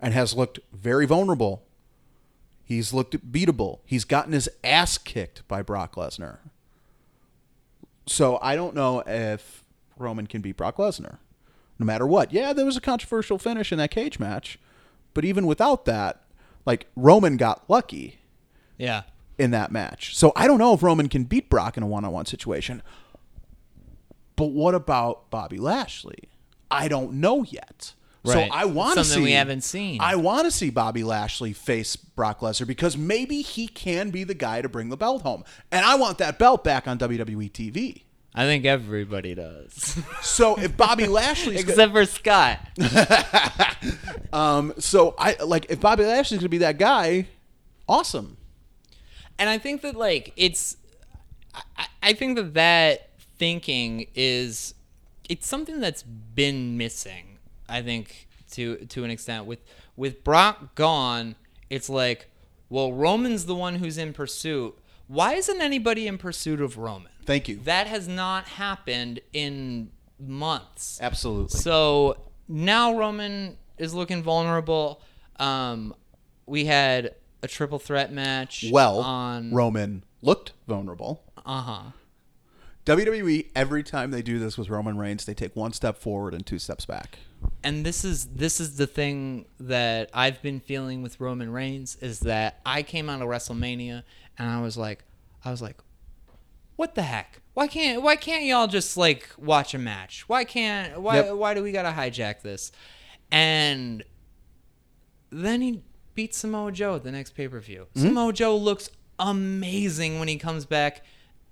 and 0.00 0.14
has 0.14 0.34
looked 0.34 0.58
very 0.72 1.04
vulnerable 1.06 1.64
He's 2.68 2.92
looked 2.92 3.32
beatable. 3.32 3.78
He's 3.86 4.04
gotten 4.04 4.34
his 4.34 4.46
ass 4.62 4.98
kicked 4.98 5.48
by 5.48 5.62
Brock 5.62 5.94
Lesnar. 5.94 6.36
So 8.06 8.38
I 8.42 8.56
don't 8.56 8.74
know 8.74 9.02
if 9.06 9.64
Roman 9.96 10.26
can 10.26 10.42
beat 10.42 10.58
Brock 10.58 10.76
Lesnar, 10.76 11.16
no 11.78 11.86
matter 11.86 12.06
what. 12.06 12.30
Yeah, 12.30 12.52
there 12.52 12.66
was 12.66 12.76
a 12.76 12.82
controversial 12.82 13.38
finish 13.38 13.72
in 13.72 13.78
that 13.78 13.90
cage 13.90 14.18
match, 14.18 14.58
but 15.14 15.24
even 15.24 15.46
without 15.46 15.86
that, 15.86 16.20
like 16.66 16.86
Roman 16.96 17.36
got 17.36 17.68
lucky 17.68 18.18
yeah. 18.76 19.02
in 19.38 19.50
that 19.52 19.72
match. 19.72 20.16
So 20.16 20.32
I 20.36 20.46
don't 20.46 20.58
know 20.58 20.74
if 20.74 20.82
Roman 20.82 21.08
can 21.08 21.24
beat 21.24 21.48
Brock 21.48 21.76
in 21.76 21.82
a 21.82 21.86
one-on-one 21.86 22.26
situation. 22.26 22.82
But 24.36 24.52
what 24.52 24.74
about 24.74 25.30
Bobby 25.30 25.58
Lashley? 25.58 26.28
I 26.70 26.88
don't 26.88 27.14
know 27.14 27.42
yet. 27.42 27.94
Right. 28.24 28.48
So 28.48 28.54
I 28.54 28.64
want 28.66 28.98
to 28.98 29.04
see 29.04 29.10
Something 29.10 29.24
we 29.24 29.32
haven't 29.32 29.62
seen. 29.62 30.00
I 30.00 30.16
want 30.16 30.44
to 30.44 30.50
see 30.50 30.70
Bobby 30.70 31.02
Lashley 31.02 31.52
face 31.52 31.96
Brock 31.96 32.40
Lesnar 32.40 32.66
because 32.66 32.96
maybe 32.96 33.42
he 33.42 33.68
can 33.68 34.10
be 34.10 34.24
the 34.24 34.34
guy 34.34 34.60
to 34.60 34.68
bring 34.68 34.88
the 34.88 34.96
belt 34.96 35.22
home, 35.22 35.44
and 35.70 35.84
I 35.84 35.94
want 35.94 36.18
that 36.18 36.38
belt 36.38 36.64
back 36.64 36.86
on 36.86 36.98
WWE 36.98 37.50
TV. 37.50 38.02
I 38.34 38.44
think 38.44 38.64
everybody 38.66 39.34
does, 39.34 39.98
So 40.22 40.56
if 40.60 40.76
Bobby 40.76 41.06
Lashley's 41.08 41.64
go- 41.64 41.70
except 41.70 41.92
for 41.92 42.04
Scott. 42.04 42.60
um, 44.32 44.74
so 44.78 45.14
I 45.18 45.36
like 45.44 45.66
if 45.70 45.80
Bobby 45.80 46.04
Lashley's 46.04 46.40
gonna 46.40 46.48
be 46.48 46.58
that 46.58 46.78
guy, 46.78 47.26
awesome. 47.88 48.36
and 49.38 49.48
I 49.48 49.58
think 49.58 49.80
that 49.82 49.96
like 49.96 50.32
it's, 50.36 50.76
I, 51.54 51.86
I 52.02 52.12
think 52.12 52.36
that 52.36 52.54
that 52.54 53.10
thinking 53.38 54.06
is, 54.14 54.74
it's 55.28 55.46
something 55.46 55.80
that's 55.80 56.02
been 56.02 56.76
missing. 56.76 57.38
I 57.68 57.82
think 57.82 58.28
to 58.52 58.76
to 58.86 59.04
an 59.04 59.10
extent 59.10 59.46
with 59.46 59.60
with 59.96 60.22
Brock 60.22 60.74
gone, 60.74 61.34
it's 61.70 61.88
like, 61.88 62.30
well, 62.68 62.92
Roman's 62.92 63.46
the 63.46 63.54
one 63.54 63.76
who's 63.76 63.98
in 63.98 64.12
pursuit. 64.12 64.76
Why 65.08 65.34
isn't 65.34 65.60
anybody 65.60 66.06
in 66.06 66.18
pursuit 66.18 66.60
of 66.60 66.76
Roman? 66.78 67.10
Thank 67.28 67.46
you. 67.46 67.56
That 67.64 67.86
has 67.88 68.08
not 68.08 68.48
happened 68.48 69.20
in 69.34 69.90
months. 70.18 70.98
Absolutely. 71.02 71.58
So 71.58 72.16
now 72.48 72.96
Roman 72.96 73.58
is 73.76 73.92
looking 73.92 74.22
vulnerable. 74.22 75.02
Um, 75.36 75.94
we 76.46 76.64
had 76.64 77.16
a 77.42 77.46
triple 77.46 77.78
threat 77.78 78.10
match. 78.10 78.64
well, 78.72 79.00
on 79.00 79.52
Roman 79.52 80.04
looked 80.22 80.54
vulnerable. 80.66 81.22
uh 81.44 81.60
huh. 81.60 81.82
WWE 82.86 83.48
every 83.54 83.82
time 83.82 84.10
they 84.10 84.22
do 84.22 84.38
this 84.38 84.56
with 84.56 84.70
Roman 84.70 84.96
Reigns, 84.96 85.26
they 85.26 85.34
take 85.34 85.54
one 85.54 85.74
step 85.74 85.98
forward 85.98 86.32
and 86.32 86.46
two 86.46 86.58
steps 86.58 86.86
back. 86.86 87.18
And 87.62 87.84
this 87.84 88.06
is 88.06 88.24
this 88.28 88.58
is 88.58 88.78
the 88.78 88.86
thing 88.86 89.44
that 89.60 90.08
I've 90.14 90.40
been 90.40 90.60
feeling 90.60 91.02
with 91.02 91.20
Roman 91.20 91.52
Reigns 91.52 91.96
is 91.96 92.20
that 92.20 92.62
I 92.64 92.82
came 92.82 93.10
out 93.10 93.20
of 93.20 93.28
WrestleMania 93.28 94.02
and 94.38 94.48
I 94.48 94.62
was 94.62 94.78
like, 94.78 95.04
I 95.44 95.50
was 95.50 95.60
like, 95.60 95.76
what 96.78 96.94
the 96.94 97.02
heck? 97.02 97.40
Why 97.54 97.66
can't 97.66 98.02
why 98.02 98.14
can't 98.14 98.44
y'all 98.44 98.68
just 98.68 98.96
like 98.96 99.28
watch 99.36 99.74
a 99.74 99.78
match? 99.78 100.28
Why 100.28 100.44
can't 100.44 101.00
why 101.00 101.16
Yep. 101.16 101.34
why 101.34 101.52
do 101.54 101.62
we 101.62 101.72
gotta 101.72 101.90
hijack 101.90 102.40
this? 102.42 102.70
And 103.32 104.04
then 105.30 105.60
he 105.60 105.82
beats 106.14 106.38
Samoa 106.38 106.70
Joe 106.72 106.94
at 106.94 107.02
the 107.04 107.10
next 107.12 107.32
pay 107.32 107.48
per 107.48 107.58
view. 107.60 107.88
Mm-hmm. 107.94 108.08
Samoa 108.08 108.32
Joe 108.32 108.56
looks 108.56 108.90
amazing 109.18 110.18
when 110.20 110.28
he 110.28 110.36
comes 110.36 110.64
back, 110.64 111.04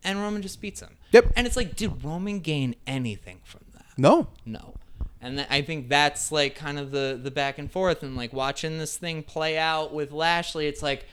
and 0.05 0.21
Roman 0.21 0.43
just 0.43 0.61
beats 0.61 0.81
him. 0.81 0.97
Yep. 1.11 1.33
And 1.37 1.47
it's 1.47 1.57
like, 1.57 1.75
did 1.75 2.05
Roman 2.05 2.39
gain 2.39 2.77
anything 2.87 3.41
from 3.45 3.63
that? 3.75 3.87
No, 3.99 4.29
No. 4.45 4.75
And 5.21 5.39
th- 5.39 5.49
I 5.51 5.63
think 5.63 5.89
that's 5.89 6.31
like 6.31 6.55
kind 6.55 6.79
of 6.79 6.93
the 6.93 7.19
the 7.21 7.33
back 7.33 7.59
and 7.59 7.69
forth 7.73 8.05
and 8.05 8.15
like 8.17 8.33
watching 8.33 8.79
this 8.79 8.97
thing 8.97 9.25
play 9.25 9.59
out 9.59 9.93
with 9.93 10.13
Lashley. 10.13 10.69
It's 10.69 10.83
like 10.83 11.05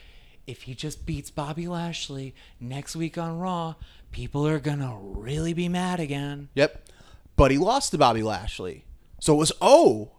if 0.46 0.64
he 0.64 0.76
just 0.76 1.06
beats 1.08 1.32
Bobby 1.32 1.68
Lashley 1.68 2.36
next 2.60 2.96
week 2.96 3.18
on 3.18 3.40
Raw, 3.40 3.74
people 4.14 4.48
are 4.48 4.60
gonna 4.60 4.98
really 5.02 5.54
be 5.54 5.68
mad 5.68 6.00
again. 6.00 6.48
Yep. 6.56 6.88
But 7.36 7.52
he 7.52 7.58
lost 7.58 7.92
to 7.92 7.98
Bobby 7.98 8.24
Lashley. 8.24 8.86
So 9.20 9.34
it 9.34 9.38
was, 9.38 9.52
oh, 9.62 10.12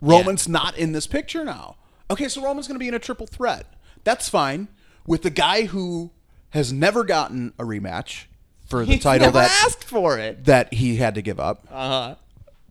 Roman's 0.00 0.48
not 0.48 0.76
in 0.76 0.92
this 0.92 1.06
picture 1.06 1.44
now. 1.44 1.76
Okay, 2.10 2.28
so 2.28 2.42
Roman's 2.42 2.68
going 2.68 2.76
to 2.76 2.82
be 2.82 2.88
in 2.88 2.94
a 2.94 2.98
triple 2.98 3.26
threat. 3.26 3.66
That's 4.04 4.28
fine. 4.28 4.68
With 5.06 5.22
the 5.22 5.30
guy 5.30 5.64
who 5.64 6.12
has 6.50 6.72
never 6.72 7.04
gotten 7.04 7.52
a 7.58 7.64
rematch 7.64 8.24
for 8.66 8.84
the 8.84 8.92
He's 8.94 9.02
title 9.02 9.32
that, 9.32 9.50
asked 9.64 9.84
for 9.84 10.18
it. 10.18 10.44
that 10.44 10.72
he 10.72 10.96
had 10.96 11.14
to 11.16 11.22
give 11.22 11.40
up. 11.40 11.66
Uh 11.70 11.88
huh. 11.88 12.14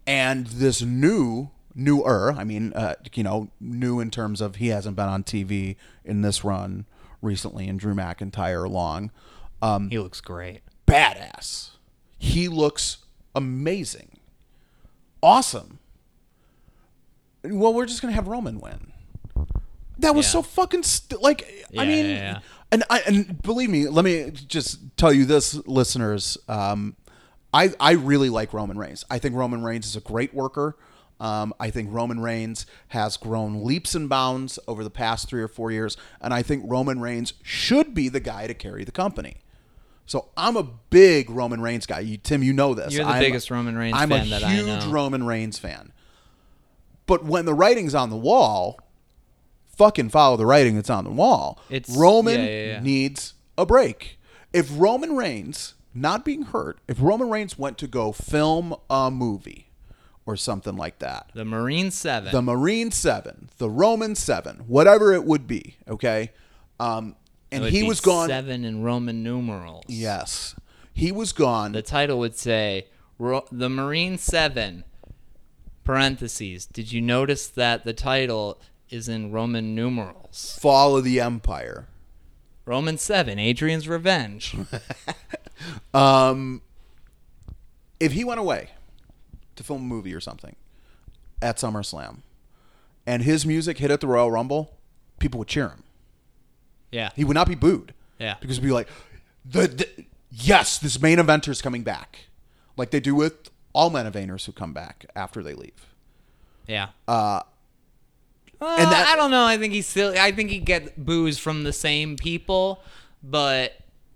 And 0.05 0.47
this 0.47 0.81
new, 0.81 1.49
newer, 1.75 2.33
I 2.37 2.43
mean, 2.43 2.73
uh, 2.73 2.95
you 3.13 3.23
know, 3.23 3.49
new 3.59 3.99
in 3.99 4.11
terms 4.11 4.41
of 4.41 4.55
he 4.57 4.67
hasn't 4.67 4.95
been 4.95 5.07
on 5.09 5.23
TV 5.23 5.75
in 6.05 6.21
this 6.21 6.43
run 6.43 6.85
recently 7.21 7.67
and 7.67 7.79
Drew 7.79 7.93
McIntyre 7.93 8.69
long. 8.69 9.11
Um, 9.63 9.89
He 9.89 9.97
looks 9.99 10.19
great. 10.21 10.61
badass. 10.87 11.69
He 12.17 12.47
looks 12.47 12.97
amazing. 13.35 14.17
Awesome. 15.21 15.79
Well, 17.43 17.73
we're 17.73 17.85
just 17.85 18.01
going 18.01 18.11
to 18.11 18.15
have 18.15 18.27
Roman 18.27 18.59
win. 18.59 18.91
That 19.99 20.15
was 20.15 20.25
Yeah. 20.25 20.31
so 20.31 20.41
fucking 20.41 20.83
st- 20.83 21.21
like 21.21 21.47
I 21.77 21.85
mean 21.85 22.05
yeah, 22.07 22.11
yeah. 22.15 22.39
and 22.71 22.83
I 22.89 23.01
and 23.01 23.41
believe 23.43 23.69
me, 23.69 23.87
let 23.87 24.03
me 24.03 24.31
just 24.31 24.79
tell 24.97 25.13
you 25.13 25.23
this 25.25 25.53
listeners, 25.67 26.37
um 26.47 26.95
I 27.53 27.71
I 27.79 27.91
really 27.91 28.29
like 28.29 28.53
Roman 28.53 28.77
Reigns. 28.77 29.05
I 29.11 29.19
think 29.19 29.35
Roman 29.35 29.63
Reigns 29.63 29.85
is 29.85 29.95
a 29.95 30.01
great 30.01 30.33
worker. 30.33 30.75
Um, 31.19 31.53
I 31.59 31.69
think 31.69 31.89
Roman 31.91 32.19
Reigns 32.19 32.65
has 32.89 33.17
grown 33.17 33.63
leaps 33.63 33.93
and 33.93 34.09
bounds 34.09 34.57
over 34.67 34.83
the 34.83 34.89
past 34.89 35.29
three 35.29 35.41
or 35.43 35.47
four 35.47 35.71
years, 35.71 35.95
and 36.19 36.33
I 36.33 36.41
think 36.41 36.63
Roman 36.67 36.99
Reigns 36.99 37.33
should 37.43 37.93
be 37.93 38.09
the 38.09 38.19
guy 38.19 38.47
to 38.47 38.53
carry 38.55 38.83
the 38.83 38.91
company. 38.91 39.37
So 40.05 40.29
I'm 40.35 40.57
a 40.57 40.63
big 40.63 41.29
Roman 41.29 41.61
Reigns 41.61 41.85
guy. 41.85 42.01
You, 42.01 42.17
Tim, 42.17 42.43
you 42.43 42.53
know 42.53 42.73
this. 42.73 42.93
You're 42.93 43.05
the 43.05 43.11
I'm- 43.11 43.21
biggest 43.21 43.49
Roman 43.49 43.77
Reigns 43.77 43.95
I'm 43.97 44.09
fan 44.09 44.27
a 44.27 44.29
that 44.29 44.43
I 44.43 44.53
huge. 44.53 44.85
Roman 44.85 45.25
Reigns 45.25 45.57
fan. 45.57 45.91
But 47.05 47.23
when 47.25 47.45
the 47.45 47.53
writing's 47.53 47.95
on 47.95 48.09
the 48.09 48.17
wall, 48.17 48.79
fucking 49.77 50.09
follow 50.09 50.37
the 50.37 50.45
writing 50.45 50.75
that's 50.75 50.89
on 50.89 51.03
the 51.03 51.11
wall. 51.11 51.59
It's- 51.69 51.95
Roman 51.95 52.39
yeah, 52.39 52.45
yeah, 52.45 52.65
yeah. 52.73 52.79
needs 52.81 53.33
a 53.57 53.65
break. 53.65 54.19
If 54.51 54.69
Roman 54.71 55.15
Reigns, 55.15 55.73
not 55.93 56.23
being 56.25 56.43
hurt, 56.43 56.79
if 56.87 56.97
Roman 57.01 57.29
Reigns 57.29 57.57
went 57.57 57.77
to 57.79 57.87
go 57.87 58.11
film 58.11 58.75
a 58.89 59.09
movie 59.09 59.67
or 60.25 60.37
something 60.37 60.75
like 60.75 60.99
that, 60.99 61.29
The 61.33 61.43
Marine 61.45 61.91
Seven. 61.91 62.31
the 62.31 62.41
Marine 62.41 62.91
Seven, 62.91 63.49
the 63.57 63.69
Roman 63.69 64.15
Seven, 64.15 64.63
whatever 64.67 65.11
it 65.13 65.25
would 65.25 65.47
be, 65.47 65.75
okay, 65.89 66.31
um, 66.79 67.15
and 67.53 67.65
he 67.65 67.83
was 67.83 68.01
gone. 68.01 68.27
Seven 68.27 68.63
in 68.65 68.83
Roman 68.83 69.23
numerals. 69.23 69.85
Yes, 69.87 70.55
he 70.93 71.11
was 71.11 71.33
gone. 71.33 71.71
The 71.73 71.81
title 71.81 72.19
would 72.19 72.35
say 72.35 72.87
the 73.19 73.69
Marine 73.69 74.17
Seven. 74.17 74.83
Parentheses. 75.83 76.65
Did 76.65 76.93
you 76.93 77.01
notice 77.01 77.45
that 77.47 77.83
the 77.83 77.91
title 77.91 78.57
is 78.89 79.09
in 79.09 79.33
Roman 79.33 79.75
numerals? 79.75 80.57
Fall 80.61 80.95
of 80.95 81.03
the 81.03 81.19
Empire. 81.19 81.89
Roman 82.65 82.97
Seven. 82.97 83.37
Adrian's 83.37 83.87
Revenge. 83.89 84.55
Um, 85.93 86.61
if 87.99 88.13
he 88.13 88.23
went 88.23 88.39
away 88.39 88.71
to 89.55 89.63
film 89.63 89.81
a 89.81 89.85
movie 89.85 90.13
or 90.13 90.19
something 90.19 90.55
at 91.41 91.57
SummerSlam, 91.57 92.17
and 93.05 93.23
his 93.23 93.45
music 93.45 93.77
hit 93.77 93.91
at 93.91 94.01
the 94.01 94.07
Royal 94.07 94.31
Rumble, 94.31 94.77
people 95.19 95.39
would 95.39 95.47
cheer 95.47 95.69
him. 95.69 95.82
Yeah. 96.93 97.09
He 97.15 97.23
would 97.25 97.33
not 97.35 97.47
be 97.47 97.55
booed. 97.55 97.93
Yeah. 98.19 98.35
because 98.39 98.57
it'd 98.57 98.63
be 98.67 98.71
like, 98.71 98.87
the, 99.43 99.67
the 99.67 100.05
yes, 100.31 100.77
this 100.77 101.01
main 101.01 101.19
eventer's 101.19 101.61
coming 101.61 101.83
back, 101.83 102.27
like 102.77 102.91
they 102.91 102.99
do 103.01 103.15
with 103.15 103.49
all 103.73 103.89
main 103.89 104.05
eventers 104.05 104.45
who 104.45 104.51
come 104.53 104.71
back 104.71 105.05
after 105.15 105.43
they 105.43 105.53
leave. 105.53 105.87
Yeah. 106.67 106.89
Uh, 107.07 107.41
Uh, 108.61 108.77
and 108.79 108.89
that- 108.91 109.07
I 109.09 109.15
don't 109.17 109.31
know. 109.31 109.43
I 109.45 109.57
think 109.57 109.73
he's 109.73 109.87
still. 109.87 110.13
I 110.17 110.31
think 110.31 110.49
he 110.51 110.59
get 110.59 111.03
booze 111.03 111.37
from 111.37 111.63
the 111.65 111.73
same 111.73 112.15
people, 112.15 112.81
but 113.21 113.73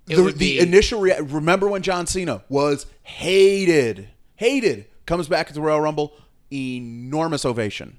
it 0.09 0.15
the, 0.15 0.23
the 0.31 0.33
be 0.37 0.59
initial 0.59 1.01
rea- 1.01 1.19
remember 1.19 1.67
when 1.67 1.81
John 1.81 2.07
Cena 2.07 2.43
was 2.47 2.85
hated, 3.03 4.07
hated, 4.35 4.85
comes 5.05 5.27
back 5.27 5.47
at 5.49 5.53
the 5.53 5.59
Royal 5.61 5.81
Rumble, 5.81 6.13
enormous 6.49 7.43
ovation, 7.43 7.97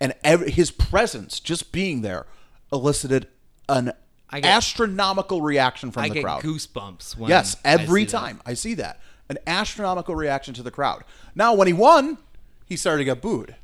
and 0.00 0.14
ev- 0.24 0.46
his 0.46 0.70
presence, 0.70 1.40
just 1.40 1.72
being 1.72 2.00
there, 2.00 2.24
elicited 2.72 3.28
an 3.68 3.92
get- 4.40 4.50
astronomical 4.56 5.42
reaction 5.42 5.90
from 5.90 6.04
I 6.04 6.08
the 6.08 6.14
get 6.14 6.24
crowd. 6.24 6.42
goosebumps. 6.42 7.16
When 7.16 7.28
yes, 7.30 7.56
I 7.64 7.68
every 7.70 8.04
that. 8.04 8.10
time 8.10 8.40
I 8.46 8.54
see 8.54 8.74
that, 8.74 9.00
an 9.28 9.38
astronomical 9.46 10.14
reaction 10.14 10.54
to 10.54 10.62
the 10.62 10.70
crowd. 10.70 11.04
Now, 11.34 11.54
when 11.54 11.66
he 11.66 11.72
won, 11.72 12.18
he 12.66 12.76
started 12.76 12.98
to 12.98 13.04
get 13.04 13.20
booed, 13.22 13.54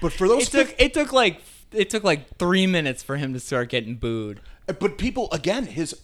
but 0.00 0.12
for 0.12 0.28
those 0.28 0.48
It 0.48 0.50
took. 0.68 0.80
It 0.80 0.94
took 0.94 1.12
like. 1.12 1.40
It 1.72 1.88
took 1.88 2.02
like 2.02 2.36
three 2.36 2.66
minutes 2.66 3.00
for 3.04 3.16
him 3.16 3.32
to 3.32 3.38
start 3.38 3.68
getting 3.68 3.94
booed. 3.94 4.40
But 4.66 4.98
people, 4.98 5.28
again, 5.30 5.66
his 5.66 5.94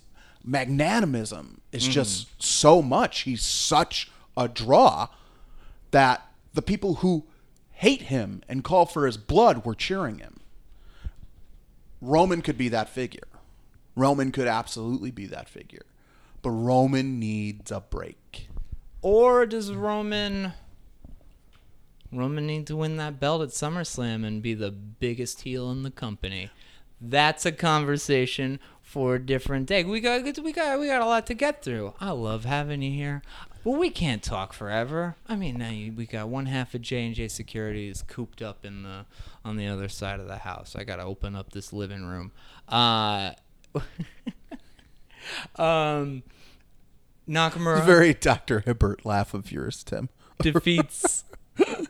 magnanimism 0.49 1.59
is 1.73 1.83
Mm-hmm. 1.83 1.91
just 1.93 2.43
so 2.43 2.81
much. 2.83 3.23
He's 3.23 3.43
such 3.43 4.09
a 4.37 4.47
draw 4.49 5.09
that 5.91 6.25
the 6.55 6.63
people 6.63 6.97
who 6.97 7.25
hate 7.73 8.03
him 8.03 8.43
and 8.49 8.63
call 8.63 8.87
for 8.87 9.07
his 9.07 9.17
blood 9.17 9.65
were 9.65 9.75
cheering 9.75 10.19
him. 10.19 10.39
Roman 12.01 12.43
could 12.43 12.57
be 12.59 12.69
that 12.69 12.89
figure. 12.89 13.27
Roman 13.97 14.31
could 14.31 14.47
absolutely 14.47 15.11
be 15.11 15.27
that 15.27 15.49
figure. 15.49 15.87
But 16.43 16.51
Roman 16.51 17.19
needs 17.19 17.73
a 17.73 17.81
break. 17.81 18.49
Or 19.03 19.47
does 19.47 19.73
Roman 19.73 20.53
Roman 22.13 22.47
need 22.47 22.67
to 22.69 22.77
win 22.77 22.97
that 22.99 23.19
belt 23.19 23.43
at 23.43 23.49
SummerSlam 23.49 24.25
and 24.25 24.43
be 24.43 24.55
the 24.55 24.71
biggest 24.71 25.43
heel 25.43 25.71
in 25.71 25.83
the 25.83 25.91
company? 25.91 26.51
That's 27.01 27.45
a 27.45 27.53
conversation 27.53 28.61
for 28.83 29.17
a 29.17 29.19
different 29.19 29.67
day. 29.67 29.83
We 29.85 30.01
got 30.01 30.23
we 30.25 30.53
got 30.53 30.79
we 30.79 30.87
got 30.87 31.03
a 31.03 31.07
lot 31.07 31.27
to 31.27 31.35
get 31.35 31.63
through. 31.63 31.95
I 32.01 32.11
love 32.11 32.45
having 32.45 32.83
you 32.83 32.93
here. 32.93 33.23
Well, 33.65 33.79
we 33.79 33.91
can't 33.91 34.23
talk 34.23 34.53
forever. 34.53 35.17
I 35.29 35.35
mean, 35.35 35.59
now 35.59 35.71
you, 35.71 35.93
we 35.93 36.07
got 36.07 36.29
one 36.29 36.47
half 36.47 36.73
of 36.75 36.83
J 36.83 37.05
and 37.05 37.15
J 37.15 37.27
Securities 37.27 38.03
cooped 38.03 38.41
up 38.41 38.65
in 38.65 38.85
the 38.85 39.07
on 39.45 39.57
the 39.57 39.67
other 39.67 39.89
side 39.89 40.21
of 40.21 40.29
the 40.29 40.39
house. 40.39 40.77
I 40.77 40.85
got 40.85 40.97
to 40.97 41.03
open 41.03 41.35
up 41.35 41.51
this 41.51 41.73
living 41.73 42.07
room. 42.07 42.31
Uh, 42.69 43.33
um, 45.57 46.23
Nakamura 47.29 47.85
Very 47.85 48.15
Dr. 48.15 48.61
Hibbert 48.61 49.05
laugh 49.05 49.35
of 49.35 49.51
yours, 49.51 49.83
Tim. 49.85 50.09
defeats 50.41 51.25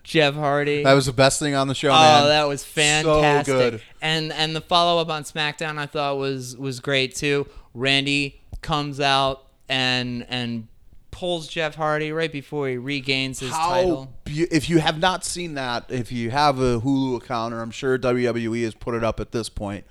Jeff 0.03 0.35
Hardy. 0.35 0.85
That 0.85 0.95
was 0.95 1.07
the 1.07 1.13
best 1.13 1.41
thing 1.41 1.55
on 1.55 1.69
the 1.69 1.75
show, 1.75 1.89
oh, 1.89 1.93
man. 1.93 2.29
that 2.29 2.49
was 2.49 2.65
fantastic. 2.65 3.47
So 3.47 3.71
good. 3.71 3.83
And 4.01 4.33
and 4.33 4.55
the 4.55 4.61
follow 4.61 5.01
up 5.01 5.09
on 5.09 5.25
SmackDown 5.25 5.79
I 5.79 5.87
thought 5.87 6.19
was 6.19 6.57
was 6.57 6.81
great 6.81 7.15
too. 7.15 7.47
Randy 7.75 8.41
comes 8.63 9.01
out 9.01 9.47
and 9.69 10.25
and 10.29 10.69
pulls 11.11 11.49
Jeff 11.49 11.75
Hardy 11.75 12.13
right 12.13 12.31
before 12.31 12.69
he 12.69 12.77
regains 12.77 13.41
his 13.41 13.51
How 13.51 13.71
title. 13.71 14.15
be- 14.25 14.43
if 14.43 14.69
you 14.69 14.79
have 14.79 14.99
not 14.99 15.25
seen 15.25 15.55
that, 15.55 15.87
if 15.89 16.13
you 16.13 16.31
have 16.31 16.59
a 16.59 16.81
Hulu 16.81 17.17
account, 17.17 17.55
or 17.55 17.63
I'm 17.63 17.71
sure 17.71 17.99
WWE 17.99 18.65
has 18.65 18.75
put 18.75 18.95
it 18.95 19.03
up 19.03 19.19
at 19.19 19.33
this 19.33 19.49
point, 19.49 19.85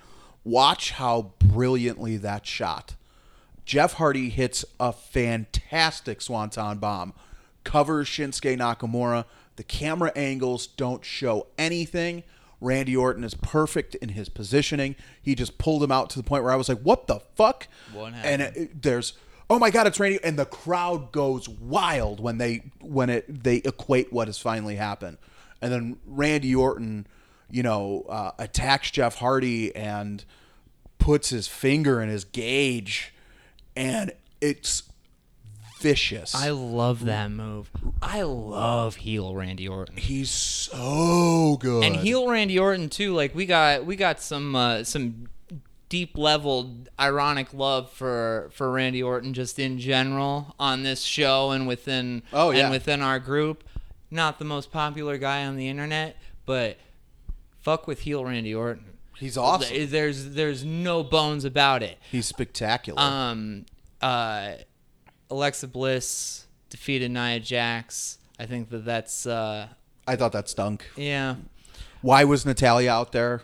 watch 0.46 0.92
how 0.92 1.32
brilliantly 1.40 2.16
that 2.18 2.46
shot. 2.46 2.94
Jeff 3.64 3.94
Hardy 3.94 4.28
hits 4.30 4.64
a 4.78 4.92
fantastic 4.92 6.22
swanton 6.22 6.78
bomb, 6.78 7.12
covers 7.64 8.06
Shinsuke 8.08 8.56
Nakamura. 8.56 9.24
The 9.56 9.64
camera 9.64 10.12
angles 10.14 10.66
don't 10.68 11.04
show 11.04 11.48
anything. 11.58 12.22
Randy 12.60 12.96
Orton 12.96 13.24
is 13.24 13.34
perfect 13.34 13.94
in 13.96 14.10
his 14.10 14.28
positioning. 14.28 14.94
He 15.20 15.34
just 15.34 15.58
pulled 15.58 15.82
him 15.82 15.90
out 15.92 16.10
to 16.10 16.18
the 16.18 16.22
point 16.22 16.42
where 16.44 16.52
I 16.52 16.56
was 16.56 16.68
like, 16.68 16.80
"What 16.80 17.06
the 17.06 17.20
fuck?" 17.34 17.66
And 18.24 18.40
it- 18.42 18.82
there's, 18.82 19.12
oh 19.50 19.58
my 19.58 19.70
god, 19.70 19.86
it's 19.86 19.98
Randy, 20.00 20.20
and 20.24 20.38
the 20.38 20.46
crowd 20.46 21.10
goes 21.12 21.48
wild 21.48 22.20
when 22.20 22.38
they 22.38 22.62
when 22.80 23.10
it 23.10 23.42
they 23.44 23.56
equate 23.56 24.12
what 24.12 24.28
has 24.28 24.38
finally 24.38 24.76
happened, 24.76 25.18
and 25.60 25.72
then 25.72 25.96
Randy 26.06 26.54
Orton, 26.54 27.06
you 27.50 27.62
know, 27.62 28.04
uh, 28.08 28.32
attacks 28.38 28.90
Jeff 28.90 29.16
Hardy 29.16 29.74
and 29.76 30.24
puts 30.98 31.30
his 31.30 31.46
finger 31.46 32.00
in 32.02 32.08
his 32.08 32.24
gauge, 32.24 33.12
and 33.76 34.12
it's 34.40 34.82
vicious. 35.80 36.34
I 36.34 36.50
love 36.50 37.04
that 37.04 37.30
move. 37.30 37.70
I 38.02 38.22
love 38.22 38.96
heel 38.96 39.34
Randy 39.34 39.68
Orton. 39.68 39.96
He's 39.96 40.30
so 40.30 41.58
good. 41.60 41.84
and 41.84 41.96
heel 41.96 42.28
Randy 42.28 42.58
Orton 42.58 42.88
too. 42.88 43.14
Like 43.14 43.34
we 43.34 43.46
got 43.46 43.84
we 43.84 43.96
got 43.96 44.20
some 44.20 44.54
uh, 44.56 44.84
some 44.84 45.28
deep 45.88 46.18
level 46.18 46.74
ironic 46.98 47.52
love 47.54 47.90
for 47.92 48.48
for 48.52 48.70
Randy 48.72 49.02
Orton 49.02 49.34
just 49.34 49.58
in 49.58 49.78
general 49.78 50.54
on 50.58 50.82
this 50.82 51.02
show 51.02 51.50
and 51.52 51.68
within 51.68 52.22
Oh, 52.32 52.50
yeah. 52.50 52.62
and 52.62 52.70
within 52.70 53.02
our 53.02 53.18
group. 53.18 53.62
Not 54.10 54.38
the 54.38 54.44
most 54.44 54.70
popular 54.72 55.18
guy 55.18 55.44
on 55.44 55.56
the 55.56 55.68
internet, 55.68 56.16
but 56.46 56.78
fuck 57.66 57.88
with 57.88 58.02
heel 58.02 58.24
Randy 58.24 58.54
Orton. 58.54 58.84
He's 59.18 59.36
awesome. 59.36 59.90
There's 59.90 60.34
there's 60.34 60.64
no 60.64 61.02
bones 61.02 61.44
about 61.44 61.82
it. 61.82 61.98
He's 62.12 62.26
spectacular. 62.26 63.02
Um, 63.02 63.66
uh, 64.00 64.52
Alexa 65.30 65.66
Bliss 65.66 66.46
defeated 66.70 67.10
Nia 67.10 67.40
Jax. 67.40 68.18
I 68.38 68.46
think 68.46 68.68
that 68.70 68.84
that's 68.84 69.26
uh, 69.26 69.66
I 70.06 70.14
thought 70.14 70.30
that 70.32 70.48
stunk. 70.48 70.86
yeah. 70.96 71.36
Why 72.02 72.22
was 72.22 72.46
Natalya 72.46 72.90
out 72.92 73.10
there? 73.10 73.42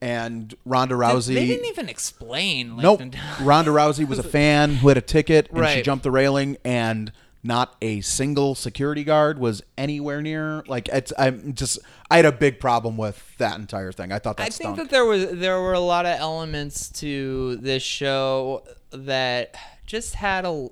And 0.00 0.54
Ronda 0.64 0.94
Rousey. 0.94 1.34
They 1.34 1.46
didn't 1.46 1.66
even 1.66 1.88
explain. 1.88 2.76
Like, 2.76 2.82
Nope. 2.82 3.00
Ronda 3.40 3.70
Rousey 3.72 4.06
was 4.06 4.18
a 4.18 4.22
fan 4.38 4.76
who 4.76 4.88
had 4.88 4.98
a 4.98 5.00
ticket 5.00 5.48
and 5.50 5.66
she 5.70 5.82
jumped 5.82 6.04
the 6.04 6.10
railing 6.10 6.56
and 6.64 7.10
not 7.44 7.76
a 7.82 8.00
single 8.00 8.54
security 8.54 9.04
guard 9.04 9.38
was 9.38 9.62
anywhere 9.76 10.22
near 10.22 10.64
like 10.66 10.88
it's 10.88 11.12
I'm 11.18 11.52
just 11.52 11.78
I 12.10 12.16
had 12.16 12.24
a 12.24 12.32
big 12.32 12.58
problem 12.58 12.96
with 12.96 13.36
that 13.36 13.58
entire 13.60 13.92
thing. 13.92 14.10
I 14.10 14.18
thought 14.18 14.38
that 14.38 14.46
I 14.46 14.48
stunk. 14.48 14.76
think 14.76 14.88
that 14.88 14.94
there 14.94 15.04
was 15.04 15.30
there 15.30 15.60
were 15.60 15.74
a 15.74 15.80
lot 15.80 16.06
of 16.06 16.18
elements 16.18 16.88
to 17.00 17.56
this 17.56 17.82
show 17.82 18.64
that 18.90 19.54
just 19.86 20.14
had 20.14 20.46
a. 20.46 20.68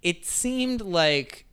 It 0.00 0.24
seemed 0.24 0.80
like 0.80 1.46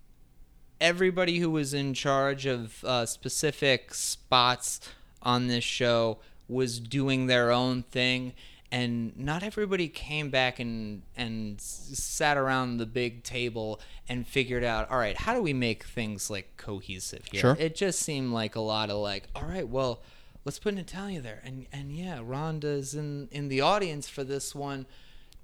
everybody 0.80 1.40
who 1.40 1.50
was 1.50 1.74
in 1.74 1.96
charge 1.96 2.46
of 2.46 2.84
uh, 2.84 3.08
specific 3.08 3.94
spots 3.96 4.80
on 5.24 5.48
this 5.48 5.64
show 5.64 6.20
was 6.48 6.80
doing 6.80 7.26
their 7.26 7.52
own 7.52 7.82
thing, 7.82 8.34
and 8.72 9.16
not 9.18 9.44
everybody 9.44 9.88
came 9.88 10.30
back 10.30 10.60
and 10.60 11.04
and 11.16 11.60
sat 11.62 12.36
around 12.38 12.78
the 12.78 12.86
big 12.86 13.24
table 13.24 13.80
and 14.10 14.28
figured 14.28 14.64
out 14.64 14.90
all 14.90 14.98
right 14.98 15.18
how 15.18 15.34
do 15.34 15.42
we 15.42 15.54
make 15.54 15.84
things 15.84 16.30
like 16.30 16.58
cohesive 16.58 17.24
here 17.32 17.42
Sure. 17.42 17.58
it 17.60 17.76
just 17.76 18.00
seemed 18.00 18.32
like 18.34 18.56
a 18.56 18.60
lot 18.62 18.90
of 18.90 18.98
like 18.98 19.28
all 19.36 19.44
right 19.44 19.68
well 19.70 20.02
let's 20.46 20.58
put 20.60 20.74
natalya 20.74 21.22
there 21.22 21.42
and 21.46 21.68
and 21.72 21.92
yeah 21.92 22.20
ronda's 22.24 22.96
in 22.96 23.28
in 23.32 23.48
the 23.50 23.62
audience 23.62 24.10
for 24.10 24.24
this 24.24 24.56
one 24.56 24.86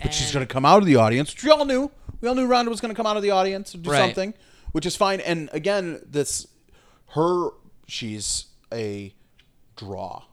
But 0.01 0.13
she's 0.15 0.31
going 0.33 0.45
to 0.45 0.51
come 0.51 0.65
out 0.65 0.79
of 0.79 0.85
the 0.87 0.95
audience, 0.95 1.31
which 1.31 1.43
we 1.43 1.51
all 1.51 1.63
knew. 1.63 1.91
We 2.21 2.27
all 2.27 2.33
knew 2.33 2.47
rhonda 2.47 2.69
was 2.69 2.81
going 2.81 2.89
to 2.93 2.95
come 2.95 3.05
out 3.05 3.17
of 3.17 3.23
the 3.23 3.29
audience 3.29 3.75
and 3.75 3.83
do 3.83 3.91
Right. 3.91 3.99
something, 3.99 4.33
which 4.71 4.87
is 4.87 4.95
fine. 4.95 5.19
And 5.21 5.47
again, 5.53 6.01
this 6.09 6.47
her 7.09 7.51
she's 7.87 8.47
a 8.73 9.13
draw. 9.75 10.23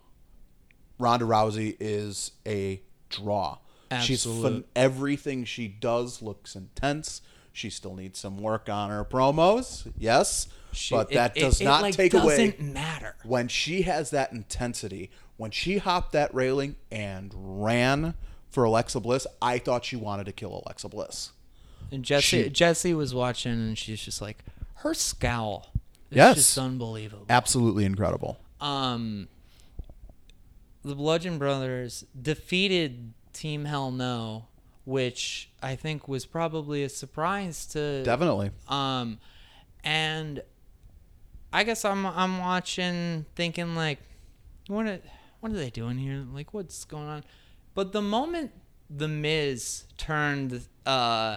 Ronda 0.98 1.24
Rousey 1.24 1.76
is 1.80 2.32
a 2.46 2.80
draw. 3.08 3.58
She's 4.02 4.26
Absolute. 4.26 4.42
fun, 4.42 4.64
everything 4.76 5.44
she 5.44 5.66
does 5.68 6.20
looks 6.20 6.54
intense. 6.54 7.22
She 7.52 7.70
still 7.70 7.94
needs 7.94 8.18
some 8.18 8.38
work 8.38 8.68
on 8.68 8.90
her 8.90 9.04
promos, 9.04 9.90
yes, 9.98 10.46
she- 10.72 10.94
but 10.94 11.10
that 11.10 11.36
it- 11.36 11.40
does 11.40 11.60
it, 11.60 11.64
not 11.64 11.82
like, 11.82 11.94
take 11.96 12.12
away 12.14 12.34
It 12.44 12.58
doesn't 12.58 12.72
matter 12.74 13.16
when 13.24 13.48
she 13.48 13.82
has 13.82 14.10
that 14.10 14.32
intensity, 14.32 15.10
when 15.38 15.50
she 15.50 15.78
hopped 15.78 16.12
that 16.12 16.32
railing 16.34 16.76
and 16.90 17.32
ran 17.34 18.14
for 18.50 18.64
Alexa 18.64 19.00
Bliss, 19.00 19.26
I 19.42 19.58
thought 19.58 19.84
she 19.86 19.96
wanted 19.96 20.24
to 20.26 20.32
kill 20.32 20.62
Alexa 20.66 20.88
Bliss. 20.88 21.32
And 21.90 22.04
Jesse 22.04 22.44
She- 22.44 22.50
Jesse 22.50 22.92
was 22.94 23.14
watching, 23.14 23.52
and 23.52 23.78
she's 23.78 24.00
just 24.00 24.20
like, 24.20 24.44
her 24.76 24.92
scowl. 24.94 25.72
It's 26.10 26.16
Yes. 26.16 26.36
just 26.36 26.58
unbelievable. 26.58 27.26
Absolutely 27.30 27.84
incredible. 27.84 28.38
Um, 28.60 29.28
the 30.88 30.94
Bludgeon 30.94 31.38
Brothers 31.38 32.04
defeated 32.20 33.12
Team 33.32 33.64
Hell 33.66 33.90
No, 33.90 34.46
which 34.84 35.50
I 35.62 35.76
think 35.76 36.08
was 36.08 36.26
probably 36.26 36.82
a 36.82 36.88
surprise 36.88 37.66
to 37.66 38.02
Definitely. 38.02 38.50
um, 38.68 39.18
and 39.84 40.42
I 41.52 41.64
guess 41.64 41.84
I'm 41.84 42.04
I'm 42.06 42.38
watching, 42.38 43.24
thinking 43.36 43.74
like, 43.74 43.98
what 44.66 44.86
are, 44.86 44.98
what 45.40 45.52
are 45.52 45.56
they 45.56 45.70
doing 45.70 45.98
here? 45.98 46.24
Like, 46.32 46.52
what's 46.52 46.84
going 46.84 47.06
on? 47.06 47.24
But 47.74 47.92
the 47.92 48.02
moment 48.02 48.50
the 48.90 49.08
Miz 49.08 49.84
turned 49.98 50.66
uh, 50.86 51.36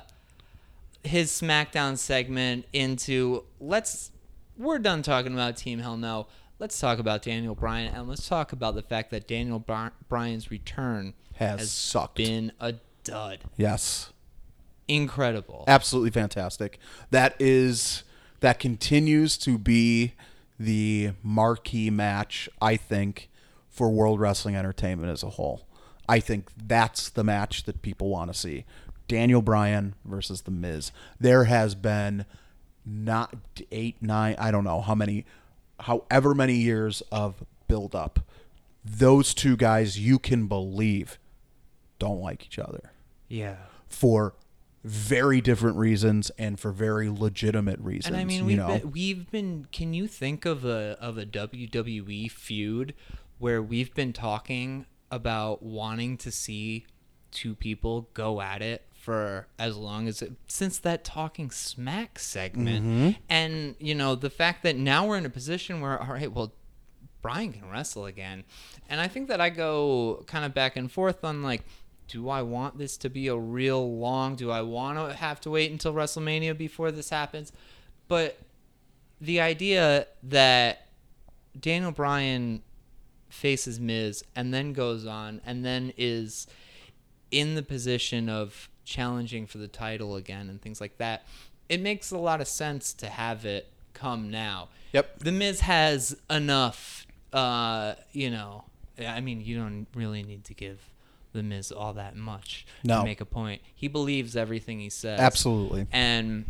his 1.04 1.30
SmackDown 1.32 1.98
segment 1.98 2.66
into 2.74 3.44
let's 3.60 4.12
we're 4.58 4.80
done 4.80 5.02
talking 5.02 5.34
about 5.34 5.58
Team 5.58 5.80
Hell 5.80 5.98
No. 5.98 6.28
Let's 6.62 6.80
talk 6.80 7.00
about 7.00 7.24
Daniel 7.24 7.56
Bryan 7.56 7.92
and 7.92 8.08
let's 8.08 8.30
talk 8.30 8.52
about 8.54 8.76
the 8.76 8.84
fact 8.84 9.10
that 9.10 9.28
Daniel 9.28 9.58
Bry- 9.58 9.90
Bryan's 10.08 10.52
return 10.52 11.16
Has 11.38 11.72
sucked. 11.72 12.18
been 12.18 12.52
a 12.60 12.76
dud. 13.04 13.40
Yes. 13.58 14.12
Incredible. 14.88 15.64
Absolutely 15.68 16.12
fantastic. 16.12 16.78
That 17.10 17.34
is 17.40 18.04
that 18.42 18.60
continues 18.60 19.40
to 19.40 19.58
be 19.58 20.14
the 20.60 21.14
marquee 21.24 21.90
match, 21.90 22.48
I 22.62 22.76
think, 22.78 23.32
for 23.68 23.90
World 23.90 24.20
Wrestling 24.20 24.56
Entertainment 24.56 25.12
as 25.12 25.24
a 25.24 25.32
whole. 25.32 25.66
I 26.08 26.20
think 26.20 26.52
that's 26.68 27.10
the 27.10 27.24
match 27.24 27.64
that 27.64 27.82
people 27.82 28.10
want 28.10 28.32
to 28.32 28.38
see. 28.38 28.66
Daniel 29.08 29.42
Bryan 29.42 29.96
versus 30.06 30.42
The 30.42 30.52
Miz. 30.52 30.92
There 31.20 31.46
has 31.46 31.74
been 31.74 32.26
not 32.86 33.34
eight, 33.72 33.96
nine, 34.00 34.36
I 34.38 34.52
don't 34.52 34.64
know 34.64 34.82
how 34.82 34.94
many, 34.94 35.26
however 35.82 36.34
many 36.34 36.56
years 36.56 37.02
of 37.12 37.44
build 37.68 37.96
up. 37.96 38.20
Those 38.84 39.34
two 39.34 39.56
guys, 39.56 40.00
you 40.00 40.18
can 40.20 40.48
believe, 40.48 41.20
don't 42.00 42.20
like 42.20 42.46
each 42.46 42.58
other 42.60 42.92
Yeah. 43.30 43.58
for 43.88 44.34
very 44.84 45.40
different 45.42 45.78
reasons 45.78 46.32
and 46.40 46.60
for 46.60 46.72
very 46.72 47.08
legitimate 47.10 47.80
reasons. 47.80 48.08
And 48.08 48.18
I 48.18 48.26
mean, 48.26 48.46
we've 48.46 48.58
know, 48.58 48.80
been, 48.80 48.92
we've 48.92 49.30
been. 49.30 49.68
Can 49.72 49.94
you 49.94 50.08
think 50.08 50.46
of 50.46 50.66
a 50.66 50.98
of 51.00 51.20
a 51.20 51.26
WWE 51.26 52.32
feud 52.32 52.96
where 53.38 53.62
we've 53.62 53.94
been 53.94 54.12
talking 54.14 54.88
about 55.12 55.62
wanting 55.62 56.18
to 56.18 56.32
see 56.32 56.88
two 57.30 57.54
people 57.54 58.10
go 58.16 58.42
at 58.42 58.62
it 58.64 58.88
for 59.02 59.48
as 59.58 59.76
long 59.76 60.08
as 60.08 60.22
it, 60.22 60.34
since 60.48 60.78
that 60.78 61.04
talking 61.04 61.50
smack 61.50 62.20
segment, 62.20 62.86
Mm-hmm. 62.86 63.10
and 63.30 63.76
you 63.80 63.96
know 63.96 64.14
the 64.16 64.30
fact 64.30 64.62
that 64.64 64.76
now 64.78 65.08
we're 65.08 65.18
in 65.18 65.26
a 65.26 65.30
position 65.30 65.82
where 65.82 66.00
all 66.00 66.14
right, 66.14 66.32
well, 66.32 66.54
Bryan 67.24 67.52
can 67.54 67.70
wrestle 67.70 68.06
again. 68.06 68.44
And 68.90 69.02
I 69.02 69.08
think 69.08 69.28
that 69.30 69.42
I 69.42 69.50
go 69.50 70.24
kind 70.28 70.46
of 70.46 70.54
back 70.54 70.76
and 70.76 70.92
forth 70.92 71.24
on 71.24 71.42
like, 71.42 71.64
do 72.08 72.30
I 72.30 72.42
want 72.42 72.78
this 72.78 72.98
to 72.98 73.10
be 73.10 73.28
a 73.28 73.36
real 73.36 73.98
long? 73.98 74.36
Do 74.36 74.52
I 74.52 74.62
want 74.62 74.98
to 75.00 75.16
have 75.16 75.40
to 75.42 75.50
wait 75.52 75.72
until 75.72 75.94
WrestleMania 75.94 76.58
before 76.58 76.92
this 76.92 77.10
happens? 77.10 77.52
But 78.08 78.38
the 79.20 79.40
idea 79.40 80.08
that 80.24 80.88
Daniel 81.60 81.92
Bryan 81.92 82.64
faces 83.30 83.80
Miz 83.80 84.24
and 84.36 84.54
then 84.54 84.74
goes 84.74 85.06
on 85.06 85.42
and 85.46 85.64
then 85.64 85.94
is 85.98 86.48
in 87.32 87.56
the 87.56 87.64
position 87.64 88.28
of 88.30 88.68
challenging 88.86 89.46
for 89.48 89.58
the 89.58 89.68
title 89.68 90.16
again 90.16 90.50
and 90.50 90.62
things 90.62 90.80
like 90.82 90.98
that, 90.98 91.26
it 91.70 91.82
makes 91.82 92.12
a 92.12 92.18
lot 92.18 92.42
of 92.42 92.48
sense 92.48 92.94
to 92.94 93.08
have 93.08 93.46
it 93.46 93.68
come 93.94 94.30
now. 94.32 94.70
Yep. 94.94 95.20
The 95.20 95.32
Miz 95.32 95.62
has 95.62 96.18
enough, 96.30 97.06
uh, 97.32 97.94
you 98.12 98.30
know, 98.30 98.66
I 99.00 99.22
mean, 99.22 99.42
you 99.42 99.58
don't 99.58 99.88
really 99.96 100.22
need 100.24 100.44
to 100.46 100.54
give 100.54 100.80
The 101.34 101.44
Miz 101.44 101.72
all 101.72 101.94
that 101.94 102.16
much 102.16 102.66
No. 102.84 103.00
to 103.00 103.04
make 103.06 103.22
a 103.22 103.26
point. 103.26 103.62
He 103.74 103.88
believes 103.88 104.36
everything 104.36 104.80
he 104.80 104.90
says. 104.90 105.20
absolutely. 105.20 105.88
And 105.92 106.46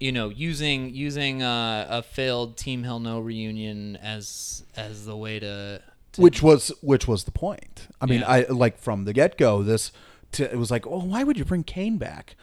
you 0.00 0.10
know, 0.10 0.28
using 0.30 0.92
using 0.92 1.42
uh, 1.44 1.86
a 1.88 2.02
failed 2.02 2.56
Team 2.56 2.82
Hell 2.82 2.98
No 2.98 3.20
reunion 3.20 3.96
as 4.02 4.64
as 4.76 5.06
the 5.06 5.16
way 5.16 5.38
to, 5.38 5.80
to 6.12 6.20
Which 6.20 6.42
was 6.42 6.72
which 6.82 7.06
was 7.06 7.24
the 7.24 7.30
point. 7.30 7.86
I 8.00 8.06
mean, 8.06 8.20
Yeah. 8.20 8.28
I 8.28 8.40
like 8.48 8.78
from 8.78 9.04
the 9.04 9.12
get 9.12 9.38
go. 9.38 9.62
This 9.62 9.92
to, 10.32 10.50
it 10.50 10.56
was 10.56 10.70
like, 10.70 10.86
oh, 10.86 11.04
why 11.04 11.24
would 11.24 11.38
you 11.38 11.44
bring 11.44 11.64
Kane 11.64 11.98
back? 11.98 12.36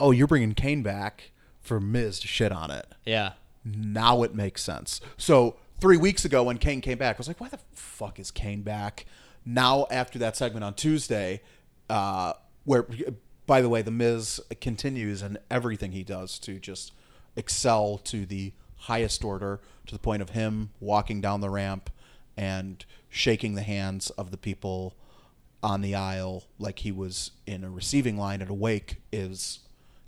Oh, 0.00 0.10
you're 0.10 0.26
bringing 0.26 0.54
Kane 0.54 0.82
back 0.82 1.30
for 1.60 1.80
Miz 1.80 2.20
to 2.20 2.26
shit 2.26 2.52
on 2.52 2.70
it. 2.70 2.86
yeah. 3.04 3.32
Now 3.64 4.24
it 4.24 4.34
makes 4.34 4.60
sense. 4.60 5.00
So 5.16 5.54
three 5.80 5.96
weeks 5.96 6.24
ago 6.24 6.42
when 6.42 6.58
Kane 6.58 6.80
came 6.80 6.98
back, 6.98 7.14
I 7.14 7.18
was 7.18 7.28
like, 7.28 7.40
why 7.40 7.48
the 7.48 7.60
fuck 7.72 8.18
is 8.18 8.32
Kane 8.32 8.62
back? 8.62 9.06
Now 9.44 9.86
after 9.88 10.18
that 10.18 10.36
segment 10.36 10.64
on 10.64 10.74
Tuesday, 10.74 11.42
uh, 11.88 12.32
where 12.64 12.86
by 13.46 13.60
the 13.60 13.68
way, 13.68 13.82
the 13.82 13.90
Miz 13.90 14.40
continues 14.60 15.22
and 15.22 15.38
everything 15.50 15.92
he 15.92 16.04
does 16.04 16.38
to 16.40 16.58
just 16.58 16.92
excel 17.36 17.98
to 17.98 18.24
the 18.24 18.52
highest 18.76 19.24
order 19.24 19.60
to 19.86 19.94
the 19.94 19.98
point 19.98 20.22
of 20.22 20.30
him 20.30 20.70
walking 20.80 21.20
down 21.20 21.40
the 21.40 21.50
ramp 21.50 21.90
and 22.36 22.84
shaking 23.08 23.54
the 23.54 23.62
hands 23.62 24.10
of 24.10 24.30
the 24.30 24.36
people 24.36 24.96
on 25.62 25.80
the 25.80 25.94
aisle 25.94 26.44
like 26.58 26.80
he 26.80 26.90
was 26.90 27.30
in 27.46 27.62
a 27.64 27.70
receiving 27.70 28.16
line 28.16 28.42
at 28.42 28.48
a 28.48 28.54
wake 28.54 28.96
is 29.12 29.60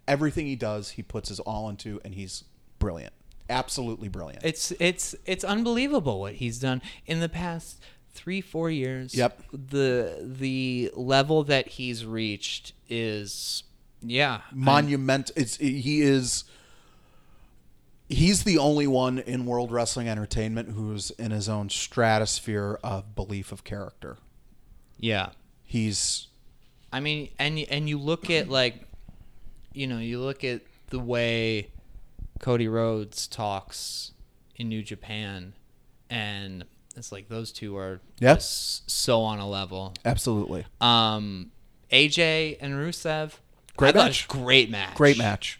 everything 0.08 0.46
he 0.46 0.56
does 0.56 0.90
he 0.90 1.02
puts 1.02 1.28
his 1.28 1.40
all 1.40 1.68
into 1.68 2.00
and 2.04 2.14
he's 2.14 2.44
brilliant 2.78 3.12
absolutely 3.48 4.08
brilliant 4.08 4.44
It's 4.44 4.72
it's 4.80 5.14
it's 5.26 5.44
unbelievable 5.44 6.20
what 6.20 6.34
he's 6.34 6.58
done 6.58 6.82
in 7.06 7.20
the 7.20 7.28
past 7.28 7.80
three 8.12 8.40
four 8.40 8.70
years. 8.70 9.14
Yep. 9.14 9.42
The 9.52 10.18
the 10.22 10.90
level 10.94 11.44
that 11.44 11.68
he's 11.68 12.06
reached 12.06 12.72
is 12.88 13.64
yeah 14.00 14.40
monument 14.52 15.30
it's 15.34 15.56
he 15.56 16.02
is 16.02 16.44
he's 18.08 18.44
the 18.44 18.58
only 18.58 18.86
one 18.86 19.18
in 19.18 19.46
world 19.46 19.72
wrestling 19.72 20.08
entertainment 20.08 20.70
who's 20.70 21.10
in 21.12 21.30
his 21.30 21.48
own 21.48 21.70
stratosphere 21.70 22.78
of 22.82 23.14
belief 23.14 23.50
of 23.52 23.64
character 23.64 24.18
yeah. 24.98 25.30
He's 25.64 26.28
I 26.92 27.00
mean, 27.00 27.30
and 27.38 27.58
and 27.58 27.88
you 27.88 27.98
look 27.98 28.30
at 28.30 28.48
like, 28.48 28.86
you 29.72 29.86
know, 29.86 29.98
you 29.98 30.20
look 30.20 30.44
at 30.44 30.62
the 30.90 30.98
way 31.00 31.70
Cody 32.40 32.68
Rhodes 32.68 33.26
talks 33.26 34.12
in 34.56 34.68
New 34.68 34.82
Japan, 34.82 35.54
and 36.08 36.64
it's 36.96 37.10
like 37.10 37.28
those 37.28 37.50
two 37.50 37.76
are 37.76 38.00
Yeah. 38.20 38.34
just 38.34 38.88
so 38.88 39.22
on 39.22 39.40
a 39.40 39.48
level. 39.48 39.94
absolutely 40.04 40.64
Um, 40.80 41.50
AJ 41.90 42.58
and 42.60 42.74
Rusev, 42.74 43.32
Great 43.76 43.96
I 43.96 44.04
match. 44.04 44.28
great 44.28 44.70
match, 44.70 44.94
great 44.94 45.18
match 45.18 45.58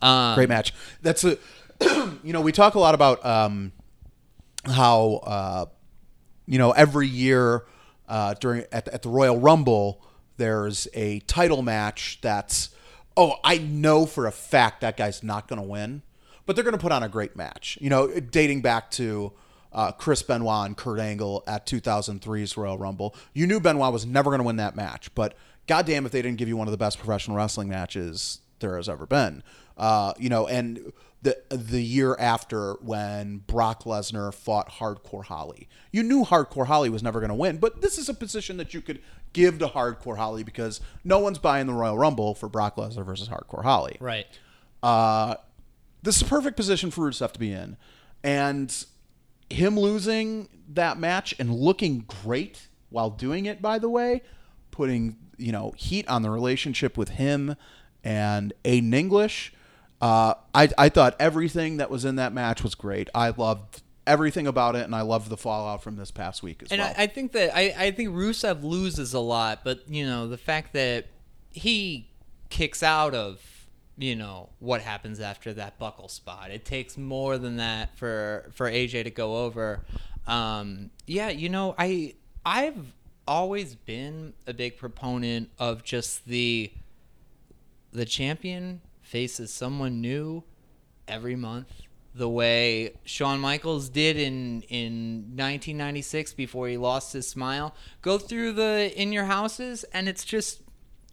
Um, 0.00 0.34
great 0.36 0.48
match 0.48 0.72
that's 1.02 1.24
a 1.24 1.36
you 2.24 2.32
know 2.32 2.40
we 2.40 2.52
talk 2.52 2.74
a 2.74 2.78
lot 2.80 2.94
about 2.94 3.24
um 3.26 3.72
how 4.64 5.20
uh 5.24 5.66
you 6.46 6.56
know 6.58 6.70
every 6.72 7.06
year 7.08 7.64
uh 8.10 8.34
during 8.34 8.64
at, 8.70 8.86
at 8.88 9.00
the 9.00 9.08
royal 9.08 9.38
rumble 9.38 10.02
there's 10.36 10.86
a 10.92 11.20
title 11.20 11.62
match 11.62 12.18
that's 12.20 12.68
oh 13.16 13.36
i 13.42 13.56
know 13.56 14.04
for 14.04 14.26
a 14.26 14.32
fact 14.32 14.82
that 14.82 14.98
guy's 14.98 15.22
not 15.22 15.48
going 15.48 15.60
to 15.60 15.66
win 15.66 16.02
but 16.44 16.54
they're 16.54 16.64
going 16.64 16.76
to 16.76 16.82
put 16.82 16.92
on 16.92 17.02
a 17.02 17.08
great 17.08 17.34
match 17.34 17.78
you 17.80 17.88
know 17.88 18.08
dating 18.20 18.60
back 18.60 18.90
to 18.90 19.32
uh, 19.72 19.92
Chris 19.92 20.22
Benoit 20.22 20.66
and 20.66 20.76
Kurt 20.76 20.98
Angle 20.98 21.44
at 21.46 21.64
2003's 21.64 22.56
Royal 22.56 22.76
Rumble. 22.76 23.14
You 23.32 23.46
knew 23.46 23.60
Benoit 23.60 23.92
was 23.92 24.04
never 24.04 24.30
going 24.30 24.40
to 24.40 24.44
win 24.44 24.56
that 24.56 24.74
match, 24.74 25.14
but 25.14 25.34
goddamn 25.68 26.06
if 26.06 26.12
they 26.12 26.22
didn't 26.22 26.38
give 26.38 26.48
you 26.48 26.56
one 26.56 26.66
of 26.66 26.72
the 26.72 26.76
best 26.76 26.98
professional 26.98 27.36
wrestling 27.36 27.68
matches 27.68 28.40
there 28.60 28.76
has 28.76 28.88
ever 28.88 29.06
been. 29.06 29.42
Uh, 29.76 30.12
you 30.18 30.28
know, 30.28 30.46
and 30.46 30.92
the 31.22 31.38
the 31.50 31.82
year 31.82 32.16
after 32.18 32.74
when 32.74 33.38
Brock 33.46 33.84
Lesnar 33.84 34.32
fought 34.32 34.70
Hardcore 34.72 35.24
Holly, 35.24 35.68
you 35.92 36.02
knew 36.02 36.24
Hardcore 36.24 36.66
Holly 36.66 36.88
was 36.88 37.02
never 37.02 37.20
going 37.20 37.28
to 37.28 37.34
win, 37.34 37.58
but 37.58 37.82
this 37.82 37.98
is 37.98 38.08
a 38.08 38.14
position 38.14 38.56
that 38.56 38.72
you 38.72 38.80
could 38.80 39.00
give 39.32 39.58
to 39.58 39.68
Hardcore 39.68 40.16
Holly 40.16 40.42
because 40.42 40.80
no 41.04 41.18
one's 41.18 41.38
buying 41.38 41.66
the 41.66 41.74
Royal 41.74 41.98
Rumble 41.98 42.34
for 42.34 42.48
Brock 42.48 42.76
Lesnar 42.76 43.04
versus 43.04 43.28
Hardcore 43.28 43.62
Holly. 43.62 43.96
Right. 44.00 44.26
Uh, 44.82 45.36
this 46.02 46.16
is 46.16 46.22
a 46.22 46.26
perfect 46.26 46.56
position 46.56 46.90
for 46.90 47.08
Rusev 47.08 47.32
to 47.32 47.38
be 47.38 47.52
in, 47.52 47.76
and 48.24 48.84
him 49.50 49.78
losing 49.78 50.48
that 50.68 50.98
match 50.98 51.34
and 51.38 51.54
looking 51.54 52.04
great 52.22 52.68
while 52.88 53.10
doing 53.10 53.46
it. 53.46 53.60
By 53.60 53.78
the 53.78 53.90
way, 53.90 54.22
putting 54.70 55.18
you 55.36 55.52
know 55.52 55.74
heat 55.76 56.08
on 56.08 56.22
the 56.22 56.30
relationship 56.30 56.96
with 56.96 57.10
him 57.10 57.56
and 58.02 58.52
Aiden 58.64 58.94
English. 58.94 59.52
Uh, 60.00 60.34
I 60.54 60.68
I 60.78 60.88
thought 60.88 61.16
everything 61.20 61.76
that 61.76 61.90
was 61.90 62.04
in 62.04 62.16
that 62.16 62.32
match 62.32 62.62
was 62.62 62.74
great. 62.74 63.08
I 63.14 63.30
loved 63.30 63.82
everything 64.06 64.46
about 64.46 64.76
it, 64.76 64.84
and 64.84 64.94
I 64.94 65.02
loved 65.02 65.28
the 65.28 65.36
fallout 65.36 65.82
from 65.82 65.96
this 65.96 66.10
past 66.10 66.42
week 66.42 66.62
as 66.62 66.72
And 66.72 66.80
well. 66.80 66.94
I, 66.96 67.02
I 67.02 67.06
think 67.06 67.32
that 67.32 67.54
I, 67.54 67.74
I 67.78 67.90
think 67.90 68.10
Rusev 68.10 68.62
loses 68.62 69.12
a 69.14 69.20
lot, 69.20 69.60
but 69.62 69.88
you 69.88 70.06
know 70.06 70.26
the 70.26 70.38
fact 70.38 70.72
that 70.72 71.06
he 71.50 72.08
kicks 72.48 72.82
out 72.82 73.14
of 73.14 73.40
you 73.96 74.16
know 74.16 74.48
what 74.58 74.80
happens 74.80 75.20
after 75.20 75.52
that 75.54 75.78
buckle 75.78 76.08
spot. 76.08 76.50
It 76.50 76.64
takes 76.64 76.96
more 76.96 77.36
than 77.36 77.56
that 77.58 77.96
for 77.98 78.50
for 78.54 78.70
AJ 78.70 79.04
to 79.04 79.10
go 79.10 79.44
over. 79.44 79.80
Um, 80.26 80.90
yeah, 81.06 81.28
you 81.28 81.48
know 81.50 81.74
I 81.78 82.14
I've 82.44 82.94
always 83.28 83.74
been 83.74 84.32
a 84.46 84.54
big 84.54 84.78
proponent 84.78 85.50
of 85.58 85.84
just 85.84 86.26
the 86.26 86.72
the 87.92 88.04
champion 88.04 88.80
faces 89.10 89.52
someone 89.52 90.00
new 90.00 90.44
every 91.08 91.34
month 91.34 91.66
the 92.14 92.28
way 92.28 92.92
Shawn 93.04 93.40
Michaels 93.40 93.88
did 93.88 94.16
in 94.16 94.62
in 94.68 95.32
1996 95.36 96.32
before 96.34 96.68
he 96.68 96.76
lost 96.76 97.12
his 97.12 97.26
smile. 97.28 97.74
Go 98.02 98.18
through 98.18 98.52
the 98.52 98.92
in 99.00 99.12
your 99.12 99.24
houses 99.24 99.84
and 99.92 100.08
it's 100.08 100.24
just 100.24 100.60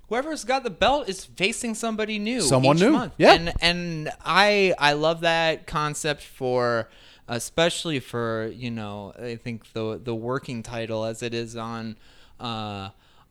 whoever's 0.09 0.43
got 0.43 0.63
the 0.63 0.69
belt 0.69 1.07
is 1.09 1.25
facing 1.25 1.75
somebody 1.75 2.17
new 2.17 2.41
Someone 2.41 2.77
each 2.77 2.83
new, 2.83 2.91
month. 2.91 3.13
yeah. 3.17 3.33
And 3.33 3.53
and 3.61 4.11
I 4.23 4.73
I 4.79 4.93
love 4.93 5.21
that 5.21 5.67
concept 5.67 6.21
for 6.23 6.89
especially 7.27 7.99
for, 7.99 8.51
you 8.55 8.71
know, 8.71 9.13
I 9.21 9.35
think 9.35 9.73
the 9.73 9.99
the 10.03 10.15
working 10.15 10.63
title 10.63 11.03
as 11.05 11.21
it 11.21 11.33
is 11.33 11.55
on 11.55 11.97
uh 12.39 12.89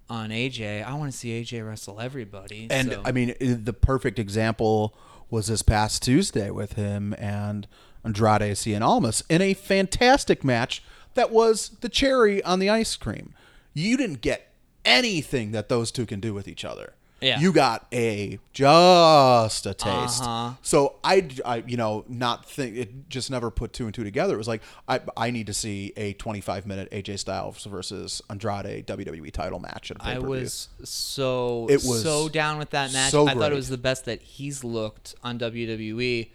on 0.09 0.31
AJ. 0.31 0.85
I 0.85 0.95
want 0.95 1.11
to 1.13 1.17
see 1.17 1.31
AJ 1.43 1.67
wrestle 1.67 2.01
everybody. 2.01 2.67
And 2.71 2.93
so- 2.93 3.03
I 3.05 3.13
mean, 3.13 3.35
the 3.41 3.73
perfect 3.73 4.19
example 4.19 4.95
was 5.31 5.49
this 5.49 5.63
past 5.63 6.03
Tuesday 6.03 6.51
with 6.51 6.75
him 6.75 7.15
and 7.19 7.67
Andrade 8.05 8.53
Cien 8.55 8.81
Almas 8.83 9.25
in 9.29 9.43
a 9.43 9.55
fantastic 9.55 10.45
match 10.45 10.83
that 11.15 11.33
was 11.33 11.71
the 11.81 11.89
cherry 11.89 12.43
on 12.45 12.61
the 12.61 12.71
ice 12.71 12.95
cream. 12.95 13.35
You 13.75 13.97
didn't 13.97 14.21
get 14.21 14.53
anything 14.85 15.51
that 15.53 15.69
those 15.69 15.91
two 15.91 16.07
can 16.07 16.21
do 16.21 16.33
with 16.33 16.47
each 16.47 16.65
other. 16.65 16.93
Yeah. 17.21 17.41
You 17.41 17.53
got 17.53 17.87
a 17.93 18.39
just 18.53 19.67
a 19.67 19.75
taste. 19.75 20.23
Uh-huh. 20.23 20.53
So 20.63 20.97
I, 21.03 21.29
I, 21.45 21.57
you 21.67 21.77
know, 21.77 22.05
not 22.09 22.45
think 22.45 22.77
it 22.77 23.09
just 23.09 23.31
never 23.31 23.51
put 23.51 23.73
two 23.73 23.85
and 23.87 23.95
two 23.95 24.05
together. 24.05 24.35
It 24.35 24.39
was 24.39 24.49
like 24.49 24.63
I, 24.87 25.01
I 25.17 25.31
need 25.31 25.47
to 25.47 25.55
see 25.55 25.93
a 25.97 26.13
25 26.15 26.67
minute 26.67 26.91
AJ 26.91 27.19
Styles 27.21 27.65
versus 27.65 28.21
Andrade 28.29 28.87
WWE 28.87 29.31
title 29.33 29.61
match 29.61 29.91
at 29.91 29.97
a 29.99 30.05
I 30.05 30.15
pay-per-view. 30.15 30.29
was 30.29 30.69
so 30.85 31.67
It 31.71 31.77
was 31.85 32.03
so 32.03 32.29
down 32.29 32.59
with 32.59 32.71
that 32.71 32.93
match. 32.93 33.11
so 33.13 33.27
I 33.27 33.35
thought 33.35 33.53
it 33.53 33.57
was 33.57 33.69
the 33.69 33.79
best 33.79 34.05
that 34.07 34.21
he's 34.23 34.63
looked 34.65 35.15
on 35.23 35.39
WWE. 35.39 36.29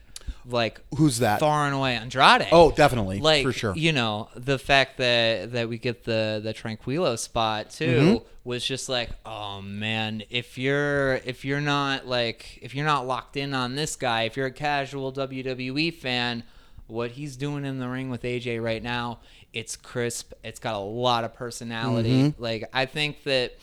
Like 0.45 0.82
Who's 0.97 1.19
that? 1.19 1.39
Far 1.39 1.65
and 1.65 1.75
away, 1.75 1.95
Andrade. 1.95 2.47
Oh, 2.51 2.71
definitely, 2.71 3.19
like 3.19 3.43
for 3.43 3.51
sure. 3.51 3.75
You 3.75 3.91
know 3.91 4.29
the 4.36 4.57
fact 4.59 4.97
that 4.97 5.51
that 5.53 5.69
we 5.69 5.77
get 5.77 6.03
the 6.03 6.39
the 6.43 6.53
Tranquilo 6.53 7.17
spot 7.17 7.69
too 7.69 7.86
Mm-hmm. 7.86 8.25
was 8.43 8.65
just 8.65 8.89
like, 8.89 9.09
oh 9.25 9.61
man, 9.61 10.23
if 10.29 10.57
you're 10.57 11.15
if 11.25 11.45
you're 11.45 11.61
not 11.61 12.07
like 12.07 12.59
if 12.61 12.73
you're 12.75 12.86
not 12.86 13.07
locked 13.07 13.38
in 13.38 13.53
on 13.53 13.75
this 13.75 13.95
guy, 13.95 14.23
if 14.23 14.36
you're 14.38 14.47
a 14.47 14.51
casual 14.51 15.11
WWE 15.13 15.93
fan, 15.93 16.43
what 16.88 17.11
he's 17.11 17.38
doing 17.38 17.65
in 17.65 17.79
the 17.79 17.88
ring 17.88 18.09
with 18.09 18.23
AJ 18.23 18.61
right 18.63 18.84
now, 18.84 19.19
it's 19.53 19.75
crisp. 19.75 20.34
It's 20.43 20.59
got 20.59 20.75
a 20.75 20.79
lot 20.79 21.23
of 21.23 21.34
personality. 21.34 22.23
Mm-hmm. 22.23 22.41
Like 22.41 22.69
I 22.73 22.86
think 22.86 23.23
that 23.23 23.57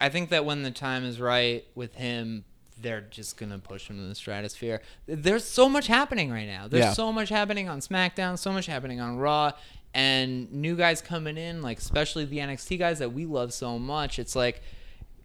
I 0.00 0.08
think 0.08 0.30
that 0.30 0.44
when 0.44 0.62
the 0.62 0.70
time 0.70 1.04
is 1.04 1.20
right 1.20 1.64
with 1.74 1.94
him, 1.94 2.44
they're 2.84 3.00
just 3.00 3.36
gonna 3.36 3.58
push 3.58 3.88
him 3.90 3.96
to 3.96 4.04
the 4.04 4.14
stratosphere. 4.14 4.80
There's 5.06 5.44
so 5.44 5.68
much 5.68 5.88
happening 5.88 6.30
right 6.30 6.46
now. 6.46 6.68
There's 6.68 6.84
Yeah. 6.84 6.92
so 6.92 7.12
much 7.12 7.30
happening 7.30 7.68
on 7.68 7.80
SmackDown, 7.80 8.38
so 8.38 8.52
much 8.52 8.66
happening 8.66 9.00
on 9.00 9.16
Raw, 9.16 9.52
and 9.92 10.52
new 10.52 10.76
guys 10.76 11.00
coming 11.02 11.36
in, 11.36 11.62
like 11.62 11.78
especially 11.78 12.24
the 12.24 12.38
NXT 12.38 12.78
guys 12.78 12.98
that 13.00 13.12
we 13.12 13.26
love 13.26 13.52
so 13.52 13.78
much. 13.78 14.18
It's 14.20 14.36
like 14.36 14.62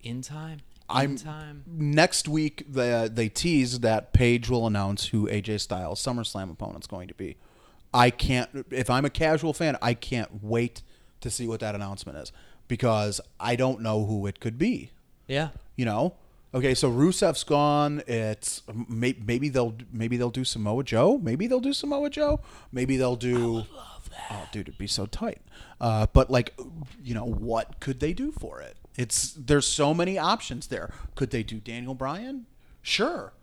in 0.01 0.21
time. 0.21 0.61
In 0.89 0.95
I'm- 0.97 1.15
time. 1.17 1.63
next 1.67 2.27
week 2.27 2.63
the, 2.67 3.11
they 3.13 3.29
tease 3.29 3.81
that 3.81 4.11
Paige 4.11 4.49
will 4.49 4.65
announce 4.65 5.07
who 5.09 5.27
AJ 5.29 5.59
Styles 5.59 6.01
SummerSlam 6.01 6.49
opponent's 6.51 6.87
going 6.87 7.07
to 7.09 7.13
be. 7.13 7.37
I 7.93 8.09
can't 8.09 8.65
if 8.71 8.89
I'm 8.89 9.05
a 9.05 9.09
casual 9.11 9.53
fan, 9.53 9.77
I 9.81 9.93
can't 9.93 10.43
wait 10.43 10.81
to 11.21 11.29
see 11.29 11.47
what 11.47 11.59
that 11.59 11.75
announcement 11.75 12.17
is 12.17 12.31
because 12.67 13.19
I 13.39 13.55
don't 13.55 13.81
know 13.81 14.05
who 14.05 14.25
it 14.27 14.39
could 14.39 14.57
be. 14.57 14.91
Yeah. 15.27 15.49
You 15.75 15.85
know? 15.85 16.15
Okay, 16.53 16.73
so 16.73 16.89
Rusev's 16.89 17.43
gone. 17.43 18.01
It's 18.07 18.63
may, 18.87 19.15
maybe 19.23 19.49
they'll 19.49 19.75
maybe 19.91 20.17
they'll 20.17 20.31
do 20.31 20.43
Samoa 20.43 20.83
Joe. 20.83 21.19
Maybe 21.19 21.45
they'll 21.45 21.59
do 21.59 21.73
Samoa 21.73 22.09
Joe. 22.09 22.41
Maybe 22.71 22.97
they'll 22.97 23.15
do. 23.15 23.65
Oh, 24.31 24.47
dude, 24.51 24.67
it'd 24.67 24.77
be 24.77 24.87
so 24.87 25.05
tight. 25.05 25.41
Uh, 25.79 26.07
but 26.11 26.31
like, 26.31 26.59
you 27.03 27.13
know, 27.13 27.25
what 27.25 27.79
could 27.79 27.99
they 27.99 28.13
do 28.13 28.31
for 28.31 28.61
it? 28.61 28.77
It's 28.95 29.31
there's 29.33 29.67
so 29.67 29.93
many 29.93 30.17
options 30.17 30.67
there. 30.67 30.91
Could 31.13 31.29
they 31.29 31.43
do 31.43 31.59
Daniel 31.59 31.93
Bryan? 31.93 32.47
Sure, 32.81 33.33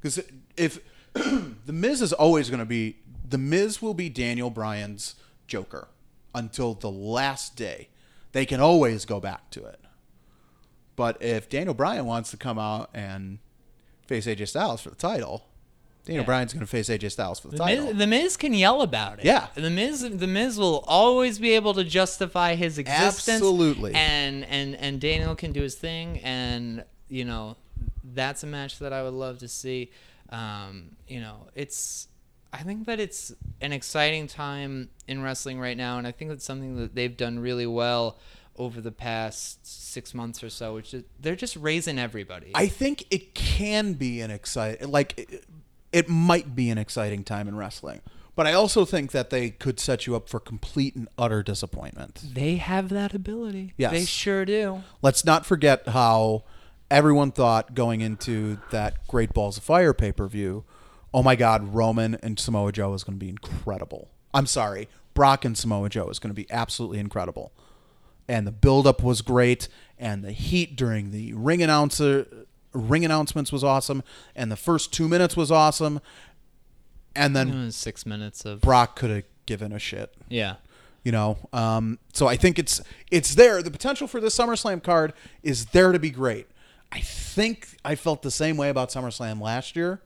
because 0.00 0.20
if 0.56 0.80
the 1.12 1.72
Miz 1.72 2.00
is 2.00 2.14
always 2.14 2.48
going 2.48 2.60
to 2.60 2.66
be 2.66 2.96
the 3.28 3.38
Miz 3.38 3.82
will 3.82 3.94
be 3.94 4.08
Daniel 4.08 4.48
Bryan's 4.48 5.16
Joker 5.46 5.88
until 6.34 6.72
the 6.74 6.90
last 6.90 7.56
day. 7.56 7.88
They 8.32 8.46
can 8.46 8.60
always 8.60 9.04
go 9.04 9.20
back 9.20 9.50
to 9.50 9.64
it. 9.64 9.78
But 10.96 11.20
if 11.22 11.48
Daniel 11.48 11.74
Bryan 11.74 12.06
wants 12.06 12.30
to 12.30 12.36
come 12.36 12.58
out 12.58 12.90
and 12.94 13.38
face 14.06 14.26
AJ 14.26 14.48
Styles 14.48 14.80
for 14.80 14.90
the 14.90 14.96
title, 14.96 15.44
Daniel 16.04 16.22
Yeah. 16.22 16.26
Bryan's 16.26 16.52
going 16.52 16.60
to 16.60 16.66
face 16.66 16.88
AJ 16.88 17.10
Styles 17.12 17.40
for 17.40 17.48
the, 17.48 17.56
The 17.56 17.64
title. 17.64 17.86
Miz, 17.86 17.96
the 17.96 18.06
Miz 18.06 18.36
can 18.36 18.54
yell 18.54 18.82
about 18.82 19.18
it. 19.20 19.24
Yeah. 19.24 19.48
The 19.54 19.70
Miz 19.70 20.02
the 20.02 20.26
Miz 20.26 20.58
will 20.58 20.84
always 20.86 21.38
be 21.38 21.52
able 21.52 21.74
to 21.74 21.84
justify 21.84 22.54
his 22.54 22.78
existence. 22.78 23.28
Absolutely. 23.28 23.94
And 23.94 24.44
and 24.44 24.76
and 24.76 25.00
Daniel 25.00 25.34
can 25.34 25.52
do 25.52 25.62
his 25.62 25.74
thing 25.74 26.18
and 26.22 26.84
you 27.08 27.24
know 27.24 27.56
that's 28.04 28.42
a 28.42 28.46
match 28.46 28.78
that 28.78 28.92
I 28.92 29.02
would 29.02 29.14
love 29.14 29.38
to 29.38 29.48
see. 29.48 29.90
Um, 30.30 30.96
you 31.08 31.20
know, 31.20 31.48
it's 31.54 32.08
I 32.52 32.58
think 32.58 32.86
that 32.86 33.00
it's 33.00 33.32
an 33.60 33.72
exciting 33.72 34.26
time 34.28 34.90
in 35.08 35.22
wrestling 35.22 35.58
right 35.58 35.76
now 35.76 35.98
and 35.98 36.06
I 36.06 36.12
think 36.12 36.30
that's 36.30 36.44
something 36.44 36.76
that 36.76 36.94
they've 36.94 37.16
done 37.16 37.38
really 37.40 37.66
well 37.66 38.18
over 38.56 38.80
the 38.80 38.92
past 38.92 39.66
6 39.66 40.14
months 40.14 40.42
or 40.42 40.50
so, 40.50 40.74
which 40.74 40.94
is 40.94 41.04
they're 41.20 41.36
just 41.36 41.56
raising 41.56 41.98
everybody. 41.98 42.50
I 42.54 42.66
think 42.66 43.04
it 43.10 43.34
can 43.34 43.94
be 43.94 44.20
an 44.20 44.30
exciting, 44.30 44.90
like, 44.90 45.18
it, 45.18 45.44
it 45.92 46.08
might 46.08 46.54
be 46.54 46.70
an 46.70 46.78
exciting 46.78 47.24
time 47.24 47.48
in 47.48 47.56
wrestling. 47.56 48.00
But 48.36 48.46
I 48.48 48.52
also 48.52 48.84
think 48.84 49.12
that 49.12 49.30
they 49.30 49.50
could 49.50 49.78
set 49.78 50.06
you 50.06 50.16
up 50.16 50.28
for 50.28 50.40
complete 50.40 50.96
and 50.96 51.08
utter 51.16 51.42
disappointment. 51.42 52.22
they 52.34 52.56
have 52.56 52.88
that 52.88 53.14
ability. 53.14 53.74
Yes. 53.76 53.92
They 53.92 54.04
sure 54.04 54.44
do. 54.44 54.82
Let's 55.02 55.24
not 55.24 55.46
forget 55.46 55.86
how 55.88 56.42
everyone 56.90 57.30
thought 57.30 57.74
going 57.74 58.00
into 58.00 58.58
that 58.70 59.06
Great 59.06 59.32
Balls 59.32 59.56
of 59.56 59.62
Fire 59.62 59.94
pay 59.94 60.12
per 60.12 60.26
view, 60.26 60.64
oh 61.12 61.22
my 61.22 61.36
God, 61.36 61.74
Roman 61.74 62.16
and 62.16 62.38
Samoa 62.38 62.72
Joe 62.72 62.92
is 62.94 63.04
going 63.04 63.18
to 63.18 63.24
be 63.24 63.30
incredible. 63.30 64.10
I'm 64.32 64.46
sorry, 64.46 64.88
Brock 65.14 65.44
and 65.44 65.56
Samoa 65.56 65.88
Joe 65.88 66.08
is 66.08 66.18
going 66.18 66.30
to 66.30 66.34
be 66.34 66.50
absolutely 66.50 66.98
incredible. 66.98 67.52
And 68.28 68.46
the 68.46 68.52
buildup 68.52 69.02
was 69.02 69.20
great, 69.22 69.68
and 69.98 70.24
the 70.24 70.32
heat 70.32 70.76
during 70.76 71.10
the 71.10 71.32
ring 71.34 71.62
announcer 71.62 72.26
ring 72.72 73.04
announcements 73.04 73.52
was 73.52 73.62
awesome, 73.62 74.02
and 74.34 74.50
the 74.50 74.56
first 74.56 74.92
two 74.92 75.08
minutes 75.08 75.36
was 75.36 75.50
awesome. 75.50 76.00
And 77.16 77.36
then 77.36 77.70
6 77.70 78.06
minutes 78.06 78.44
of 78.44 78.60
Brock 78.60 78.96
could 78.96 79.10
have 79.10 79.22
given 79.46 79.72
a 79.72 79.78
shit 79.78 80.12
Yeah. 80.28 80.56
you 81.04 81.12
know 81.12 81.36
um, 81.52 81.98
so 82.14 82.26
i 82.26 82.34
think 82.34 82.58
it's 82.58 82.80
it's 83.10 83.34
there 83.34 83.62
the 83.62 83.70
potential 83.70 84.08
for 84.08 84.20
this 84.22 84.34
summerslam 84.36 84.82
card 84.82 85.12
is 85.42 85.66
there 85.66 85.92
to 85.92 85.98
be 85.98 86.08
great 86.10 86.46
i 86.90 86.98
think 87.00 87.68
i 87.84 87.94
felt 87.94 88.22
the 88.22 88.30
same 88.30 88.56
way 88.56 88.70
about 88.70 88.88
summerslam 88.88 89.38
last 89.40 89.76
year 89.76 90.00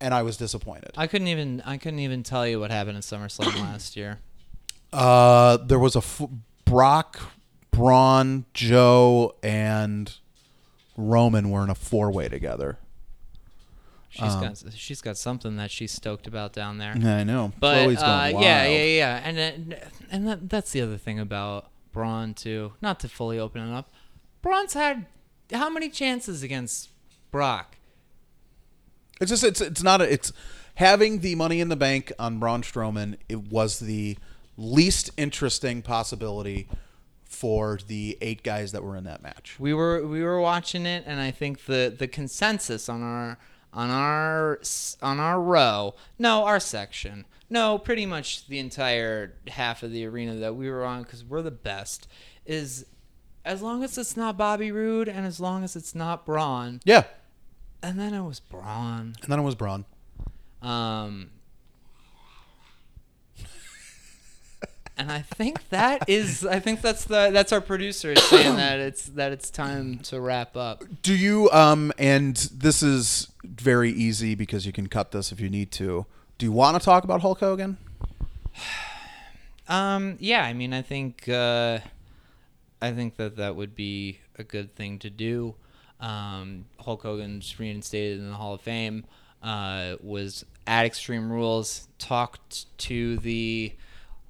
and 0.00 0.14
i 0.14 0.22
was 0.22 0.38
disappointed 0.38 0.90
I 0.96 1.06
couldn't 1.06 1.28
even 1.28 1.60
I 1.66 1.76
couldn't 1.76 1.98
even 2.00 2.22
tell 2.22 2.46
you 2.46 2.58
what 2.60 2.70
happened 2.70 2.96
at 2.96 3.02
SummerSlam 3.04 3.54
last 3.60 3.94
year. 3.94 4.20
Uh, 4.92 5.58
there 5.58 5.78
was 5.78 5.94
a 5.96 5.98
f- 5.98 6.22
Brock, 6.64 7.20
Braun, 7.70 8.44
Joe, 8.54 9.34
and 9.42 10.14
Roman 10.96 11.50
were 11.50 11.64
in 11.64 11.70
a 11.70 11.74
four 11.74 12.10
way 12.10 12.28
together. 12.28 12.78
She's 14.10 14.34
got 14.36 14.62
she's 14.76 15.00
got 15.00 15.16
something 15.16 15.56
that 15.56 15.72
she's 15.72 15.90
stoked 15.90 16.28
about 16.28 16.52
down 16.52 16.78
there. 16.78 16.94
Yeah, 16.96 17.16
I 17.16 17.24
know. 17.24 17.52
But 17.58 17.82
Chloe's 17.82 17.98
uh, 17.98 18.30
yeah, 18.32 18.64
yeah, 18.64 18.84
yeah, 18.84 19.20
and 19.24 19.76
and 20.08 20.28
that, 20.28 20.48
that's 20.48 20.70
the 20.70 20.82
other 20.82 20.96
thing 20.96 21.18
about 21.18 21.68
Braun 21.92 22.32
too. 22.32 22.74
Not 22.80 23.00
to 23.00 23.08
fully 23.08 23.40
open 23.40 23.68
it 23.68 23.74
up, 23.74 23.90
Braun's 24.40 24.74
had 24.74 25.06
how 25.52 25.68
many 25.68 25.88
chances 25.88 26.44
against 26.44 26.90
Brock? 27.32 27.76
It's 29.20 29.30
just 29.30 29.42
it's 29.42 29.60
it's 29.60 29.82
not 29.82 30.00
a, 30.00 30.12
it's 30.12 30.32
having 30.76 31.20
the 31.20 31.34
money 31.34 31.60
in 31.60 31.68
the 31.68 31.76
bank 31.76 32.12
on 32.16 32.38
Braun 32.38 32.62
Strowman. 32.62 33.16
It 33.28 33.48
was 33.48 33.80
the 33.80 34.16
least 34.56 35.10
interesting 35.16 35.82
possibility 35.82 36.68
for 37.24 37.78
the 37.88 38.16
eight 38.20 38.42
guys 38.44 38.72
that 38.72 38.82
were 38.84 38.96
in 38.96 39.04
that 39.04 39.22
match. 39.22 39.56
We 39.58 39.74
were 39.74 40.06
we 40.06 40.22
were 40.22 40.40
watching 40.40 40.86
it, 40.86 41.04
and 41.06 41.20
I 41.20 41.30
think 41.30 41.64
the 41.66 41.94
the 41.96 42.06
consensus 42.08 42.88
on 42.88 43.02
our 43.02 43.38
on 43.72 43.90
our 43.90 44.60
on 45.02 45.18
our 45.18 45.40
row, 45.40 45.94
no, 46.18 46.44
our 46.44 46.60
section, 46.60 47.24
no, 47.50 47.76
pretty 47.78 48.06
much 48.06 48.46
the 48.46 48.58
entire 48.60 49.34
half 49.48 49.82
of 49.82 49.90
the 49.90 50.06
arena 50.06 50.36
that 50.36 50.54
we 50.54 50.70
were 50.70 50.84
on 50.84 51.02
because 51.02 51.24
we're 51.24 51.42
the 51.42 51.50
best, 51.50 52.06
is 52.46 52.86
as 53.44 53.60
long 53.62 53.82
as 53.82 53.98
it's 53.98 54.16
not 54.16 54.36
Bobby 54.38 54.70
Roode 54.70 55.08
and 55.08 55.26
as 55.26 55.40
long 55.40 55.64
as 55.64 55.74
it's 55.74 55.94
not 55.94 56.24
Braun, 56.24 56.80
Yeah, 56.84 57.02
and 57.82 57.98
then 57.98 58.14
it 58.14 58.22
was 58.22 58.38
Braun. 58.38 59.14
and 59.22 59.28
then 59.32 59.40
it 59.40 59.42
was 59.42 59.56
Braun. 59.56 59.84
Um, 60.62 61.30
and 64.96 65.10
I 65.10 65.22
think 65.22 65.68
that 65.70 66.08
is, 66.08 66.46
I 66.46 66.60
think 66.60 66.80
that's 66.80 67.04
the 67.04 67.30
that's 67.32 67.52
our 67.52 67.60
producer 67.60 68.14
saying 68.16 68.56
that 68.56 68.78
it's 68.78 69.06
that 69.06 69.32
it's 69.32 69.50
time 69.50 69.98
to 70.00 70.20
wrap 70.20 70.56
up. 70.56 70.84
Do 71.02 71.14
you 71.14 71.50
um 71.50 71.92
and 71.98 72.36
this 72.36 72.82
is 72.82 73.28
very 73.44 73.90
easy 73.90 74.34
because 74.34 74.66
you 74.66 74.72
can 74.72 74.86
cut 74.86 75.12
this 75.12 75.32
if 75.32 75.40
you 75.40 75.50
need 75.50 75.70
to. 75.72 76.06
Do 76.38 76.46
you 76.46 76.52
want 76.52 76.80
to 76.80 76.84
talk 76.84 77.04
about 77.04 77.20
Hulk 77.20 77.40
Hogan? 77.40 77.76
Um, 79.66 80.18
yeah, 80.20 80.44
I 80.44 80.52
mean, 80.52 80.74
I 80.74 80.82
think 80.82 81.26
uh, 81.26 81.78
I 82.82 82.92
think 82.92 83.16
that 83.16 83.36
that 83.36 83.56
would 83.56 83.74
be 83.74 84.18
a 84.38 84.44
good 84.44 84.74
thing 84.74 84.98
to 84.98 85.08
do. 85.08 85.54
Um, 86.00 86.66
Hulk 86.78 87.02
Hogan's 87.02 87.58
reinstated 87.58 88.18
in 88.18 88.28
the 88.28 88.34
Hall 88.34 88.52
of 88.52 88.60
Fame. 88.60 89.06
Uh, 89.42 89.96
was 90.02 90.44
at 90.66 90.84
Extreme 90.84 91.32
Rules. 91.32 91.88
Talked 91.98 92.76
to 92.76 93.16
the 93.18 93.72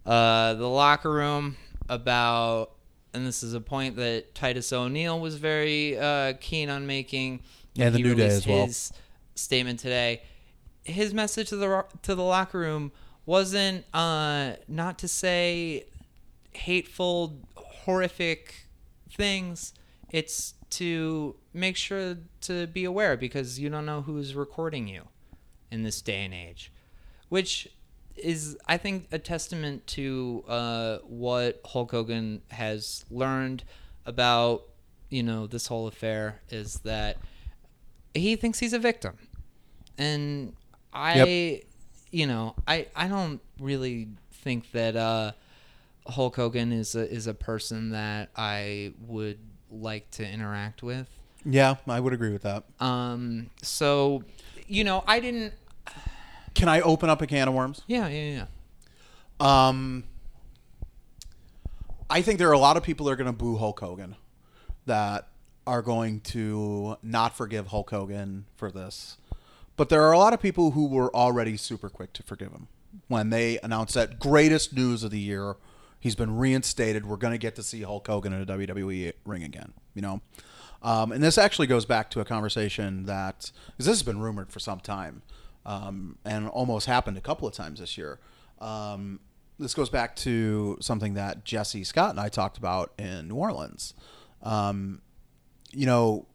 uh, 0.07 0.55
the 0.55 0.69
locker 0.69 1.11
room 1.11 1.57
about, 1.89 2.73
and 3.13 3.27
this 3.27 3.43
is 3.43 3.55
a 3.55 3.61
point 3.61 3.97
that 3.97 4.35
Titus 4.35 4.73
O'Neil 4.73 5.19
was 5.21 5.37
very 5.37 5.99
uh, 5.99 6.35
keen 6.41 6.69
on 6.71 6.87
making. 6.87 7.41
Yeah, 7.75 7.91
the 7.91 7.99
He 7.99 8.03
New 8.05 8.15
Day 8.15 8.27
as 8.27 8.47
well. 8.47 8.67
His 8.67 8.93
statement 9.35 9.81
today. 9.81 10.23
His 10.85 11.15
message 11.15 11.49
to 11.49 11.57
the 11.57 11.85
to 12.03 12.15
the 12.15 12.23
locker 12.23 12.59
room 12.59 12.93
wasn't 13.27 13.85
uh, 13.95 14.55
not 14.69 14.99
to 14.99 15.09
say 15.09 15.87
hateful, 16.53 17.39
horrific 17.57 18.69
things. 19.11 19.73
It's 20.11 20.55
to 20.71 21.37
make 21.53 21.77
sure 21.77 22.17
to 22.43 22.67
be 22.67 22.85
aware 22.85 23.17
because 23.17 23.59
you 23.59 23.71
don't 23.71 23.87
know 23.87 24.03
who's 24.03 24.35
recording 24.35 24.89
you 24.89 25.03
in 25.71 25.83
this 25.83 26.03
day 26.03 26.25
and 26.25 26.35
age, 26.35 26.73
which 27.29 27.69
is, 28.17 28.57
I 28.67 28.77
think, 28.77 29.09
a 29.13 29.19
testament 29.19 29.87
to 29.89 30.45
uh, 30.49 30.99
what 31.03 31.61
Hulk 31.65 31.91
Hogan 31.91 32.43
has 32.51 33.05
learned 33.11 33.65
about, 34.07 34.63
you 35.11 35.23
know, 35.23 35.47
this 35.47 35.67
whole 35.67 35.87
affair 35.87 36.41
is 36.51 36.81
that 36.81 37.17
he 38.15 38.37
thinks 38.37 38.59
he's 38.59 38.73
a 38.73 38.79
victim, 38.79 39.19
and 39.99 40.55
I, 40.93 41.63
you 42.11 42.27
know, 42.27 42.55
I 42.67 42.87
I 42.95 43.09
don't 43.09 43.41
really 43.59 44.09
think 44.33 44.71
that 44.73 44.95
uh, 44.97 45.33
Hulk 46.07 46.37
Hogan 46.37 46.73
is 46.73 46.95
a 46.95 47.11
is 47.11 47.27
a 47.27 47.35
person 47.35 47.91
that 47.91 48.31
I 48.37 48.93
would 49.07 49.39
like 49.71 50.11
to 50.13 50.29
interact 50.29 50.83
with. 50.83 51.09
Yeah, 51.45 51.77
I 51.87 52.01
would 52.01 52.13
agree 52.13 52.33
with 52.33 52.43
that. 52.43 52.65
Um, 52.81 53.51
so, 53.63 54.23
you 54.67 54.85
know, 54.85 55.05
I 55.07 55.21
didn't. 55.21 55.53
Can 56.55 56.69
I 56.69 56.81
open 56.81 57.11
up 57.11 57.21
a 57.21 57.27
can 57.27 57.49
of 57.49 57.55
worms? 57.55 57.83
Yeah, 57.87 58.09
yeah, 58.09 58.47
yeah. 59.41 59.69
Um, 59.69 60.05
I 62.09 62.23
think 62.23 62.39
there 62.39 62.49
are 62.49 62.53
a 62.53 62.59
lot 62.59 62.77
of 62.77 62.83
people 62.83 63.07
that 63.07 63.13
are 63.13 63.17
going 63.17 63.27
to 63.27 63.33
boo 63.33 63.57
Hulk 63.57 63.81
Hogan, 63.81 64.17
that 64.87 65.29
are 65.67 65.83
going 65.83 66.21
to 66.21 66.97
not 67.03 67.37
forgive 67.37 67.69
Hulk 67.69 67.91
Hogan 67.91 68.45
for 68.57 68.71
this. 68.71 69.17
But 69.77 69.89
there 69.89 70.03
are 70.03 70.13
a 70.13 70.19
lot 70.19 70.33
of 70.33 70.41
people 70.41 70.73
who 70.73 70.87
were 70.87 71.15
already 71.15 71.57
super 71.57 71.89
quick 71.89 72.13
to 72.15 72.23
forgive 72.23 72.53
him 72.53 72.69
when 73.09 73.31
they 73.31 73.59
announced 73.63 73.95
that 73.95 74.21
greatest 74.21 74.75
news 74.75 75.03
of 75.03 75.11
the 75.11 75.19
year. 75.19 75.57
He's 75.99 76.15
been 76.15 76.37
reinstated. 76.37 77.07
We're 77.07 77.17
going 77.17 77.33
to 77.33 77.39
get 77.39 77.57
to 77.57 77.63
see 77.63 77.83
Hulk 77.83 78.07
Hogan 78.07 78.33
in 78.33 78.43
a 78.43 78.47
WWE 78.47 79.15
ring 79.25 79.43
again. 79.43 79.73
You 79.95 80.03
know, 80.03 80.21
um, 80.83 81.13
and 81.13 81.23
this 81.23 81.39
actually 81.39 81.67
goes 81.67 81.87
back 81.87 82.11
to 82.11 82.21
a 82.21 82.25
conversation 82.25 83.07
that 83.07 83.51
because 83.69 83.87
this 83.87 83.99
has 83.99 84.03
been 84.03 84.21
rumored 84.21 84.53
for 84.53 84.61
some 84.61 84.81
time, 84.81 85.23
um, 85.67 86.19
and 86.25 86.49
almost 86.49 86.87
happened 86.87 87.17
a 87.17 87.21
couple 87.21 87.49
of 87.49 87.55
times 87.55 87.81
this 87.81 87.97
year. 87.97 88.19
Um, 88.61 89.21
this 89.59 89.75
goes 89.75 89.89
back 89.89 90.17
to 90.17 90.79
something 90.81 91.15
that 91.15 91.45
Jesse 91.45 91.85
Scott 91.85 92.11
and 92.11 92.21
I 92.21 92.29
talked 92.29 92.59
about 92.59 92.93
in 92.99 93.29
New 93.29 93.37
Orleans. 93.37 93.95
Um, 94.43 95.03
you 95.73 95.87
know, 95.87 96.27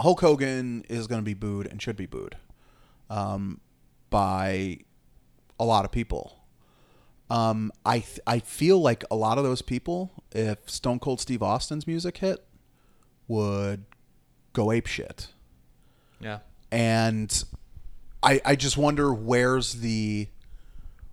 Hulk 0.00 0.20
Hogan 0.20 0.84
is 0.88 1.06
going 1.06 1.20
to 1.20 1.24
be 1.24 1.34
booed 1.34 1.66
and 1.66 1.80
should 1.80 1.96
be 1.96 2.06
booed 2.06 2.36
um, 3.10 3.60
by 4.10 4.78
a 5.58 5.64
lot 5.64 5.84
of 5.84 5.92
people. 5.92 6.38
Um, 7.30 7.72
I 7.86 8.00
th- 8.00 8.20
I 8.26 8.40
feel 8.40 8.80
like 8.80 9.04
a 9.10 9.16
lot 9.16 9.38
of 9.38 9.44
those 9.44 9.62
people, 9.62 10.24
if 10.32 10.68
Stone 10.68 10.98
Cold 10.98 11.20
Steve 11.20 11.42
Austin's 11.42 11.86
music 11.86 12.18
hit, 12.18 12.44
would 13.26 13.84
go 14.52 14.70
ape 14.70 14.86
shit. 14.86 15.28
Yeah. 16.20 16.40
And 16.70 17.44
I 18.22 18.40
I 18.44 18.56
just 18.56 18.76
wonder 18.76 19.12
where's 19.12 19.74
the 19.74 20.28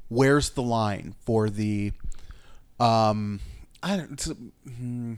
where's 0.10 0.52
the 0.52 0.64
line 0.64 1.16
for 1.26 1.50
the 1.50 1.92
um 2.80 3.40
I 3.84 3.98
don't 3.98 4.12
it's, 4.14 4.26
hmm, 4.26 5.16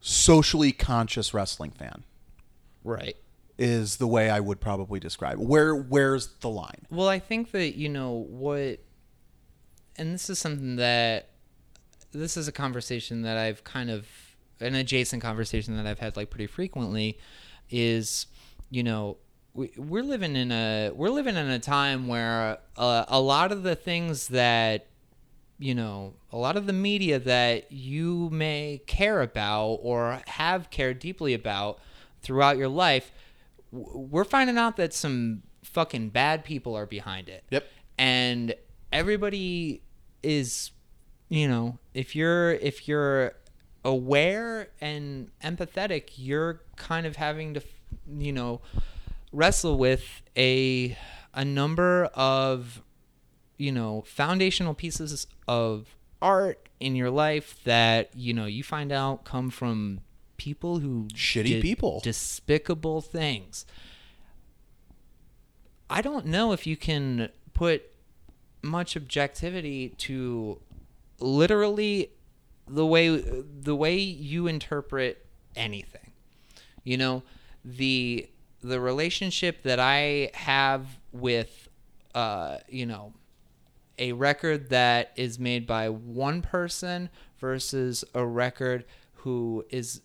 socially 0.00 0.72
conscious 0.72 1.32
wrestling 1.34 1.70
fan 1.70 2.04
Right. 2.84 3.16
is 3.58 3.96
the 3.96 4.06
way 4.06 4.28
I 4.30 4.40
would 4.40 4.60
probably 4.60 4.98
describe 5.00 5.34
it. 5.34 5.40
Where 5.46 5.74
where's 5.74 6.28
the 6.40 6.48
line? 6.48 6.86
Well, 6.90 7.08
I 7.08 7.18
think 7.20 7.52
that 7.52 7.76
you 7.76 7.88
know 7.88 8.26
what, 8.28 8.80
and 9.96 10.12
this 10.14 10.28
is 10.28 10.38
something 10.38 10.76
that 10.76 11.28
this 12.10 12.36
is 12.36 12.48
a 12.48 12.52
conversation 12.52 13.22
that 13.22 13.36
I've 13.38 13.62
kind 13.64 13.88
of 13.90 14.06
an 14.60 14.74
adjacent 14.74 15.22
conversation 15.22 15.76
that 15.76 15.86
I've 15.86 15.98
had 16.00 16.16
like 16.16 16.30
pretty 16.30 16.46
frequently 16.46 17.18
is 17.70 18.26
you 18.70 18.82
know 18.82 19.16
we, 19.54 19.70
we're 19.76 20.02
living 20.02 20.34
in 20.36 20.50
a 20.52 20.90
we're 20.94 21.10
living 21.10 21.36
in 21.36 21.48
a 21.48 21.58
time 21.58 22.08
where 22.08 22.58
uh, 22.76 23.04
a 23.08 23.20
lot 23.20 23.52
of 23.52 23.62
the 23.62 23.74
things 23.76 24.28
that 24.28 24.86
you 25.58 25.74
know 25.74 26.14
a 26.32 26.36
lot 26.38 26.56
of 26.56 26.66
the 26.66 26.72
media 26.72 27.18
that 27.18 27.70
you 27.70 28.28
may 28.30 28.80
care 28.86 29.20
about 29.22 29.74
or 29.82 30.20
have 30.26 30.70
cared 30.70 30.98
deeply 30.98 31.34
about 31.34 31.78
throughout 32.22 32.56
your 32.56 32.68
life 32.68 33.12
we're 33.70 34.24
finding 34.24 34.56
out 34.58 34.76
that 34.76 34.92
some 34.92 35.42
fucking 35.62 36.08
bad 36.08 36.44
people 36.44 36.74
are 36.74 36.86
behind 36.86 37.28
it 37.28 37.44
Yep. 37.50 37.66
and 37.98 38.54
everybody 38.92 39.82
is 40.22 40.70
you 41.28 41.46
know 41.48 41.78
if 41.94 42.14
you're 42.16 42.52
if 42.52 42.88
you're 42.88 43.32
aware 43.84 44.68
and 44.80 45.30
empathetic 45.42 46.10
you're 46.16 46.60
kind 46.76 47.06
of 47.06 47.16
having 47.16 47.54
to 47.54 47.62
you 48.18 48.32
know 48.32 48.60
wrestle 49.32 49.76
with 49.78 50.22
a 50.36 50.96
a 51.34 51.44
number 51.44 52.04
of 52.14 52.82
you 53.56 53.72
know 53.72 54.02
foundational 54.06 54.74
pieces 54.74 55.26
of 55.48 55.96
art 56.20 56.68
in 56.78 56.94
your 56.94 57.10
life 57.10 57.58
that 57.64 58.10
you 58.14 58.32
know 58.32 58.46
you 58.46 58.62
find 58.62 58.92
out 58.92 59.24
come 59.24 59.50
from 59.50 60.00
people 60.36 60.80
who 60.80 61.08
Shitty 61.14 61.62
people. 61.62 62.00
despicable 62.02 63.00
things 63.00 63.64
i 65.88 66.02
don't 66.02 66.26
know 66.26 66.52
if 66.52 66.66
you 66.66 66.76
can 66.76 67.28
put 67.54 67.84
much 68.62 68.96
objectivity 68.96 69.90
to 69.98 70.60
literally 71.20 72.10
the 72.68 72.86
way 72.86 73.08
the 73.08 73.74
way 73.76 73.96
you 73.96 74.46
interpret 74.46 75.24
anything 75.54 76.12
you 76.84 76.96
know 76.96 77.22
the 77.64 78.28
the 78.62 78.80
relationship 78.80 79.62
that 79.62 79.78
i 79.80 80.30
have 80.34 80.86
with 81.12 81.68
uh 82.14 82.58
you 82.68 82.86
know 82.86 83.12
a 83.98 84.12
record 84.12 84.70
that 84.70 85.12
is 85.16 85.38
made 85.38 85.66
by 85.66 85.88
one 85.88 86.40
person 86.42 87.10
versus 87.38 88.04
a 88.14 88.24
record 88.24 88.84
who 89.16 89.64
is 89.70 90.00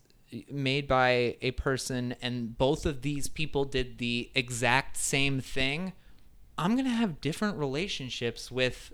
made 0.52 0.88
by 0.88 1.38
a 1.42 1.52
person 1.52 2.14
and 2.22 2.58
both 2.58 2.86
of 2.86 3.02
these 3.02 3.28
people 3.30 3.64
did 3.64 3.98
the 3.98 4.30
exact 4.36 4.98
same 4.98 5.40
thing, 5.40 5.94
I'm 6.58 6.74
going 6.74 6.84
to 6.86 6.92
have 6.92 7.22
different 7.22 7.58
relationships 7.58 8.52
with 8.52 8.92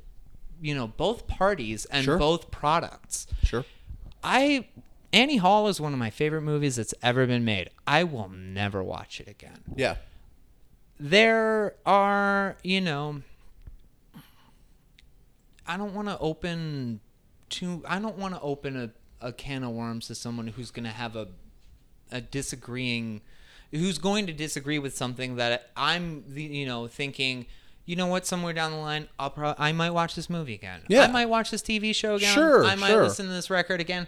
you 0.62 0.76
know 0.76 0.88
both 0.88 1.26
parties 1.28 1.86
and 1.86 2.06
Sure. 2.06 2.18
both 2.20 2.52
products. 2.52 3.26
Sure. 3.44 3.66
I 4.24 4.68
Annie 5.14 5.38
Hall 5.38 5.68
is 5.68 5.80
one 5.80 5.94
of 5.94 6.00
my 6.00 6.10
favorite 6.10 6.42
movies 6.42 6.76
that's 6.76 6.94
ever 7.04 7.28
been 7.28 7.46
made. 7.46 7.70
I 7.86 8.04
will 8.04 8.30
never 8.30 8.84
watch 8.84 9.22
it 9.22 9.28
again. 9.28 9.60
Yeah. 9.76 9.96
There 11.00 11.76
are, 11.86 12.58
you 12.64 12.82
know, 12.82 13.22
I 15.68 15.78
don't 15.78 15.94
want 15.94 16.08
to 16.08 16.18
open 16.20 17.00
to 17.52 17.84
I 17.88 18.00
don't 18.00 18.18
want 18.18 18.34
to 18.34 18.42
open 18.42 18.76
a, 19.22 19.28
a 19.28 19.32
can 19.32 19.64
of 19.64 19.72
worms 19.72 20.08
to 20.08 20.16
someone 20.16 20.48
who's 20.48 20.72
going 20.72 20.86
to 20.86 20.90
have 20.92 21.16
a 21.16 21.28
a 22.12 22.20
disagreeing 22.22 23.22
who's 23.72 23.98
going 23.98 24.28
to 24.28 24.34
disagree 24.34 24.78
with 24.80 24.96
something 24.96 25.36
that 25.38 25.70
I'm 25.78 26.24
the- 26.28 26.44
you 26.44 26.66
know 26.66 26.88
thinking 26.88 27.46
you 27.86 27.96
know 27.96 28.08
what 28.08 28.26
somewhere 28.26 28.54
down 28.54 28.72
the 28.72 28.78
line 28.78 29.08
I'll 29.20 29.30
pro- 29.30 29.56
I 29.58 29.72
might 29.74 29.92
watch 29.92 30.16
this 30.16 30.30
movie 30.30 30.54
again. 30.54 30.82
Yeah. 30.88 31.04
I 31.04 31.08
might 31.08 31.26
watch 31.28 31.52
this 31.52 31.62
TV 31.62 31.94
show 31.94 32.16
again. 32.16 32.34
Sure, 32.34 32.64
I 32.64 32.76
might 32.76 32.88
sure. 32.88 33.04
listen 33.04 33.26
to 33.26 33.32
this 33.32 33.50
record 33.50 33.82
again. 33.82 34.08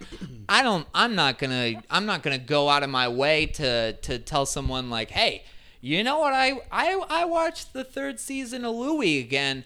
I 0.50 0.64
don't 0.64 0.88
I'm 0.94 1.16
not 1.16 1.38
going 1.38 1.52
to 1.52 1.84
I'm 1.90 2.06
not 2.06 2.24
to 2.24 2.38
go 2.38 2.70
out 2.70 2.84
of 2.84 2.90
my 2.90 3.08
way 3.08 3.48
to 3.48 3.94
to 3.94 4.20
tell 4.20 4.46
someone 4.46 4.90
like, 4.90 5.12
"Hey, 5.12 5.44
you 5.82 6.04
know 6.04 6.20
what 6.20 6.34
I 6.34 6.62
I 6.72 7.04
I 7.10 7.26
watched 7.26 7.74
the 7.74 7.84
third 7.84 8.20
season 8.20 8.64
of 8.64 8.76
Louie 8.76 9.20
again. 9.20 9.66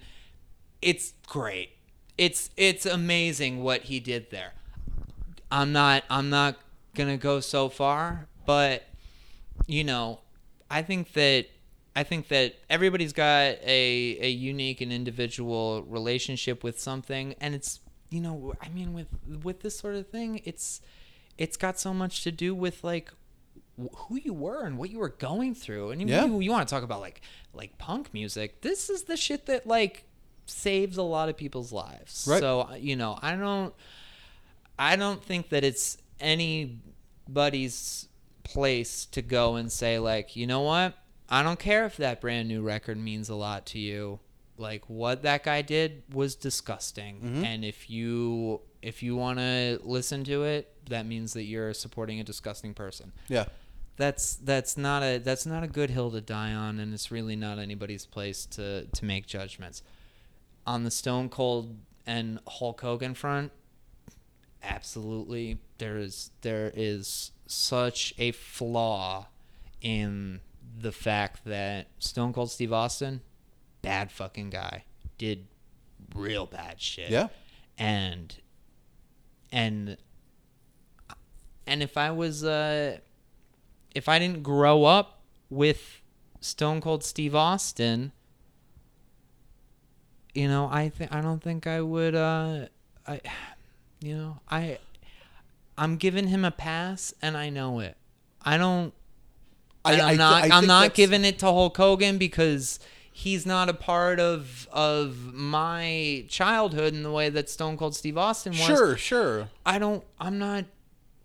It's 0.82 1.14
great. 1.28 1.72
It's 2.18 2.50
it's 2.58 2.86
amazing 2.86 3.64
what 3.64 3.84
he 3.84 4.00
did 4.00 4.32
there. 4.32 4.54
I'm 5.52 5.72
not 5.72 6.04
I'm 6.10 6.30
not 6.30 6.58
gonna 6.96 7.18
go 7.18 7.40
so 7.40 7.70
far, 7.70 8.28
but 8.46 8.84
you 9.68 9.84
know, 9.84 10.20
I 10.70 10.82
think 10.82 11.14
that 11.14 11.46
I 12.00 12.04
think 12.04 12.30
that 12.30 12.56
everybody's 12.70 13.12
got 13.12 13.58
a 13.62 14.18
a 14.28 14.30
unique 14.30 14.80
and 14.80 14.92
individual 14.92 15.84
relationship 15.84 16.64
with 16.64 16.80
something, 16.80 17.36
and 17.42 17.54
it's 17.54 17.82
you 18.10 18.22
know 18.22 18.54
I 18.62 18.70
mean 18.70 18.94
with 18.94 19.08
with 19.44 19.60
this 19.62 19.78
sort 19.78 19.96
of 19.96 20.08
thing, 20.08 20.42
it's 20.46 20.80
it's 21.38 21.58
got 21.58 21.78
so 21.78 21.94
much 21.94 22.24
to 22.24 22.32
do 22.32 22.56
with 22.56 22.84
like 22.86 23.12
who 23.78 24.16
you 24.18 24.34
were 24.34 24.62
and 24.66 24.78
what 24.78 24.90
you 24.90 25.00
were 25.00 25.10
going 25.10 25.54
through, 25.56 25.92
and 25.92 26.10
Yeah. 26.10 26.26
you, 26.26 26.40
you 26.40 26.52
want 26.52 26.68
to 26.70 26.74
talk 26.74 26.84
about 26.84 27.02
like 27.02 27.20
like 27.54 27.78
punk 27.78 28.14
music. 28.14 28.62
This 28.62 28.90
is 28.90 29.04
the 29.04 29.18
shit 29.18 29.46
that 29.48 29.68
like 29.68 30.06
saves 30.46 30.96
a 30.98 31.04
lot 31.04 31.28
of 31.28 31.36
people's 31.36 31.72
lives. 31.74 32.26
Right. 32.30 32.40
So 32.40 32.62
uh, 32.62 32.76
you 32.76 32.96
know, 32.96 33.20
I 33.22 33.36
don't. 33.36 33.74
I 34.78 34.96
don't 34.96 35.22
think 35.22 35.50
that 35.50 35.66
it's 35.66 35.98
anybody's 36.22 38.08
place 38.44 39.06
to 39.08 39.22
go 39.22 39.56
and 39.56 39.70
say 39.70 40.00
like, 40.00 40.38
you 40.38 40.48
know 40.48 40.62
what? 40.62 40.94
I 41.30 41.44
don't 41.44 41.60
care 41.60 41.86
if 41.86 41.98
that 41.98 42.22
brand 42.22 42.48
new 42.48 42.62
record 42.62 42.98
means 42.98 43.30
a 43.30 43.36
lot 43.36 43.66
to 43.68 43.80
you. 43.80 44.20
Like 44.58 44.90
what 44.90 45.22
that 45.24 45.44
guy 45.44 45.62
did 45.62 46.04
was 46.12 46.36
disgusting. 46.36 47.22
Mm-hmm. 47.22 47.46
And 47.46 47.66
if 47.66 47.90
you 47.90 48.62
if 48.82 49.04
you 49.04 49.16
want 49.16 49.40
to 49.40 49.80
listen 49.84 50.24
to 50.26 50.44
it, 50.44 50.74
that 50.90 51.06
means 51.06 51.34
that 51.34 51.44
you're 51.44 51.74
supporting 51.74 52.20
a 52.20 52.24
disgusting 52.24 52.74
person. 52.74 53.14
Yeah. 53.28 53.46
That's 53.98 54.36
that's 54.36 54.76
not 54.76 55.04
a 55.04 55.18
that's 55.20 55.46
not 55.46 55.64
a 55.64 55.68
good 55.68 55.90
hill 55.90 56.12
to 56.12 56.22
die 56.22 56.54
on 56.54 56.80
and 56.80 56.94
it's 56.94 57.12
really 57.12 57.36
not 57.36 57.60
anybody's 57.60 58.06
place 58.06 58.46
to 58.48 58.86
to 58.86 59.06
make 59.06 59.28
judgments. 59.28 59.84
On 60.66 60.84
the 60.84 60.92
Stone 60.92 61.30
Cold 61.30 61.78
and 62.06 62.40
Hulk 62.48 62.82
Hogan 62.82 63.14
front, 63.14 63.52
absolutely 64.64 65.60
there 65.78 65.98
is 65.98 66.32
there 66.42 66.72
is 66.76 67.32
such 67.46 68.14
a 68.18 68.32
flaw 68.32 69.28
in 69.82 70.42
the 70.78 70.92
fact 70.92 71.46
that 71.46 71.88
Stone 72.00 72.34
Cold 72.34 72.52
Steve 72.52 72.72
Austin 72.74 73.22
bad 73.82 74.12
fucking 74.12 74.50
guy 74.50 74.84
did 75.18 75.48
real 76.16 76.46
bad 76.46 76.80
shit 76.82 77.10
Yeah. 77.10 77.28
and 77.78 78.36
and 79.52 79.98
and 81.66 81.82
if 81.84 81.98
I 81.98 82.12
was 82.12 82.44
uh 82.44 82.98
if 83.96 84.08
I 84.10 84.20
didn't 84.20 84.44
grow 84.44 84.84
up 84.86 85.22
with 85.50 86.02
Stone 86.42 86.82
Cold 86.82 87.04
Steve 87.04 87.36
Austin 87.36 88.12
you 90.34 90.48
know 90.48 90.68
I 90.72 90.90
think 90.90 91.14
I 91.14 91.22
don't 91.22 91.42
think 91.42 91.68
I 91.68 91.82
would 91.82 92.16
uh 92.16 92.68
I 93.08 93.22
you 94.02 94.16
know 94.16 94.38
I 94.50 94.78
I'm 95.78 95.96
giving 95.98 96.28
him 96.28 96.44
a 96.46 96.52
pass 96.52 97.14
and 97.22 97.36
I 97.38 97.50
know 97.50 97.80
it 97.80 97.98
I 98.44 98.58
don't 98.58 98.94
and 99.86 100.02
I 100.02 100.10
I'm 100.10 100.12
thi- 100.12 100.18
not 100.18 100.44
I 100.44 100.58
I'm 100.58 100.68
not 100.68 100.94
giving 100.94 101.26
it 101.26 101.40
to 101.40 101.46
Hulk 101.46 101.78
Hogan 101.78 102.18
because 102.18 102.80
he's 103.12 103.46
not 103.46 103.70
a 103.70 103.74
part 103.74 104.20
of 104.20 104.68
of 104.72 105.34
my 105.34 106.26
childhood 106.30 106.94
in 106.94 107.04
the 107.04 107.12
way 107.12 107.30
that 107.30 107.50
Stone 107.50 107.78
Cold 107.78 107.96
Steve 107.96 108.18
Austin 108.18 108.54
was. 108.54 108.62
Sure, 108.62 108.98
sure. 108.98 109.50
I 109.66 109.80
don't 109.80 110.04
I'm 110.20 110.38
not 110.40 110.66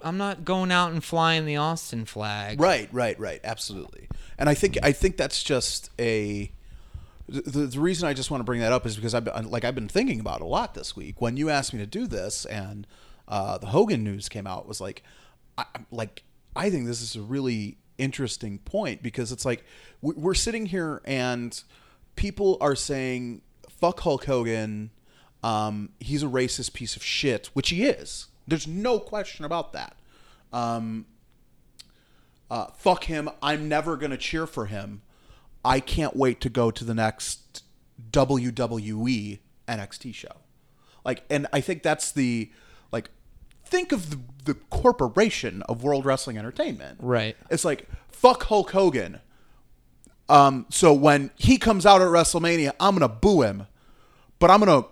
I'm 0.00 0.18
not 0.18 0.44
going 0.44 0.70
out 0.70 0.92
and 0.92 1.02
flying 1.02 1.46
the 1.46 1.56
Austin 1.56 2.04
flag. 2.04 2.60
Right, 2.60 2.88
right, 2.92 3.18
right. 3.18 3.40
Absolutely. 3.42 4.08
And 4.38 4.48
I 4.48 4.54
think 4.54 4.76
I 4.82 4.92
think 4.92 5.16
that's 5.16 5.42
just 5.42 5.90
a 5.98 6.50
the, 7.26 7.66
the 7.66 7.80
reason 7.80 8.06
I 8.06 8.12
just 8.12 8.30
want 8.30 8.40
to 8.40 8.44
bring 8.44 8.60
that 8.60 8.72
up 8.72 8.84
is 8.84 8.96
because 8.96 9.14
I've 9.14 9.24
been, 9.24 9.50
like 9.50 9.64
I've 9.64 9.74
been 9.74 9.88
thinking 9.88 10.20
about 10.20 10.40
it 10.40 10.44
a 10.44 10.46
lot 10.46 10.74
this 10.74 10.94
week. 10.94 11.22
When 11.22 11.38
you 11.38 11.48
asked 11.48 11.72
me 11.72 11.78
to 11.78 11.86
do 11.86 12.06
this 12.06 12.44
and 12.44 12.86
uh, 13.26 13.56
the 13.56 13.68
Hogan 13.68 14.04
news 14.04 14.28
came 14.28 14.46
out, 14.46 14.68
was 14.68 14.80
like, 14.80 15.02
I, 15.56 15.64
I'm 15.74 15.86
like 15.90 16.22
I 16.54 16.70
think 16.70 16.86
this 16.86 17.00
is 17.00 17.16
a 17.16 17.22
really 17.22 17.78
interesting 17.98 18.58
point 18.58 19.02
because 19.02 19.32
it's 19.32 19.44
like 19.44 19.64
we- 20.02 20.14
we're 20.14 20.34
sitting 20.34 20.66
here 20.66 21.00
and 21.04 21.62
people 22.16 22.56
are 22.60 22.74
saying 22.76 23.42
fuck 23.68 24.00
Hulk 24.00 24.24
Hogan. 24.24 24.90
Um, 25.42 25.90
he's 26.00 26.22
a 26.22 26.26
racist 26.26 26.72
piece 26.72 26.96
of 26.96 27.02
shit, 27.04 27.50
which 27.52 27.68
he 27.68 27.84
is. 27.84 28.28
There's 28.48 28.66
no 28.66 28.98
question 28.98 29.44
about 29.44 29.72
that. 29.74 29.96
Um, 30.52 31.06
uh, 32.50 32.66
fuck 32.76 33.04
him. 33.04 33.28
I'm 33.42 33.68
never 33.68 33.96
to 34.10 34.16
cheer 34.16 34.46
for 34.46 34.66
him. 34.66 35.02
I 35.64 35.80
can't 35.80 36.16
wait 36.16 36.40
to 36.42 36.48
go 36.50 36.70
to 36.70 36.84
the 36.84 36.94
next 36.94 37.62
WWE 38.10 39.38
NXT 39.66 40.14
show. 40.14 40.36
Like, 41.04 41.24
and 41.28 41.46
I 41.52 41.60
think 41.60 41.82
that's 41.82 42.12
the, 42.12 42.50
think 43.64 43.92
of 43.92 44.10
the, 44.10 44.20
the 44.44 44.54
corporation 44.54 45.62
of 45.62 45.82
World 45.82 46.04
Wrestling 46.04 46.38
Entertainment. 46.38 46.98
Right. 47.00 47.36
It's 47.50 47.64
like, 47.64 47.88
fuck 48.10 48.44
Hulk 48.44 48.70
Hogan. 48.70 49.20
Um, 50.28 50.66
so 50.70 50.92
when 50.92 51.30
he 51.36 51.58
comes 51.58 51.84
out 51.84 52.00
at 52.00 52.08
WrestleMania, 52.08 52.72
I'm 52.80 52.96
going 52.96 53.08
to 53.08 53.14
boo 53.14 53.42
him. 53.42 53.66
But 54.38 54.50
I'm 54.50 54.60
going 54.60 54.82
to 54.82 54.88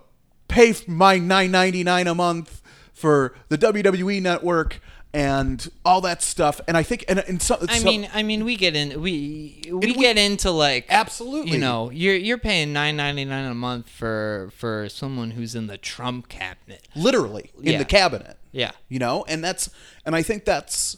pay 0.47 0.73
my 0.87 1.17
nine 1.17 1.51
ninety 1.51 1.83
nine 1.83 2.07
a 2.07 2.15
month 2.15 2.61
for 2.93 3.35
the 3.49 3.57
WWE 3.57 4.21
network 4.21 4.79
and 5.13 5.69
all 5.85 6.01
that 6.01 6.21
stuff. 6.21 6.59
And 6.67 6.75
I 6.75 6.83
think, 6.83 7.05
and, 7.07 7.19
and 7.19 7.41
some, 7.41 7.59
I 7.69 7.77
some- 7.77 7.85
mean, 7.85 8.09
I 8.13 8.23
mean, 8.23 8.43
we 8.45 8.55
get 8.55 8.75
in, 8.75 9.01
we 9.01 9.61
we 9.67 9.73
we- 9.73 9.93
get 9.93 10.17
into 10.17 10.49
like 10.51 10.85
Absolutely. 10.89 11.51
You 11.51 11.57
know, 11.59 11.89
you're 11.91 12.15
you're 12.15 12.37
paying 12.37 12.73
nine 12.73 12.95
ninety 12.97 13.25
nine 13.25 13.45
a 13.45 13.53
month 13.53 13.89
for 13.89 14.49
for 14.55 14.89
someone 14.89 15.31
who's 15.31 15.55
in 15.55 15.67
the 15.67 15.77
Trump 15.77 16.29
cabinet. 16.29 16.87
literally 16.95 17.51
in 17.61 17.73
Yeah. 17.73 17.77
the 17.77 17.85
cabinet. 17.85 18.37
Yeah. 18.51 18.71
you 18.89 18.99
know, 18.99 19.25
and 19.27 19.43
that's 19.43 19.69
and 20.05 20.15
I 20.15 20.21
think 20.21 20.45
that's 20.45 20.97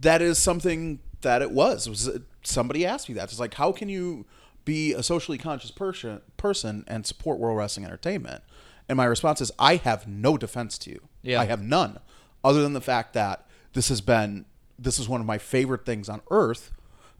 that 0.00 0.22
is 0.22 0.38
something 0.38 1.00
that 1.22 1.42
it 1.42 1.50
was. 1.50 1.86
It 1.86 1.90
was 1.90 2.08
uh, 2.08 2.18
somebody 2.42 2.86
asked 2.86 3.08
me 3.08 3.14
that. 3.16 3.24
It's 3.24 3.40
like, 3.40 3.54
how 3.54 3.72
can 3.72 3.88
you 3.88 4.24
be 4.64 4.92
a 4.92 5.02
socially 5.02 5.36
conscious 5.38 5.70
person 5.70 6.20
person 6.36 6.84
and 6.86 7.06
support 7.06 7.38
World 7.38 7.56
Wrestling 7.58 7.86
Entertainment? 7.86 8.42
And 8.88 8.96
my 8.96 9.04
response 9.04 9.40
is, 9.40 9.52
I 9.58 9.76
have 9.76 10.06
no 10.08 10.36
defense 10.36 10.76
to 10.78 10.90
you. 10.90 11.00
Yeah. 11.22 11.40
I 11.40 11.44
have 11.44 11.62
none, 11.62 11.98
other 12.42 12.62
than 12.62 12.72
the 12.72 12.80
fact 12.80 13.12
that 13.14 13.46
this 13.72 13.88
has 13.88 14.00
been 14.00 14.44
this 14.78 14.98
is 14.98 15.08
one 15.08 15.20
of 15.20 15.26
my 15.26 15.38
favorite 15.38 15.84
things 15.84 16.08
on 16.08 16.22
earth, 16.30 16.72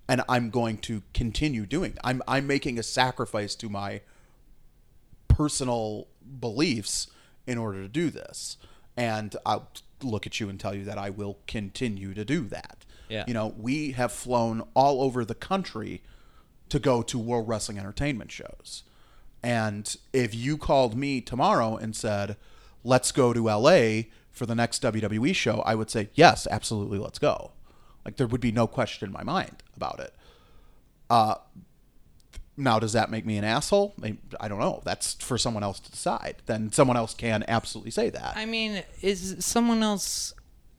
and 0.09 0.23
I'm 0.29 0.51
going 0.51 0.79
to 0.79 1.03
continue 1.13 1.67
doing. 1.67 1.97
I'm 2.03 2.23
I'm 2.27 2.47
making 2.47 2.79
a 2.79 2.83
sacrifice 2.83 3.55
to 3.57 3.69
my 3.69 4.01
personal 5.29 6.07
beliefs 6.41 7.09
in 7.47 7.59
order 7.59 7.83
to 7.83 7.89
do 7.89 8.11
this. 8.11 8.57
And 8.97 9.35
I'll 9.47 9.69
look 10.03 10.27
at 10.27 10.41
you 10.41 10.49
and 10.49 10.59
tell 10.59 10.75
you 10.75 10.85
that 10.85 10.99
I 10.99 11.11
will 11.11 11.39
continue 11.47 12.15
to 12.15 12.25
do 12.25 12.47
that. 12.49 12.85
Yeah. 13.09 13.25
You 13.27 13.35
know, 13.35 13.55
we 13.59 13.93
have 13.93 14.13
flown 14.13 14.63
all 14.75 15.03
over 15.03 15.25
the 15.25 15.35
country 15.35 16.03
to 16.69 16.79
go 16.79 17.03
to 17.03 17.19
World 17.19 17.49
Wrestling 17.49 17.79
Entertainment 17.79 18.31
shows. 18.31 18.85
And 19.43 19.97
if 20.13 20.35
you 20.35 20.57
called 20.57 20.97
me 20.97 21.21
tomorrow 21.21 21.77
and 21.77 21.97
said, 21.97 22.37
let's 22.85 23.11
go 23.11 23.33
to 23.33 23.45
LA 23.49 24.03
for 24.41 24.47
the 24.47 24.55
next 24.55 24.83
WWE 24.83 25.35
show, 25.35 25.61
I 25.67 25.75
would 25.75 25.91
say, 25.91 26.09
yes, 26.15 26.49
absolutely, 26.51 26.97
let's 26.97 27.19
go. 27.19 27.51
Like, 28.07 28.17
there 28.17 28.27
would 28.27 28.41
be 28.41 28.51
no 28.51 28.67
question 28.67 29.05
in 29.07 29.13
my 29.13 29.23
mind 29.23 29.63
about 29.77 30.01
it 30.01 30.15
Uh, 31.11 31.35
Now, 32.57 32.79
does 32.79 32.95
that 32.95 33.11
make 33.11 33.27
me 33.27 33.37
an 33.37 33.45
asshole? 33.45 33.95
I 34.41 34.49
don't 34.49 34.59
know. 34.59 34.81
That's 34.83 35.13
for 35.13 35.37
someone 35.37 35.63
else 35.63 35.79
to 35.81 35.91
decide. 35.91 36.37
Then 36.47 36.73
someone 36.73 36.97
else 36.97 37.13
can 37.13 37.45
absolutely 37.49 37.91
say 37.91 38.09
that. 38.09 38.33
I 38.35 38.47
mean, 38.47 38.83
is 39.03 39.37
someone 39.41 39.83
else 39.83 40.33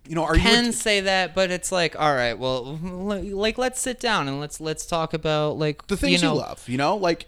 you 0.08 0.16
know, 0.16 0.24
are 0.24 0.34
can 0.34 0.66
you? 0.66 0.72
say 0.72 1.02
that, 1.02 1.36
but 1.36 1.52
it's 1.52 1.72
like, 1.72 1.96
all 2.00 2.16
right, 2.16 2.34
well, 2.34 2.80
like 2.82 3.60
let's 3.60 3.80
sit 3.80 4.00
down 4.00 4.28
and 4.28 4.40
let's 4.40 4.60
let's 4.60 4.88
talk 4.88 5.14
about 5.14 5.60
like 5.60 5.86
the 5.86 5.98
things 5.98 6.24
you, 6.24 6.28
know, 6.28 6.34
love, 6.34 6.68
you 6.68 6.78
know, 6.80 6.98
like 6.98 7.28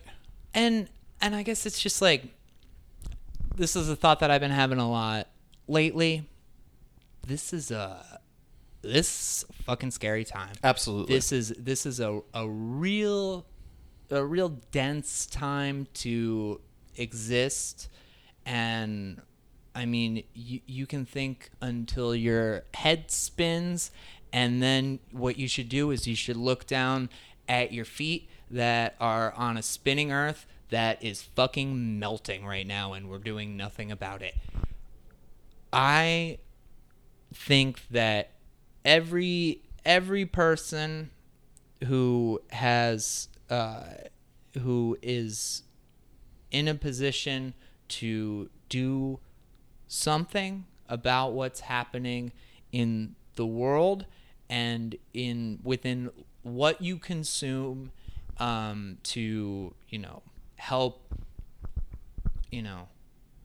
and 0.55 0.89
and 1.21 1.35
I 1.35 1.43
guess 1.43 1.67
it's 1.67 1.79
just 1.79 2.01
like 2.01 2.23
this 3.55 3.75
is 3.75 3.87
a 3.87 3.95
thought 3.95 4.19
that 4.21 4.31
I've 4.31 4.41
been 4.41 4.49
having 4.49 4.79
a 4.79 4.89
lot 4.89 5.27
lately. 5.67 6.29
This 7.25 7.53
is 7.53 7.71
a 7.71 8.19
this 8.81 9.45
fucking 9.63 9.91
scary 9.91 10.25
time. 10.25 10.53
absolutely. 10.63 11.15
This 11.15 11.31
is 11.31 11.49
this 11.57 11.85
is 11.85 11.99
a 11.99 12.21
a 12.33 12.47
real 12.47 13.45
a 14.09 14.23
real 14.23 14.49
dense 14.71 15.25
time 15.25 15.87
to 15.93 16.59
exist 16.97 17.89
and 18.45 19.21
I 19.73 19.85
mean 19.85 20.23
you 20.33 20.59
you 20.65 20.85
can 20.85 21.05
think 21.05 21.49
until 21.61 22.13
your 22.13 22.63
head 22.73 23.09
spins 23.09 23.89
and 24.31 24.61
then 24.61 24.99
what 25.11 25.37
you 25.37 25.47
should 25.47 25.69
do 25.69 25.91
is 25.91 26.07
you 26.07 26.15
should 26.15 26.37
look 26.37 26.67
down 26.67 27.09
at 27.47 27.71
your 27.71 27.85
feet 27.85 28.29
that 28.51 28.95
are 28.99 29.33
on 29.33 29.57
a 29.57 29.63
spinning 29.63 30.11
earth 30.11 30.45
that 30.69 31.03
is 31.03 31.21
fucking 31.21 31.99
melting 31.99 32.45
right 32.45 32.67
now 32.67 32.93
and 32.93 33.09
we're 33.09 33.19
doing 33.19 33.55
nothing 33.55 33.91
about 33.91 34.21
it. 34.21 34.35
I 35.73 36.37
think 37.33 37.81
that 37.89 38.31
every 38.85 39.63
every 39.83 40.25
person 40.25 41.09
who 41.85 42.41
has 42.51 43.27
uh, 43.49 43.83
who 44.61 44.97
is 45.01 45.63
in 46.51 46.67
a 46.67 46.75
position 46.75 47.53
to 47.87 48.49
do 48.69 49.19
something 49.87 50.65
about 50.87 51.33
what's 51.33 51.61
happening 51.61 52.31
in 52.71 53.15
the 53.35 53.45
world 53.45 54.05
and 54.49 54.95
in 55.13 55.59
within 55.63 56.11
what 56.43 56.81
you 56.81 56.97
consume 56.97 57.91
um, 58.37 58.97
to 59.03 59.73
you 59.89 59.97
know 59.97 60.21
help 60.57 61.01
you 62.51 62.61
know 62.61 62.87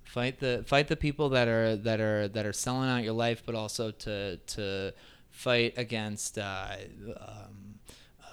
fight 0.08 0.40
the 0.40 0.64
fight 0.66 0.88
the 0.88 0.96
people 0.96 1.28
that 1.28 1.48
are 1.48 1.76
that 1.76 2.00
are 2.00 2.28
that 2.28 2.46
are 2.46 2.52
selling 2.52 2.88
out 2.88 3.04
your 3.04 3.12
life, 3.12 3.42
but 3.44 3.54
also 3.54 3.90
to 3.90 4.38
to 4.38 4.92
fight 5.30 5.74
against 5.76 6.38
uh, 6.38 6.76
um, 7.20 7.78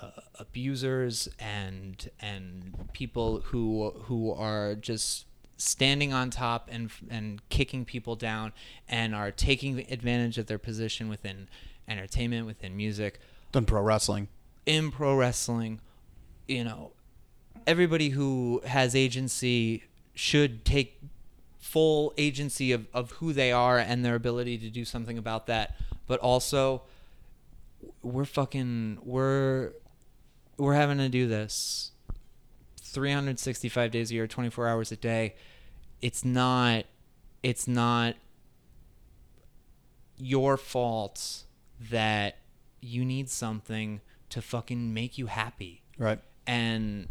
uh, 0.02 0.10
abusers 0.40 1.28
and 1.38 2.10
and 2.22 2.74
people 2.94 3.42
who 3.42 3.92
who 4.06 4.32
are 4.32 4.76
just 4.76 5.26
standing 5.58 6.14
on 6.14 6.30
top 6.30 6.70
and 6.72 6.90
and 7.10 7.48
kicking 7.50 7.84
people 7.84 8.16
down 8.16 8.54
and 8.88 9.14
are 9.14 9.32
taking 9.32 9.80
advantage 9.92 10.38
of 10.38 10.48
their 10.48 10.60
position 10.60 11.10
within 11.10 11.50
entertainment, 11.88 12.46
within 12.46 12.76
music, 12.76 13.20
done 13.52 13.66
pro 13.66 13.82
wrestling. 13.82 14.30
in 14.66 14.92
pro 14.92 15.14
wrestling, 15.14 15.82
you 16.48 16.64
know, 16.64 16.94
everybody 17.68 18.10
who 18.10 18.62
has 18.66 18.96
agency 18.96 19.84
should 20.14 20.64
take 20.64 21.02
full 21.66 22.14
agency 22.16 22.72
of, 22.72 22.86
of 22.94 23.10
who 23.14 23.34
they 23.34 23.52
are 23.52 23.80
and 23.80 24.06
their 24.06 24.14
ability 24.14 24.56
to 24.60 24.70
do 24.70 24.86
something 24.86 25.18
about 25.18 25.48
that. 25.48 25.76
But 26.06 26.20
also, 26.20 26.84
we're 28.04 28.26
fucking 28.26 29.00
we're 29.04 29.72
we're 30.58 30.76
having 30.76 31.00
to 31.00 31.10
do 31.10 31.28
this 31.28 31.92
365 32.82 33.90
days 33.92 34.12
a 34.12 34.14
year, 34.14 34.28
24 34.28 34.68
hours 34.68 34.92
a 34.92 34.96
day. 34.96 35.34
It's 36.02 36.24
not 36.24 36.86
it's 37.42 37.68
not 37.68 38.16
your 40.18 40.58
fault 40.58 41.44
that 41.92 42.38
you 42.80 43.04
need 43.04 43.30
something 43.30 44.02
to 44.30 44.42
fucking 44.42 44.94
make 44.94 45.18
you 45.18 45.26
happy 45.26 45.82
Right. 45.98 46.20
and 46.48 47.08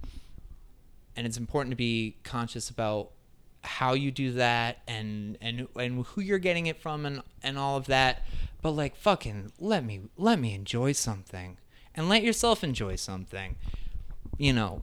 and 1.16 1.26
it's 1.26 1.36
important 1.36 1.70
to 1.72 1.76
be 1.76 2.16
conscious 2.22 2.70
about 2.70 3.11
how 3.65 3.95
you 3.95 4.11
do 4.11 4.33
that 4.33 4.83
and 4.87 5.39
and 5.41 5.67
and 5.77 6.05
who 6.07 6.21
you're 6.21 6.39
getting 6.39 6.67
it 6.67 6.81
from 6.81 7.07
and 7.07 7.23
and 7.43 7.59
all 7.59 7.77
of 7.77 7.87
that. 7.87 8.23
But 8.62 8.73
like 8.73 8.97
fucking 8.97 9.53
let 9.59 9.85
me 9.85 10.03
let 10.17 10.39
me 10.39 10.55
enjoy 10.55 10.93
something 10.93 11.59
and 11.95 12.09
let 12.09 12.23
yourself 12.23 12.62
enjoy 12.62 12.97
something 12.97 13.57
you 14.39 14.53
know. 14.53 14.83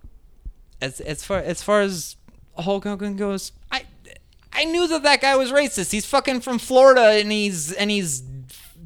As 0.82 1.00
as 1.00 1.24
far 1.24 1.40
as 1.40 1.62
far 1.62 1.82
as 1.82 2.16
Hulk 2.58 2.84
Hogan 2.84 3.16
goes 3.16 3.52
I 3.72 3.84
I 4.54 4.66
knew 4.66 4.88
that 4.88 5.04
that 5.04 5.22
guy 5.22 5.36
was 5.36 5.52
racist. 5.52 5.92
He's 5.92 6.06
fucking 6.06 6.42
from 6.42 6.60
Florida 6.60 7.20
and 7.20 7.32
he's 7.32 7.72
and 7.72 7.90
he's 7.92 8.24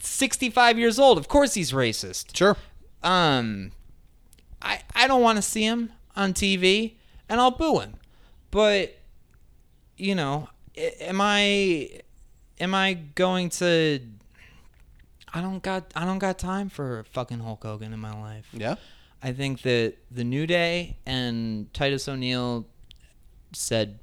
65 0.02 0.78
years 0.78 1.00
old. 1.00 1.18
Of 1.18 1.28
course 1.28 1.54
he's 1.54 1.72
racist. 1.72 2.36
Sure. 2.36 2.58
um 3.04 3.72
I 4.62 4.82
I 4.93 5.08
don't 5.08 5.22
want 5.22 5.38
to 5.38 5.41
see 5.41 5.64
him 5.64 5.91
on 6.16 6.34
TV 6.34 6.96
and 7.30 7.39
I'll 7.39 7.52
boo 7.52 7.80
him. 7.80 7.96
But 8.52 8.98
you 9.98 10.16
know, 10.16 10.50
am 10.78 11.22
I 11.22 11.89
am 12.60 12.74
I 12.74 12.93
going 12.93 13.50
to 13.50 14.00
I 15.34 15.41
don't 15.41 15.62
got 15.62 15.91
I 15.96 16.06
don't 16.06 16.20
got 16.20 16.39
time 16.39 16.70
for 16.70 17.06
fucking 17.12 17.39
Hulk 17.39 17.64
Hogan 17.64 17.93
in 17.93 18.00
my 18.00 18.14
life. 18.20 18.48
Yeah. 18.54 18.76
I 19.22 19.32
think 19.34 19.62
that 19.64 19.96
the 20.12 20.24
New 20.24 20.46
Day 20.46 20.98
and 21.06 21.74
Titus 21.74 22.08
O'Neil 22.08 22.68
said 23.54 24.00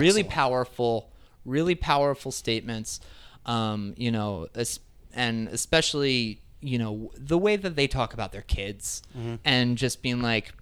really 0.00 0.22
powerful, 0.24 1.10
really 1.44 1.74
powerful 1.74 2.32
statements. 2.32 3.00
Um, 3.44 3.94
you 3.96 4.10
know, 4.10 4.48
and 5.12 5.48
especially 5.48 6.40
you 6.60 6.78
know 6.78 7.10
the 7.16 7.36
way 7.36 7.56
that 7.56 7.76
they 7.76 7.86
talk 7.88 8.14
about 8.14 8.32
their 8.32 8.42
kids 8.42 9.02
and 9.44 9.76
just 9.76 10.00
being 10.00 10.22
like 10.22 10.54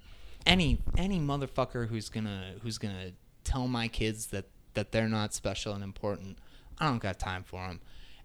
any 0.47 0.81
any 0.97 1.21
motherfucker 1.21 1.87
who's 1.89 2.09
gonna 2.09 2.55
who's 2.63 2.79
gonna 2.79 3.13
tell 3.45 3.69
my 3.69 3.87
kids 3.87 4.27
that 4.27 4.47
that 4.75 4.93
they're 4.93 5.09
not 5.09 5.35
special 5.35 5.75
and 5.75 5.85
important. 5.85 6.39
I 6.79 6.87
don't 6.87 7.03
got 7.03 7.19
time 7.19 7.45
for 7.45 7.67
them, 7.67 7.81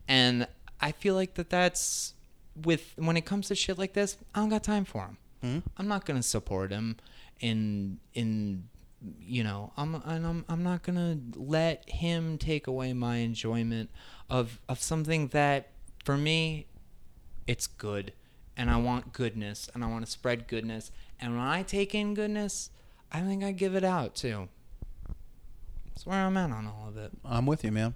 and 0.07 0.47
I 0.79 0.91
feel 0.91 1.15
like 1.15 1.35
that 1.35 1.49
that's 1.49 2.13
with 2.63 2.93
when 2.97 3.17
it 3.17 3.25
comes 3.25 3.47
to 3.49 3.55
shit 3.55 3.77
like 3.77 3.93
this. 3.93 4.17
I 4.33 4.39
don't 4.39 4.49
got 4.49 4.63
time 4.63 4.85
for 4.85 5.01
him. 5.01 5.17
Hmm? 5.41 5.59
I'm 5.77 5.87
not 5.87 6.05
gonna 6.05 6.23
support 6.23 6.71
him 6.71 6.97
in 7.39 7.99
in 8.13 8.69
you 9.19 9.43
know 9.43 9.71
I'm 9.77 9.95
and 9.95 10.25
I'm 10.25 10.45
I'm 10.49 10.63
not 10.63 10.83
gonna 10.83 11.17
let 11.35 11.89
him 11.89 12.37
take 12.37 12.67
away 12.67 12.93
my 12.93 13.17
enjoyment 13.17 13.89
of 14.29 14.59
of 14.67 14.81
something 14.81 15.27
that 15.29 15.69
for 16.03 16.17
me 16.17 16.67
it's 17.45 17.67
good 17.67 18.13
and 18.57 18.69
I 18.69 18.77
want 18.77 19.13
goodness 19.13 19.69
and 19.73 19.83
I 19.83 19.87
want 19.87 20.05
to 20.05 20.11
spread 20.11 20.47
goodness 20.47 20.91
and 21.19 21.37
when 21.37 21.45
I 21.45 21.63
take 21.63 21.93
in 21.93 22.13
goodness 22.13 22.69
I 23.11 23.21
think 23.21 23.43
I 23.43 23.51
give 23.51 23.75
it 23.75 23.83
out 23.83 24.15
too. 24.15 24.49
That's 25.95 26.05
where 26.05 26.19
I'm 26.25 26.35
at 26.37 26.51
on 26.51 26.67
all 26.67 26.89
of 26.89 26.97
it 26.97 27.11
I'm 27.23 27.45
with 27.45 27.63
you, 27.63 27.71
man. 27.71 27.95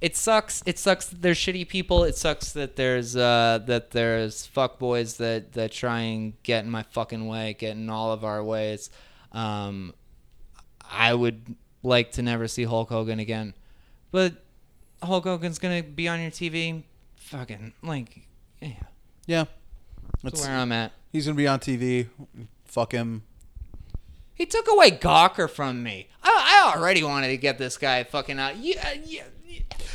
it 0.00 0.16
sucks. 0.16 0.62
It 0.66 0.78
sucks 0.78 1.06
that 1.08 1.20
there's 1.22 1.38
shitty 1.38 1.68
people. 1.68 2.04
It 2.04 2.16
sucks 2.16 2.52
that 2.52 2.76
there's 2.76 3.14
uh, 3.16 3.60
that 3.66 3.90
there's 3.92 4.48
fuckboys 4.48 5.18
that 5.18 5.52
that 5.52 5.72
try 5.72 6.00
and 6.00 6.42
get 6.42 6.64
in 6.64 6.70
my 6.70 6.82
fucking 6.82 7.26
way, 7.26 7.54
get 7.58 7.76
in 7.76 7.88
all 7.90 8.12
of 8.12 8.24
our 8.24 8.42
ways. 8.42 8.90
Um, 9.32 9.94
I 10.90 11.14
would 11.14 11.54
like 11.82 12.12
to 12.12 12.22
never 12.22 12.48
see 12.48 12.64
Hulk 12.64 12.88
Hogan 12.88 13.18
again, 13.18 13.54
but 14.10 14.42
Hulk 15.02 15.24
Hogan's 15.24 15.58
gonna 15.58 15.82
be 15.82 16.08
on 16.08 16.20
your 16.20 16.30
TV. 16.30 16.82
Fucking 17.16 17.72
like, 17.82 18.26
yeah, 18.60 18.72
Yeah. 19.26 19.44
that's 20.22 20.40
It's, 20.40 20.46
where 20.46 20.56
I'm 20.56 20.72
at. 20.72 20.92
he's 21.12 21.24
gonna 21.26 21.36
be 21.36 21.46
on 21.46 21.60
TV. 21.60 22.08
Fuck 22.64 22.92
him. 22.92 23.22
He 24.34 24.46
took 24.46 24.68
away 24.70 24.90
Gawker 24.90 25.48
from 25.48 25.82
me. 25.82 26.08
I, 26.22 26.64
I 26.66 26.74
already 26.76 27.02
wanted 27.02 27.28
to 27.28 27.36
get 27.36 27.58
this 27.58 27.76
guy 27.78 28.02
fucking 28.04 28.38
out. 28.38 28.56
Yeah. 28.56 28.82
Uh, 28.86 28.94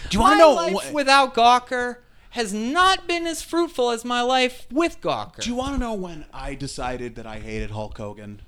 Do 0.09 0.18
you 0.19 0.19
know? 0.19 0.19
My 0.19 0.38
know 0.38 0.51
life 0.53 0.73
what- 0.73 0.93
without 0.93 1.34
Gawker 1.34 1.97
has 2.31 2.53
not 2.53 3.07
been 3.07 3.26
as 3.26 3.41
fruitful 3.41 3.89
as 3.89 4.05
my 4.05 4.22
life 4.22 4.68
with 4.72 5.01
Gawker. 5.01 5.41
Do 5.41 5.49
you 5.49 5.55
want 5.55 5.73
to 5.73 5.80
know 5.80 5.93
when 5.93 6.26
I 6.34 6.53
decided 6.55 7.15
that 7.15 7.26
I 7.26 7.39
hated 7.39 7.72
Hulk 7.72 7.97
Hogan? 7.97 8.41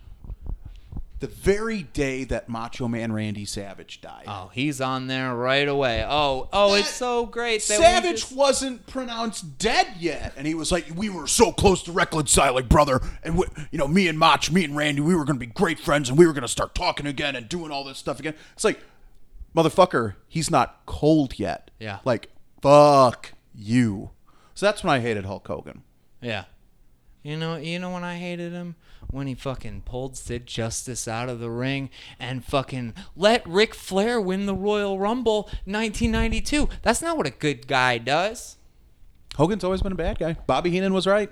The 1.20 1.28
very 1.28 1.84
day 1.84 2.24
that 2.26 2.48
Macho 2.48 2.88
Man 2.88 3.12
Randy 3.12 3.44
Savage 3.44 4.00
died. 4.00 4.24
oh, 4.26 4.52
he's 4.54 4.80
on 4.80 5.08
there 5.08 5.36
right 5.36 5.68
away. 5.68 6.06
Oh, 6.08 6.48
oh, 6.54 6.76
it's 6.76 6.90
so 6.90 7.26
great 7.26 7.62
that 7.68 7.78
Savage 7.78 8.22
just- 8.22 8.32
wasn't 8.32 8.88
pronounced 8.88 9.58
dead 9.58 9.88
yet, 10.00 10.34
and 10.38 10.48
he 10.48 10.54
was 10.56 10.72
like, 10.72 10.86
"We 10.96 11.10
were 11.10 11.28
so 11.28 11.52
close 11.52 11.84
to 11.84 11.92
reconciling, 11.92 12.68
brother, 12.68 13.02
and 13.22 13.38
we, 13.38 13.46
you 13.70 13.78
know, 13.78 13.88
me 13.88 14.08
and 14.08 14.18
Mach, 14.18 14.50
me 14.50 14.64
and 14.64 14.78
Randy, 14.78 15.02
we 15.02 15.14
were 15.14 15.26
going 15.26 15.36
to 15.38 15.46
be 15.46 15.52
great 15.52 15.78
friends, 15.80 16.08
and 16.08 16.18
we 16.18 16.26
were 16.26 16.32
going 16.32 16.42
to 16.44 16.48
start 16.48 16.74
talking 16.74 17.06
again 17.06 17.36
and 17.36 17.50
doing 17.50 17.70
all 17.72 17.84
this 17.84 17.98
stuff 17.98 18.20
again." 18.20 18.34
It's 18.54 18.64
like, 18.64 18.80
motherfucker, 19.56 20.14
he's 20.28 20.50
not 20.50 20.86
cold 20.86 21.38
yet. 21.38 21.70
Yeah. 21.80 22.00
Like, 22.06 22.30
fuck 22.62 23.34
you. 23.54 24.12
So 24.56 24.66
that's 24.66 24.84
when 24.86 24.94
I 24.94 25.00
hated 25.00 25.26
Hulk 25.26 25.48
Hogan. 25.48 25.84
yeah. 26.22 26.46
You 27.22 27.36
know, 27.36 27.58
you 27.58 27.80
know 27.80 27.92
when 27.92 28.06
I 28.06 28.16
hated 28.18 28.54
him 28.54 28.76
when 29.12 29.28
he 29.28 29.36
fucking 29.36 29.82
pulled 29.82 30.16
Sid 30.16 30.46
Justice 30.46 31.08
out 31.08 31.30
of 31.30 31.40
the 31.40 31.50
ring 31.50 31.90
and 32.20 32.44
fucking 32.44 32.94
let 33.16 33.48
Ric 33.48 33.74
Flair 33.74 34.22
win 34.22 34.46
the 34.46 34.56
Royal 34.56 35.00
Rumble 35.00 35.44
1992. 35.66 36.70
That's 36.82 37.02
not 37.02 37.18
what 37.18 37.28
a 37.28 37.32
good 37.32 37.68
guy 37.68 37.98
does. 37.98 38.58
Hogan's 39.36 39.64
always 39.64 39.82
been 39.82 39.92
a 39.92 39.96
bad 39.96 40.20
guy. 40.20 40.34
Bobby 40.48 40.70
Heenan 40.70 40.94
was 40.94 41.08
right. 41.08 41.32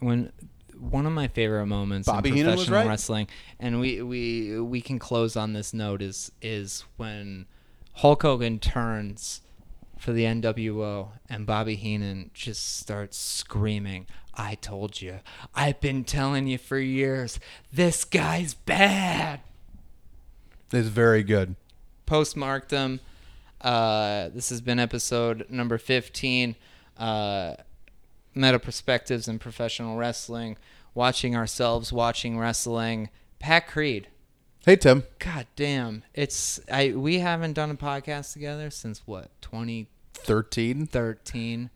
When 0.00 0.32
one 0.78 1.06
of 1.06 1.12
my 1.12 1.28
favorite 1.28 1.66
moments 1.66 2.06
Bobby 2.06 2.30
in 2.30 2.36
Heenan 2.36 2.52
was 2.52 2.66
professional 2.66 2.80
right. 2.80 2.88
wrestling, 2.88 3.28
and 3.58 3.80
we 3.80 4.02
we 4.02 4.60
we 4.60 4.80
can 4.80 4.98
close 4.98 5.36
on 5.36 5.52
this 5.52 5.72
note 5.72 6.02
is 6.02 6.30
is 6.42 6.84
when 6.96 7.46
Hulk 7.94 8.22
Hogan 8.22 8.58
turns 8.58 9.40
for 9.98 10.12
the 10.12 10.24
NWO 10.24 11.08
and 11.28 11.46
Bobby 11.46 11.76
Heenan 11.76 12.30
just 12.34 12.78
starts 12.78 13.16
screaming, 13.16 14.06
"I 14.36 14.56
told 14.56 15.00
you! 15.00 15.20
I've 15.54 15.80
been 15.80 16.04
telling 16.04 16.46
you 16.46 16.58
for 16.58 16.78
years. 16.78 17.38
This 17.72 18.04
guy's 18.04 18.54
bad." 18.54 19.40
It's 20.72 20.88
very 20.88 21.22
good. 21.22 21.56
postmarked 22.06 22.72
Uh, 22.72 24.28
this 24.34 24.50
has 24.50 24.60
been 24.60 24.78
episode 24.78 25.46
number 25.48 25.78
15. 25.78 26.54
Uh, 26.98 27.54
Meta 28.34 28.58
Perspectives 28.58 29.28
in 29.28 29.38
Professional 29.38 29.96
Wrestling. 29.96 30.56
Watching 30.94 31.34
ourselves, 31.34 31.92
watching 31.92 32.38
wrestling. 32.38 33.08
Pat 33.38 33.66
Creed. 33.66 34.08
Hey 34.64 34.76
Tim. 34.76 35.04
God 35.18 35.46
damn. 35.56 36.04
It's 36.14 36.58
I 36.70 36.92
we 36.96 37.18
haven't 37.18 37.52
done 37.52 37.70
a 37.70 37.74
podcast 37.74 38.32
together 38.32 38.70
since 38.70 39.02
what, 39.06 39.30
2013 39.42 40.86
Thirteen. 40.86 41.70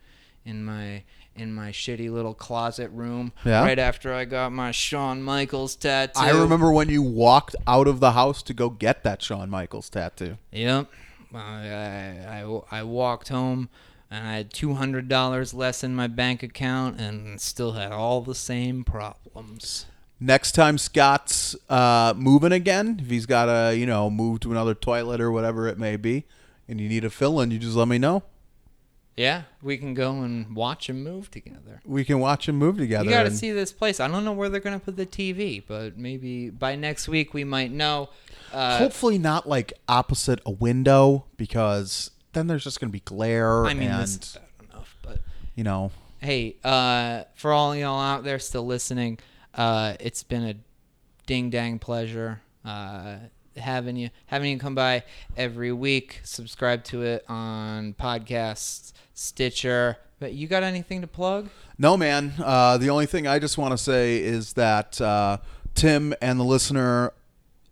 in 0.45 0.65
my 0.65 1.03
in 1.41 1.53
my 1.55 1.71
shitty 1.71 2.11
little 2.11 2.35
closet 2.35 2.91
room 2.93 3.33
Yeah? 3.45 3.63
right 3.63 3.79
after 3.79 4.13
I 4.13 4.25
got 4.25 4.53
my 4.53 4.71
Shawn 4.71 5.23
Michaels 5.23 5.77
tattoo. 5.77 6.21
I 6.21 6.31
remember 6.31 6.73
when 6.73 6.89
you 6.89 7.03
walked 7.03 7.57
out 7.67 7.87
of 7.89 8.01
the 8.01 8.13
house 8.13 8.43
to 8.45 8.55
go 8.55 8.71
get 8.71 9.03
that 9.05 9.23
Shawn 9.23 9.51
Michaels 9.51 9.89
tattoo. 9.91 10.39
Yep. 10.53 10.91
I, 11.35 11.39
I, 11.39 12.61
I, 12.71 12.83
walked 12.85 13.29
home 13.29 13.69
and 14.11 14.27
I 14.27 14.33
had 14.37 14.53
two 14.53 14.75
hundred 14.75 15.09
dollars 15.09 15.53
less 15.53 15.85
in 15.85 15.95
my 15.95 16.07
bank 16.07 16.43
account 16.43 16.99
and 17.01 17.39
still 17.41 17.73
had 17.73 17.93
all 17.93 18.23
the 18.23 18.35
same 18.35 18.83
problems. 18.83 19.87
Next 20.21 20.53
time 20.53 20.79
Scott's 20.79 21.55
uh, 21.69 22.13
moving 22.17 22.51
again, 22.53 22.99
if 23.01 23.09
he's 23.09 23.27
got 23.27 23.47
to, 23.47 23.77
you 23.77 23.87
know, 23.87 24.11
move 24.11 24.41
to 24.41 24.51
another 24.51 24.75
toilet 24.75 25.21
or 25.21 25.31
whatever 25.31 25.69
it 25.69 25.79
may 25.79 25.97
be, 25.97 26.25
and 26.67 26.81
you 26.81 26.89
need 26.89 27.05
a 27.05 27.11
fill 27.11 27.41
in, 27.41 27.51
you 27.51 27.59
just 27.59 27.77
let 27.77 27.87
me 27.87 27.99
know. 27.99 28.25
Yeah, 29.19 29.43
we 29.63 29.77
can 29.77 29.95
go 29.95 30.23
and 30.23 30.55
watch 30.55 30.89
him 30.89 31.03
move 31.03 31.29
together. 31.31 31.81
We 31.85 32.05
can 32.05 32.21
watch 32.21 32.49
him 32.49 32.57
move 32.57 32.77
together. 32.77 33.05
You 33.05 33.11
got 33.11 33.23
to 33.23 33.29
and- 33.29 33.37
see 33.37 33.51
this 33.51 33.73
place. 33.73 33.99
I 33.99 34.07
don't 34.07 34.25
know 34.25 34.33
where 34.33 34.49
they're 34.49 34.61
gonna 34.61 34.79
put 34.79 34.97
the 34.97 35.07
TV, 35.07 35.63
but 35.67 35.99
maybe 35.99 36.51
by 36.51 36.77
next 36.77 37.09
week 37.09 37.35
we 37.35 37.43
might 37.43 37.73
know. 37.73 38.11
Uh, 38.53 38.79
Hopefully 38.79 39.19
not 39.19 39.49
like 39.49 39.73
opposite 39.89 40.41
a 40.47 40.53
window 40.53 41.25
because 41.37 42.13
then 42.33 42.47
there's 42.47 42.65
just 42.65 42.81
going 42.81 42.89
to 42.89 42.93
be 42.93 43.01
glare 43.01 43.67
I 43.67 43.75
mean, 43.75 43.89
and, 43.89 44.03
this 44.03 44.15
is 44.15 44.39
bad 44.61 44.71
enough, 44.71 44.97
but 45.03 45.19
you 45.55 45.65
know, 45.65 45.91
hey, 46.21 46.57
uh, 46.65 47.25
for 47.35 47.53
all 47.53 47.75
y'all 47.75 48.01
out 48.01 48.25
there 48.25 48.39
still 48.39 48.65
listening, 48.65 49.19
uh, 49.55 49.95
it's 50.01 50.23
been 50.23 50.45
a 50.45 50.55
ding 51.27 51.51
dang 51.51 51.79
pleasure 51.79 52.41
uh, 52.65 53.17
having 53.57 53.97
you 53.97 54.11
having 54.27 54.53
you 54.53 54.59
come 54.59 54.75
by 54.75 55.05
every 55.37 55.73
week. 55.73 56.21
Subscribe 56.23 56.85
to 56.85 57.03
it 57.03 57.25
on 57.29 57.95
podcasts, 57.95 58.93
Stitcher. 59.19 59.97
But 60.21 60.33
you 60.33 60.47
got 60.49 60.63
anything 60.63 61.01
to 61.01 61.07
plug? 61.07 61.49
No, 61.79 61.97
man. 61.97 62.35
Uh, 62.39 62.77
the 62.79 62.91
only 62.91 63.07
thing 63.07 63.27
I 63.27 63.39
just 63.39 63.59
want 63.59 63.73
to 63.73 63.79
say 63.79 64.19
is 64.23 64.55
that 64.55 65.01
uh, 65.01 65.39
Tim 65.75 66.15
and 66.21 66.41
the 66.41 66.45
listener, 66.45 67.13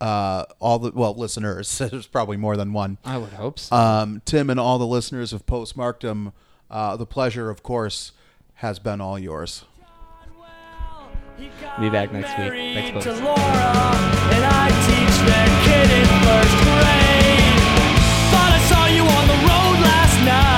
uh, 0.01 0.44
all 0.60 0.78
the 0.78 0.93
well 0.93 1.14
listeners, 1.14 1.78
there's 1.90 2.06
probably 2.06 2.36
more 2.36 2.56
than 2.56 2.73
one. 2.73 2.98
I 3.05 3.18
would 3.18 3.32
hope 3.32 3.59
so. 3.59 3.74
Um, 3.74 4.23
Tim 4.24 4.51
and 4.51 4.60
all 4.60 4.78
the 4.78 4.86
listeners 4.86 5.32
of 5.32 5.47
Postmarkdom, 5.47 6.32
uh, 6.70 6.97
the 6.97 7.06
pleasure, 7.06 7.48
of 7.51 7.62
course, 7.62 8.12
has 8.55 8.78
been 8.78 9.01
all 9.01 9.18
yours. 9.18 9.64
Be 11.81 11.90
back 11.90 12.12
next 12.12 12.39
week. 12.39 12.51
Thanks, 12.74 12.90
folks. 12.93 13.05
to 13.05 13.24
Laura, 13.24 13.36
and 13.36 14.44
I 14.44 14.68
teach 14.89 15.16
that 15.28 15.51
kid 15.66 15.90
in 15.93 16.09
first 16.24 16.56
grade. 16.64 17.60
Thought 18.32 18.52
I 18.55 18.60
saw 18.70 18.86
you 18.86 19.02
on 19.02 19.27
the 19.28 19.39
road 19.44 19.77
last 19.85 20.24
night. 20.24 20.56